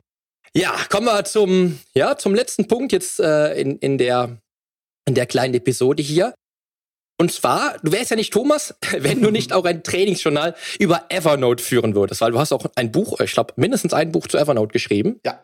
Ja, 0.56 0.76
kommen 0.90 1.06
wir 1.06 1.24
zum, 1.26 1.80
ja, 1.94 2.18
zum 2.18 2.36
letzten 2.36 2.68
Punkt 2.68 2.92
jetzt 2.92 3.20
äh, 3.20 3.54
in, 3.60 3.78
in, 3.78 3.98
der, 3.98 4.38
in 5.06 5.16
der 5.16 5.26
kleinen 5.26 5.54
Episode 5.54 6.04
hier. 6.04 6.34
Und 7.20 7.32
zwar, 7.32 7.78
du 7.84 7.92
wärst 7.92 8.12
ja 8.12 8.16
nicht 8.16 8.34
Thomas, 8.34 8.76
wenn 8.98 9.22
du 9.22 9.32
nicht 9.32 9.54
auch 9.54 9.66
ein 9.66 9.84
Trainingsjournal 9.84 10.56
über 10.80 11.06
Evernote 11.10 11.64
führen 11.64 11.96
würdest, 11.96 12.22
weil 12.22 12.32
du 12.32 12.40
hast 12.40 12.52
auch 12.52 12.66
ein 12.76 12.92
Buch, 12.92 13.20
ich 13.20 13.32
glaube, 13.32 13.54
mindestens 13.56 13.94
ein 13.94 14.12
Buch 14.12 14.28
zu 14.28 14.38
Evernote 14.38 14.74
geschrieben. 14.74 15.20
Ja. 15.26 15.40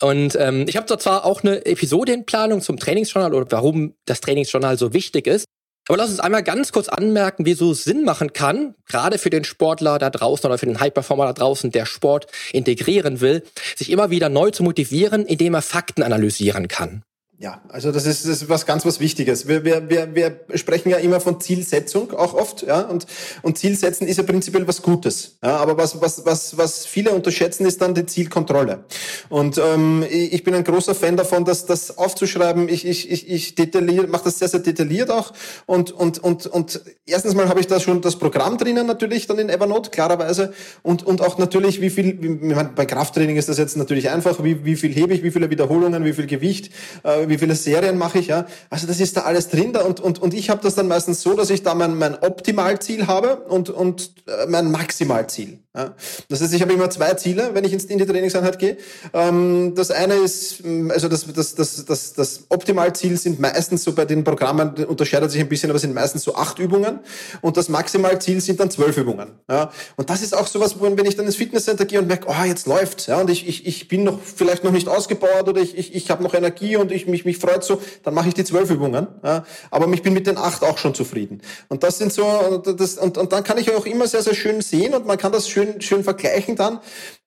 Und 0.00 0.36
ähm, 0.36 0.66
ich 0.68 0.76
habe 0.76 0.86
da 0.86 0.98
zwar 0.98 1.24
auch 1.24 1.42
eine 1.42 1.66
Episode 1.66 2.12
in 2.12 2.24
Planung 2.24 2.60
zum 2.60 2.78
Trainingsjournal 2.78 3.34
oder 3.34 3.50
warum 3.50 3.94
das 4.04 4.20
Trainingsjournal 4.20 4.78
so 4.78 4.92
wichtig 4.92 5.26
ist. 5.26 5.46
Aber 5.88 5.96
lass 5.96 6.10
uns 6.10 6.20
einmal 6.20 6.42
ganz 6.42 6.70
kurz 6.70 6.88
anmerken, 6.88 7.46
wieso 7.46 7.72
es 7.72 7.84
Sinn 7.84 8.04
machen 8.04 8.34
kann, 8.34 8.74
gerade 8.86 9.16
für 9.16 9.30
den 9.30 9.44
Sportler 9.44 9.98
da 9.98 10.10
draußen 10.10 10.46
oder 10.46 10.58
für 10.58 10.66
den 10.66 10.80
High-Performer 10.80 11.24
da 11.24 11.32
draußen, 11.32 11.70
der 11.70 11.86
Sport 11.86 12.26
integrieren 12.52 13.22
will, 13.22 13.42
sich 13.74 13.90
immer 13.90 14.10
wieder 14.10 14.28
neu 14.28 14.50
zu 14.50 14.62
motivieren, 14.62 15.24
indem 15.24 15.54
er 15.54 15.62
Fakten 15.62 16.02
analysieren 16.02 16.68
kann. 16.68 17.04
Ja, 17.40 17.62
also 17.68 17.92
das 17.92 18.04
ist, 18.04 18.24
das 18.24 18.42
ist 18.42 18.48
was 18.48 18.66
ganz 18.66 18.84
was 18.84 18.98
Wichtiges. 18.98 19.46
Wir, 19.46 19.64
wir, 19.64 19.88
wir, 19.88 20.12
wir 20.12 20.58
sprechen 20.58 20.90
ja 20.90 20.96
immer 20.96 21.20
von 21.20 21.40
Zielsetzung 21.40 22.12
auch 22.12 22.34
oft, 22.34 22.66
ja, 22.66 22.80
und, 22.80 23.06
und 23.42 23.56
Zielsetzen 23.56 24.08
ist 24.08 24.16
ja 24.16 24.24
prinzipiell 24.24 24.66
was 24.66 24.82
Gutes. 24.82 25.38
Ja, 25.40 25.58
aber 25.58 25.76
was, 25.76 26.00
was, 26.00 26.24
was, 26.26 26.58
was 26.58 26.84
viele 26.84 27.12
unterschätzen, 27.12 27.64
ist 27.64 27.80
dann 27.80 27.94
die 27.94 28.06
Zielkontrolle. 28.06 28.86
Und 29.28 29.56
ähm, 29.56 30.04
ich 30.10 30.42
bin 30.42 30.52
ein 30.52 30.64
großer 30.64 30.96
Fan 30.96 31.16
davon, 31.16 31.44
dass 31.44 31.64
das 31.64 31.96
aufzuschreiben. 31.96 32.68
Ich, 32.68 32.84
ich, 32.84 33.08
ich, 33.08 33.30
ich 33.30 33.54
detailliert, 33.54 34.10
mache 34.10 34.24
das 34.24 34.40
sehr, 34.40 34.48
sehr 34.48 34.58
detailliert 34.58 35.08
auch. 35.12 35.32
Und, 35.66 35.92
und, 35.92 36.18
und, 36.18 36.48
und 36.48 36.80
erstens 37.06 37.36
mal 37.36 37.48
habe 37.48 37.60
ich 37.60 37.68
da 37.68 37.78
schon 37.78 38.00
das 38.00 38.16
Programm 38.16 38.58
drinnen 38.58 38.84
natürlich, 38.84 39.28
dann 39.28 39.38
in 39.38 39.48
Evernote, 39.48 39.90
klarerweise. 39.90 40.52
Und, 40.82 41.06
und 41.06 41.20
auch 41.20 41.38
natürlich, 41.38 41.80
wie 41.80 41.90
viel, 41.90 42.20
wie, 42.20 42.54
bei 42.74 42.84
Krafttraining 42.84 43.36
ist 43.36 43.48
das 43.48 43.58
jetzt 43.58 43.76
natürlich 43.76 44.10
einfach, 44.10 44.42
wie, 44.42 44.64
wie 44.64 44.74
viel 44.74 44.92
hebe 44.92 45.14
ich, 45.14 45.22
wie 45.22 45.30
viele 45.30 45.50
Wiederholungen, 45.50 46.04
wie 46.04 46.14
viel 46.14 46.26
Gewicht. 46.26 46.72
Äh, 47.04 47.27
wie 47.28 47.38
viele 47.38 47.54
Serien 47.54 47.98
mache 47.98 48.18
ich, 48.18 48.28
ja. 48.28 48.46
Also 48.70 48.86
das 48.86 49.00
ist 49.00 49.16
da 49.16 49.22
alles 49.22 49.48
drin 49.48 49.72
da 49.72 49.82
und, 49.82 50.00
und, 50.00 50.20
und 50.20 50.34
ich 50.34 50.50
habe 50.50 50.62
das 50.62 50.74
dann 50.74 50.88
meistens 50.88 51.22
so, 51.22 51.34
dass 51.34 51.50
ich 51.50 51.62
da 51.62 51.74
mein, 51.74 51.96
mein 51.96 52.18
Optimalziel 52.18 53.06
habe 53.06 53.36
und, 53.48 53.70
und 53.70 54.14
äh, 54.26 54.46
mein 54.46 54.70
Maximalziel. 54.70 55.60
Ja. 55.78 55.94
Das 56.28 56.40
heißt, 56.40 56.52
ich 56.52 56.60
habe 56.60 56.72
immer 56.72 56.90
zwei 56.90 57.14
Ziele, 57.14 57.50
wenn 57.52 57.64
ich 57.64 57.72
in 57.72 57.98
die 57.98 58.04
Trainingseinheit 58.04 58.58
gehe. 58.58 58.78
Ähm, 59.12 59.74
das 59.76 59.92
eine 59.92 60.14
ist, 60.14 60.64
mm, 60.64 60.90
also 60.90 61.06
das, 61.06 61.32
das, 61.32 61.54
das, 61.54 61.84
das, 61.84 62.14
das 62.14 62.40
Optimalziel 62.48 63.16
sind 63.16 63.38
meistens 63.38 63.84
so 63.84 63.92
bei 63.92 64.04
den 64.04 64.24
Programmen, 64.24 64.74
unterscheidet 64.86 65.30
sich 65.30 65.40
ein 65.40 65.48
bisschen, 65.48 65.70
aber 65.70 65.78
sind 65.78 65.94
meistens 65.94 66.24
so 66.24 66.34
acht 66.34 66.58
Übungen 66.58 66.98
und 67.42 67.56
das 67.56 67.68
Maximalziel 67.68 68.40
sind 68.40 68.58
dann 68.58 68.72
zwölf 68.72 68.96
Übungen. 68.96 69.28
Ja. 69.48 69.70
Und 69.94 70.10
das 70.10 70.20
ist 70.20 70.36
auch 70.36 70.48
sowas, 70.48 70.74
wenn 70.80 71.06
ich 71.06 71.14
dann 71.14 71.26
ins 71.26 71.36
Fitnesscenter 71.36 71.84
gehe 71.84 72.00
und 72.00 72.08
merke, 72.08 72.26
oh, 72.28 72.44
jetzt 72.44 72.66
läuft's, 72.66 73.06
ja, 73.06 73.20
und 73.20 73.30
ich, 73.30 73.46
ich, 73.46 73.64
ich 73.64 73.86
bin 73.86 74.02
noch 74.02 74.18
vielleicht 74.20 74.64
noch 74.64 74.72
nicht 74.72 74.88
ausgebaut 74.88 75.46
oder 75.46 75.60
ich, 75.60 75.78
ich, 75.78 75.94
ich 75.94 76.10
habe 76.10 76.24
noch 76.24 76.34
Energie 76.34 76.74
und 76.74 76.90
ich 76.90 77.06
mich, 77.06 77.24
mich 77.24 77.38
freut 77.38 77.62
so, 77.62 77.80
dann 78.02 78.14
mache 78.14 78.26
ich 78.26 78.34
die 78.34 78.42
zwölf 78.42 78.68
Übungen. 78.68 79.06
Ja. 79.22 79.44
Aber 79.70 79.86
ich 79.92 80.02
bin 80.02 80.12
mit 80.12 80.26
den 80.26 80.38
acht 80.38 80.64
auch 80.64 80.78
schon 80.78 80.94
zufrieden. 80.94 81.40
Und 81.68 81.84
das 81.84 81.98
sind 81.98 82.12
so, 82.12 82.58
das, 82.58 82.98
und, 82.98 83.16
und 83.16 83.32
dann 83.32 83.44
kann 83.44 83.58
ich 83.58 83.72
auch 83.76 83.86
immer 83.86 84.08
sehr, 84.08 84.22
sehr 84.22 84.34
schön 84.34 84.60
sehen 84.60 84.94
und 84.94 85.06
man 85.06 85.18
kann 85.18 85.30
das 85.30 85.48
schön 85.48 85.67
schön, 85.68 85.80
schön 85.80 86.04
vergleichen 86.04 86.56
dann 86.56 86.80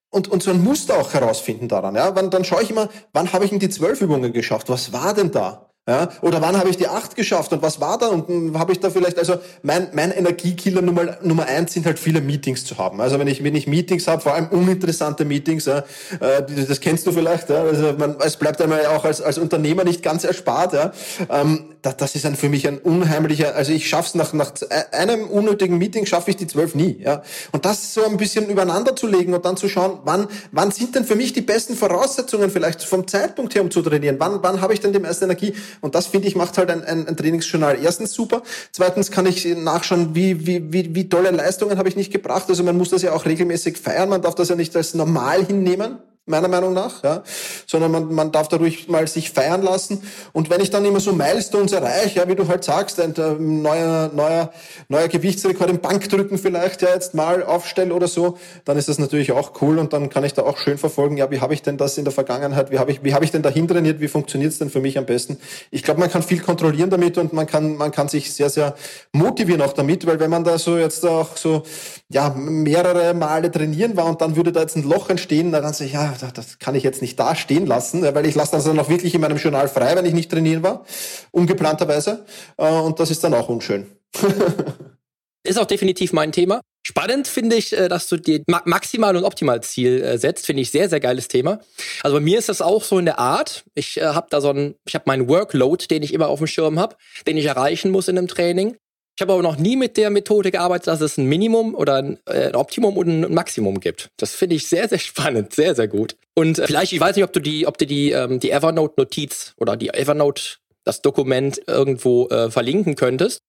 und, 0.09 0.27
und 0.27 0.43
so 0.43 0.51
ein 0.51 0.63
Muster 0.63 0.99
auch 0.99 1.13
herausfinden 1.13 1.67
daran. 1.67 1.95
Ja? 1.95 2.15
Wann, 2.15 2.29
dann 2.29 2.43
schaue 2.43 2.63
ich 2.63 2.69
immer, 2.69 2.89
wann 3.13 3.31
habe 3.33 3.45
ich 3.45 3.51
denn 3.51 3.59
die 3.59 3.69
zwölf 3.69 4.01
Übungen 4.01 4.33
geschafft? 4.33 4.69
Was 4.69 4.91
war 4.93 5.13
denn 5.13 5.31
da? 5.31 5.70
Ja, 5.89 6.09
oder 6.21 6.43
wann 6.43 6.55
habe 6.57 6.69
ich 6.69 6.77
die 6.77 6.87
acht 6.87 7.15
geschafft 7.15 7.51
und 7.53 7.63
was 7.63 7.81
war 7.81 7.97
da 7.97 8.09
und 8.09 8.55
habe 8.55 8.71
ich 8.71 8.79
da 8.79 8.91
vielleicht, 8.91 9.17
also 9.17 9.39
mein, 9.63 9.87
mein 9.93 10.11
Energiekiller 10.11 10.83
Nummer, 10.83 11.17
Nummer 11.23 11.47
eins 11.47 11.73
sind 11.73 11.87
halt 11.87 11.97
viele 11.97 12.21
Meetings 12.21 12.65
zu 12.65 12.77
haben. 12.77 13.01
Also 13.01 13.17
wenn 13.17 13.27
ich, 13.27 13.43
wenn 13.43 13.55
ich 13.55 13.65
Meetings 13.65 14.07
habe, 14.07 14.21
vor 14.21 14.35
allem 14.35 14.49
uninteressante 14.49 15.25
Meetings, 15.25 15.65
ja, 15.65 15.79
äh, 16.19 16.43
das 16.67 16.81
kennst 16.81 17.07
du 17.07 17.11
vielleicht, 17.11 17.49
ja, 17.49 17.63
also 17.63 17.93
man, 17.97 18.15
es 18.23 18.37
bleibt 18.37 18.61
einmal 18.61 18.85
auch 18.85 19.05
als, 19.05 19.23
als 19.23 19.39
Unternehmer 19.39 19.83
nicht 19.83 20.03
ganz 20.03 20.23
erspart. 20.23 20.73
Ja. 20.73 20.91
Ähm, 21.31 21.65
das, 21.81 21.97
das 21.97 22.13
ist 22.13 22.27
ein, 22.27 22.35
für 22.35 22.49
mich 22.49 22.67
ein 22.67 22.77
unheimlicher, 22.77 23.55
also 23.55 23.71
ich 23.71 23.89
schaff's 23.89 24.13
nach, 24.13 24.33
nach 24.33 24.51
einem 24.91 25.27
unnötigen 25.29 25.79
Meeting 25.79 26.05
schaffe 26.05 26.29
ich 26.29 26.37
die 26.37 26.45
zwölf 26.45 26.75
nie. 26.75 27.01
Ja. 27.01 27.23
Und 27.53 27.65
das 27.65 27.95
so 27.95 28.05
ein 28.05 28.17
bisschen 28.17 28.49
übereinander 28.49 28.95
zu 28.95 29.07
legen 29.07 29.33
und 29.33 29.45
dann 29.45 29.57
zu 29.57 29.67
schauen, 29.67 29.97
wann, 30.03 30.27
wann 30.51 30.69
sind 30.69 30.93
denn 30.93 31.05
für 31.05 31.15
mich 31.15 31.33
die 31.33 31.41
besten 31.41 31.75
Voraussetzungen 31.75 32.51
vielleicht 32.51 32.83
vom 32.83 33.07
Zeitpunkt 33.07 33.55
her, 33.55 33.63
um 33.63 33.71
zu 33.71 33.81
trainieren? 33.81 34.17
Wann, 34.19 34.43
wann 34.43 34.61
habe 34.61 34.75
ich 34.75 34.79
denn 34.79 34.93
die 34.93 34.99
meiste 34.99 35.25
Energie? 35.25 35.55
Und 35.79 35.95
das, 35.95 36.07
finde 36.07 36.27
ich, 36.27 36.35
macht 36.35 36.57
halt 36.57 36.69
ein, 36.69 36.83
ein, 36.83 37.07
ein 37.07 37.15
Trainingsjournal 37.15 37.79
erstens 37.81 38.13
super. 38.13 38.43
Zweitens 38.71 39.11
kann 39.11 39.25
ich 39.25 39.45
nachschauen, 39.45 40.15
wie, 40.15 40.45
wie, 40.45 40.73
wie, 40.73 40.93
wie 40.93 41.09
tolle 41.09 41.31
Leistungen 41.31 41.77
habe 41.77 41.89
ich 41.89 41.95
nicht 41.95 42.11
gebracht. 42.11 42.45
Also 42.49 42.63
man 42.63 42.77
muss 42.77 42.89
das 42.89 43.01
ja 43.01 43.13
auch 43.13 43.25
regelmäßig 43.25 43.77
feiern. 43.77 44.09
Man 44.09 44.21
darf 44.21 44.35
das 44.35 44.49
ja 44.49 44.55
nicht 44.55 44.75
als 44.75 44.93
normal 44.93 45.45
hinnehmen 45.45 45.99
meiner 46.27 46.47
Meinung 46.47 46.73
nach, 46.73 47.03
ja, 47.03 47.23
sondern 47.65 47.91
man, 47.91 48.13
man 48.13 48.31
darf 48.31 48.47
dadurch 48.47 48.87
mal 48.87 49.07
sich 49.07 49.31
feiern 49.31 49.63
lassen. 49.63 50.03
Und 50.33 50.51
wenn 50.51 50.61
ich 50.61 50.69
dann 50.69 50.85
immer 50.85 50.99
so 50.99 51.13
Milestones 51.13 51.71
erreiche, 51.71 52.19
ja, 52.19 52.27
wie 52.27 52.35
du 52.35 52.47
halt 52.47 52.63
sagst, 52.63 52.99
ein 52.99 53.15
äh, 53.15 53.33
neuer, 53.39 54.11
neuer, 54.13 54.51
neuer 54.87 55.07
Gewichtsrekord 55.07 55.69
im 55.71 55.79
Bankdrücken 55.79 56.37
vielleicht 56.37 56.83
ja 56.83 56.89
jetzt 56.89 57.15
mal 57.15 57.43
aufstelle 57.43 57.93
oder 57.93 58.07
so, 58.07 58.37
dann 58.65 58.77
ist 58.77 58.87
das 58.87 58.99
natürlich 58.99 59.31
auch 59.31 59.61
cool 59.61 59.79
und 59.79 59.93
dann 59.93 60.09
kann 60.09 60.23
ich 60.23 60.33
da 60.33 60.43
auch 60.43 60.57
schön 60.57 60.77
verfolgen, 60.77 61.17
ja, 61.17 61.31
wie 61.31 61.41
habe 61.41 61.55
ich 61.55 61.63
denn 61.63 61.77
das 61.77 61.97
in 61.97 62.05
der 62.05 62.13
Vergangenheit, 62.13 62.71
wie 62.71 62.77
habe 62.77 62.91
ich, 62.91 63.03
wie 63.03 63.15
habe 63.15 63.25
ich 63.25 63.31
denn 63.31 63.41
dahin 63.41 63.67
trainiert, 63.67 63.99
wie 63.99 64.07
funktioniert 64.07 64.51
es 64.51 64.59
denn 64.59 64.69
für 64.69 64.79
mich 64.79 64.99
am 64.99 65.07
besten? 65.07 65.37
Ich 65.71 65.81
glaube, 65.81 65.99
man 65.99 66.11
kann 66.11 66.21
viel 66.21 66.39
kontrollieren 66.41 66.91
damit 66.91 67.17
und 67.17 67.33
man 67.33 67.47
kann, 67.47 67.77
man 67.77 67.91
kann 67.91 68.09
sich 68.09 68.31
sehr, 68.31 68.49
sehr 68.49 68.75
motivieren 69.11 69.61
auch 69.61 69.73
damit, 69.73 70.05
weil 70.05 70.19
wenn 70.19 70.29
man 70.29 70.43
da 70.43 70.59
so 70.59 70.77
jetzt 70.77 71.03
auch 71.05 71.35
so, 71.35 71.63
ja, 72.09 72.29
mehrere 72.29 73.15
Male 73.15 73.51
trainieren 73.51 73.97
war 73.97 74.05
und 74.05 74.21
dann 74.21 74.35
würde 74.35 74.51
da 74.51 74.61
jetzt 74.61 74.75
ein 74.75 74.83
Loch 74.83 75.09
entstehen, 75.09 75.51
dann 75.51 75.73
sage 75.73 75.85
ich, 75.85 75.93
ja, 75.93 76.13
das 76.21 76.59
kann 76.59 76.75
ich 76.75 76.83
jetzt 76.83 77.01
nicht 77.01 77.19
da 77.19 77.35
stehen 77.35 77.65
lassen, 77.65 78.01
weil 78.03 78.25
ich 78.25 78.35
lasse 78.35 78.51
das 78.53 78.65
dann 78.65 78.79
auch 78.79 78.89
wirklich 78.89 79.13
in 79.15 79.21
meinem 79.21 79.37
Journal 79.37 79.67
frei, 79.67 79.95
wenn 79.95 80.05
ich 80.05 80.13
nicht 80.13 80.31
trainieren 80.31 80.63
war, 80.63 80.85
ungeplanterweise. 81.31 82.25
Äh, 82.57 82.71
und 82.71 82.99
das 82.99 83.11
ist 83.11 83.23
dann 83.23 83.33
auch 83.33 83.49
unschön. 83.49 83.87
ist 85.43 85.59
auch 85.59 85.65
definitiv 85.65 86.13
mein 86.13 86.31
Thema. 86.31 86.61
Spannend 86.83 87.27
finde 87.27 87.55
ich, 87.55 87.73
äh, 87.73 87.87
dass 87.87 88.07
du 88.07 88.17
dir 88.17 88.43
Maximal- 88.47 89.15
und 89.15 89.23
Optimalziel 89.23 90.01
äh, 90.01 90.17
setzt. 90.17 90.45
Finde 90.45 90.61
ich 90.61 90.71
sehr, 90.71 90.89
sehr 90.89 90.99
geiles 90.99 91.27
Thema. 91.27 91.59
Also 92.03 92.17
bei 92.17 92.21
mir 92.21 92.39
ist 92.39 92.49
das 92.49 92.61
auch 92.61 92.83
so 92.83 92.97
in 92.99 93.05
der 93.05 93.19
Art. 93.19 93.63
Ich 93.75 93.97
habe 94.01 94.27
da 94.29 94.41
so 94.41 94.49
ein, 94.49 94.75
ich 94.85 94.95
habe 94.95 95.05
meinen 95.07 95.27
Workload, 95.27 95.87
den 95.87 96.03
ich 96.03 96.13
immer 96.13 96.27
auf 96.27 96.39
dem 96.39 96.47
Schirm 96.47 96.79
habe, 96.79 96.95
den 97.27 97.37
ich 97.37 97.45
erreichen 97.45 97.91
muss 97.91 98.07
in 98.07 98.17
einem 98.17 98.27
Training. 98.27 98.77
Ich 99.17 99.21
habe 99.21 99.33
aber 99.33 99.43
noch 99.43 99.57
nie 99.57 99.75
mit 99.75 99.97
der 99.97 100.09
Methode 100.09 100.51
gearbeitet, 100.51 100.87
dass 100.87 101.01
es 101.01 101.17
ein 101.17 101.25
Minimum 101.25 101.75
oder 101.75 101.95
ein, 101.95 102.19
äh, 102.25 102.47
ein 102.47 102.55
Optimum 102.55 102.97
und 102.97 103.07
ein 103.07 103.33
Maximum 103.33 103.79
gibt. 103.79 104.09
Das 104.17 104.33
finde 104.33 104.55
ich 104.55 104.67
sehr, 104.67 104.87
sehr 104.87 104.99
spannend, 104.99 105.53
sehr, 105.53 105.75
sehr 105.75 105.87
gut. 105.87 106.15
Und 106.33 106.59
äh, 106.59 106.67
vielleicht, 106.67 106.93
ich 106.93 106.99
weiß 106.99 107.15
nicht, 107.15 107.25
ob 107.25 107.33
du 107.33 107.39
die, 107.39 107.67
ob 107.67 107.77
du 107.77 107.85
die, 107.85 108.11
ähm, 108.11 108.39
die 108.39 108.51
Evernote-Notiz 108.51 109.53
oder 109.57 109.77
die 109.77 109.89
Evernote, 109.89 110.57
das 110.83 111.01
Dokument 111.01 111.61
irgendwo 111.67 112.27
äh, 112.29 112.49
verlinken 112.49 112.95
könntest. 112.95 113.41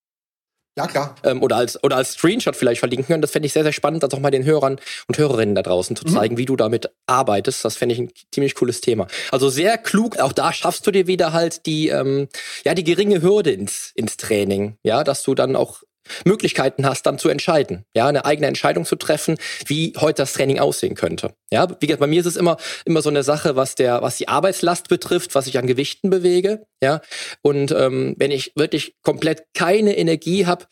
Ja, 0.76 0.86
klar. 0.86 1.14
Ähm, 1.22 1.42
oder, 1.42 1.56
als, 1.56 1.82
oder 1.84 1.96
als 1.96 2.12
Screenshot 2.12 2.56
vielleicht 2.56 2.78
verlinken 2.78 3.06
können. 3.06 3.20
Das 3.20 3.30
fände 3.30 3.46
ich 3.46 3.52
sehr, 3.52 3.62
sehr 3.62 3.72
spannend, 3.72 4.02
das 4.02 4.14
auch 4.14 4.20
mal 4.20 4.30
den 4.30 4.44
Hörern 4.44 4.78
und 5.06 5.18
Hörerinnen 5.18 5.54
da 5.54 5.62
draußen 5.62 5.96
zu 5.96 6.06
mhm. 6.06 6.12
zeigen, 6.12 6.36
wie 6.38 6.46
du 6.46 6.56
damit 6.56 6.90
arbeitest. 7.06 7.64
Das 7.64 7.76
fände 7.76 7.94
ich 7.94 8.00
ein 8.00 8.10
ziemlich 8.32 8.54
cooles 8.54 8.80
Thema. 8.80 9.06
Also 9.30 9.50
sehr 9.50 9.76
klug. 9.76 10.18
Auch 10.18 10.32
da 10.32 10.52
schaffst 10.52 10.86
du 10.86 10.90
dir 10.90 11.06
wieder 11.06 11.34
halt 11.34 11.66
die, 11.66 11.88
ähm, 11.88 12.28
ja, 12.64 12.74
die 12.74 12.84
geringe 12.84 13.20
Hürde 13.20 13.50
ins, 13.50 13.92
ins 13.94 14.16
Training. 14.16 14.78
Ja, 14.82 15.04
dass 15.04 15.22
du 15.22 15.34
dann 15.34 15.56
auch 15.56 15.82
Möglichkeiten 16.24 16.86
hast, 16.86 17.06
dann 17.06 17.18
zu 17.18 17.28
entscheiden, 17.28 17.84
ja, 17.94 18.06
eine 18.06 18.24
eigene 18.24 18.46
Entscheidung 18.46 18.84
zu 18.84 18.96
treffen, 18.96 19.36
wie 19.66 19.92
heute 19.98 20.22
das 20.22 20.32
Training 20.32 20.58
aussehen 20.58 20.94
könnte. 20.94 21.34
Ja, 21.50 21.68
wie 21.80 21.86
gesagt, 21.86 22.00
bei 22.00 22.06
mir 22.06 22.20
ist 22.20 22.26
es 22.26 22.36
immer 22.36 22.56
immer 22.84 23.02
so 23.02 23.10
eine 23.10 23.22
Sache, 23.22 23.56
was 23.56 23.74
der, 23.74 24.02
was 24.02 24.16
die 24.16 24.28
Arbeitslast 24.28 24.88
betrifft, 24.88 25.34
was 25.34 25.46
ich 25.46 25.58
an 25.58 25.66
Gewichten 25.66 26.10
bewege, 26.10 26.66
ja. 26.82 27.00
Und 27.42 27.72
ähm, 27.72 28.14
wenn 28.18 28.30
ich 28.30 28.52
wirklich 28.56 28.96
komplett 29.02 29.44
keine 29.54 29.96
Energie 29.96 30.46
habe, 30.46 30.66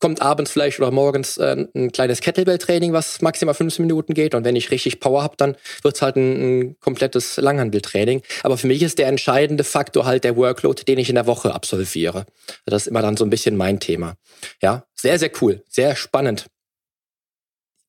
kommt 0.00 0.20
abends 0.20 0.50
vielleicht 0.50 0.78
oder 0.80 0.90
morgens 0.90 1.38
äh, 1.38 1.66
ein 1.74 1.92
kleines 1.92 2.20
Kettlebell-Training, 2.20 2.92
was 2.92 3.22
maximal 3.22 3.54
15 3.54 3.86
Minuten 3.86 4.14
geht. 4.14 4.34
Und 4.34 4.44
wenn 4.44 4.56
ich 4.56 4.70
richtig 4.70 5.00
Power 5.00 5.22
habe, 5.22 5.36
dann 5.36 5.56
wird's 5.82 6.02
halt 6.02 6.16
ein, 6.16 6.60
ein 6.60 6.80
komplettes 6.80 7.36
Langhandeltraining. 7.36 8.22
Aber 8.42 8.58
für 8.58 8.66
mich 8.66 8.82
ist 8.82 8.98
der 8.98 9.08
entscheidende 9.08 9.64
Faktor 9.64 10.04
halt 10.04 10.24
der 10.24 10.36
Workload, 10.36 10.84
den 10.84 10.98
ich 10.98 11.08
in 11.08 11.14
der 11.14 11.26
Woche 11.26 11.54
absolviere. 11.54 12.26
Das 12.66 12.82
ist 12.82 12.88
immer 12.88 13.02
dann 13.02 13.16
so 13.16 13.24
ein 13.24 13.30
bisschen 13.30 13.56
mein 13.56 13.80
Thema. 13.80 14.16
Ja, 14.60 14.84
sehr, 14.94 15.18
sehr 15.18 15.30
cool, 15.40 15.62
sehr 15.68 15.96
spannend. 15.96 16.46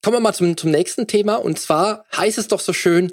Kommen 0.03 0.17
wir 0.17 0.21
mal 0.21 0.33
zum, 0.33 0.55
zum 0.55 0.71
nächsten 0.71 1.07
Thema. 1.07 1.35
Und 1.35 1.59
zwar 1.59 2.05
heißt 2.15 2.37
es 2.37 2.47
doch 2.47 2.59
so 2.59 2.73
schön, 2.73 3.11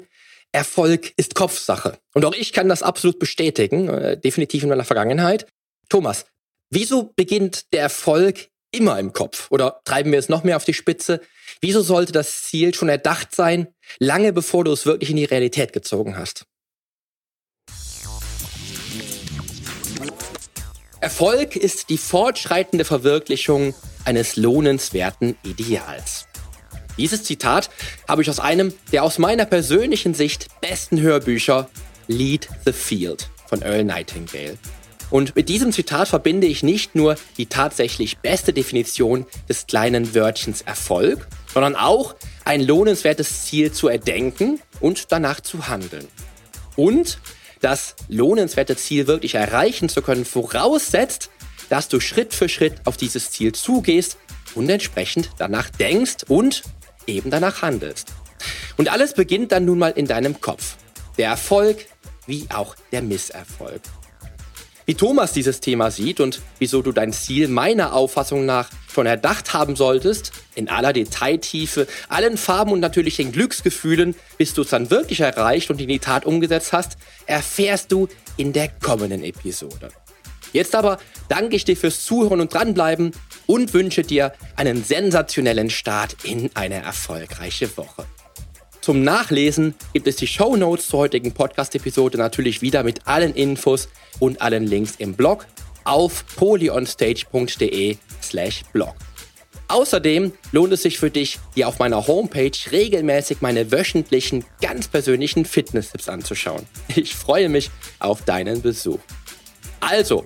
Erfolg 0.51 1.13
ist 1.17 1.33
Kopfsache. 1.33 1.97
Und 2.13 2.23
auch 2.25 2.35
ich 2.35 2.53
kann 2.53 2.69
das 2.69 2.83
absolut 2.83 3.17
bestätigen, 3.17 3.89
äh, 3.89 4.17
definitiv 4.17 4.63
in 4.63 4.69
meiner 4.69 4.85
Vergangenheit. 4.85 5.47
Thomas, 5.89 6.25
wieso 6.69 7.11
beginnt 7.15 7.73
der 7.73 7.81
Erfolg 7.81 8.49
immer 8.73 8.99
im 8.99 9.13
Kopf. 9.13 9.47
Oder 9.49 9.81
treiben 9.85 10.11
wir 10.11 10.19
es 10.19 10.29
noch 10.29 10.43
mehr 10.43 10.57
auf 10.57 10.65
die 10.65 10.73
Spitze? 10.73 11.21
Wieso 11.61 11.81
sollte 11.81 12.11
das 12.11 12.43
Ziel 12.43 12.73
schon 12.73 12.89
erdacht 12.89 13.33
sein, 13.33 13.67
lange 13.99 14.33
bevor 14.33 14.65
du 14.65 14.71
es 14.71 14.85
wirklich 14.85 15.09
in 15.09 15.17
die 15.17 15.25
Realität 15.25 15.71
gezogen 15.71 16.17
hast? 16.17 16.45
Erfolg 20.99 21.55
ist 21.55 21.89
die 21.89 21.97
fortschreitende 21.97 22.85
Verwirklichung 22.85 23.75
eines 24.05 24.35
lohnenswerten 24.35 25.37
Ideals. 25.43 26.27
Dieses 26.97 27.23
Zitat 27.23 27.69
habe 28.07 28.21
ich 28.21 28.29
aus 28.29 28.39
einem 28.39 28.73
der 28.91 29.03
aus 29.03 29.17
meiner 29.17 29.45
persönlichen 29.45 30.13
Sicht 30.13 30.47
besten 30.61 31.01
Hörbücher 31.01 31.69
Lead 32.07 32.47
the 32.65 32.71
Field 32.71 33.29
von 33.47 33.61
Earl 33.61 33.83
Nightingale 33.83 34.57
und 35.13 35.35
mit 35.35 35.47
diesem 35.47 35.71
Zitat 35.71 36.07
verbinde 36.07 36.47
ich 36.47 36.63
nicht 36.63 36.95
nur 36.95 37.17
die 37.37 37.45
tatsächlich 37.45 38.17
beste 38.17 38.51
Definition 38.51 39.27
des 39.47 39.67
kleinen 39.67 40.15
Wörtchens 40.15 40.63
Erfolg, 40.63 41.27
sondern 41.53 41.75
auch 41.75 42.15
ein 42.45 42.61
lohnenswertes 42.61 43.45
Ziel 43.45 43.71
zu 43.71 43.89
erdenken 43.89 44.59
und 44.79 45.11
danach 45.11 45.39
zu 45.39 45.67
handeln. 45.67 46.07
Und 46.75 47.19
das 47.61 47.93
lohnenswerte 48.07 48.75
Ziel 48.75 49.05
wirklich 49.05 49.35
erreichen 49.35 49.87
zu 49.87 50.01
können, 50.01 50.25
voraussetzt, 50.25 51.29
dass 51.69 51.89
du 51.89 51.99
Schritt 51.99 52.33
für 52.33 52.49
Schritt 52.49 52.73
auf 52.85 52.97
dieses 52.97 53.29
Ziel 53.29 53.51
zugehst 53.51 54.17
und 54.55 54.67
entsprechend 54.67 55.29
danach 55.37 55.69
denkst 55.69 56.23
und 56.27 56.63
eben 57.05 57.29
danach 57.29 57.61
handelst. 57.61 58.07
Und 58.77 58.91
alles 58.91 59.13
beginnt 59.13 59.51
dann 59.51 59.65
nun 59.65 59.77
mal 59.77 59.91
in 59.91 60.07
deinem 60.07 60.41
Kopf. 60.41 60.75
Der 61.19 61.29
Erfolg 61.29 61.85
wie 62.25 62.47
auch 62.49 62.75
der 62.91 63.03
Misserfolg. 63.03 63.81
Wie 64.85 64.95
Thomas 64.95 65.33
dieses 65.33 65.59
Thema 65.59 65.91
sieht 65.91 66.19
und 66.19 66.41
wieso 66.59 66.81
du 66.81 66.91
dein 66.91 67.13
Ziel 67.13 67.47
meiner 67.47 67.93
Auffassung 67.93 68.45
nach 68.45 68.69
schon 68.91 69.05
erdacht 69.05 69.53
haben 69.53 69.75
solltest, 69.75 70.31
in 70.55 70.69
aller 70.69 70.93
Detailtiefe, 70.93 71.87
allen 72.09 72.37
Farben 72.37 72.71
und 72.71 72.79
natürlich 72.79 73.15
den 73.17 73.31
Glücksgefühlen, 73.31 74.15
bis 74.37 74.53
du 74.53 74.61
es 74.61 74.69
dann 74.69 74.89
wirklich 74.89 75.21
erreicht 75.21 75.69
und 75.69 75.81
in 75.81 75.87
die 75.87 75.99
Tat 75.99 76.25
umgesetzt 76.25 76.73
hast, 76.73 76.97
erfährst 77.25 77.91
du 77.91 78.07
in 78.37 78.53
der 78.53 78.69
kommenden 78.69 79.23
Episode. 79.23 79.89
Jetzt 80.51 80.75
aber 80.75 80.99
danke 81.29 81.55
ich 81.55 81.65
dir 81.65 81.75
fürs 81.75 82.05
Zuhören 82.05 82.39
und 82.39 82.53
dranbleiben 82.53 83.11
und 83.47 83.73
wünsche 83.73 84.03
dir 84.03 84.33
einen 84.55 84.83
sensationellen 84.83 85.69
Start 85.69 86.17
in 86.23 86.51
eine 86.53 86.75
erfolgreiche 86.75 87.75
Woche. 87.77 88.05
Zum 88.83 89.01
Nachlesen 89.01 89.75
gibt 89.93 90.07
es 90.07 90.17
die 90.17 90.27
Show 90.27 90.57
Notes 90.57 90.89
zur 90.89 90.99
heutigen 90.99 91.31
Podcast-Episode 91.31 92.17
natürlich 92.17 92.61
wieder 92.61 92.83
mit 92.83 93.07
allen 93.07 93.33
Infos 93.33 93.87
und 94.19 94.41
allen 94.41 94.67
Links 94.67 94.95
im 94.97 95.13
Blog 95.13 95.45
auf 95.85 96.25
polyonstage.de 96.35 97.95
slash 98.21 98.63
blog. 98.73 98.93
Außerdem 99.69 100.33
lohnt 100.51 100.73
es 100.73 100.81
sich 100.81 100.99
für 100.99 101.09
dich, 101.09 101.39
dir 101.55 101.69
auf 101.69 101.79
meiner 101.79 102.07
Homepage 102.07 102.51
regelmäßig 102.73 103.37
meine 103.39 103.71
wöchentlichen, 103.71 104.43
ganz 104.61 104.89
persönlichen 104.89 105.45
Fitness-Tipps 105.45 106.09
anzuschauen. 106.09 106.67
Ich 106.93 107.15
freue 107.15 107.47
mich 107.47 107.71
auf 107.99 108.25
deinen 108.25 108.61
Besuch. 108.61 108.99
Also, 109.79 110.25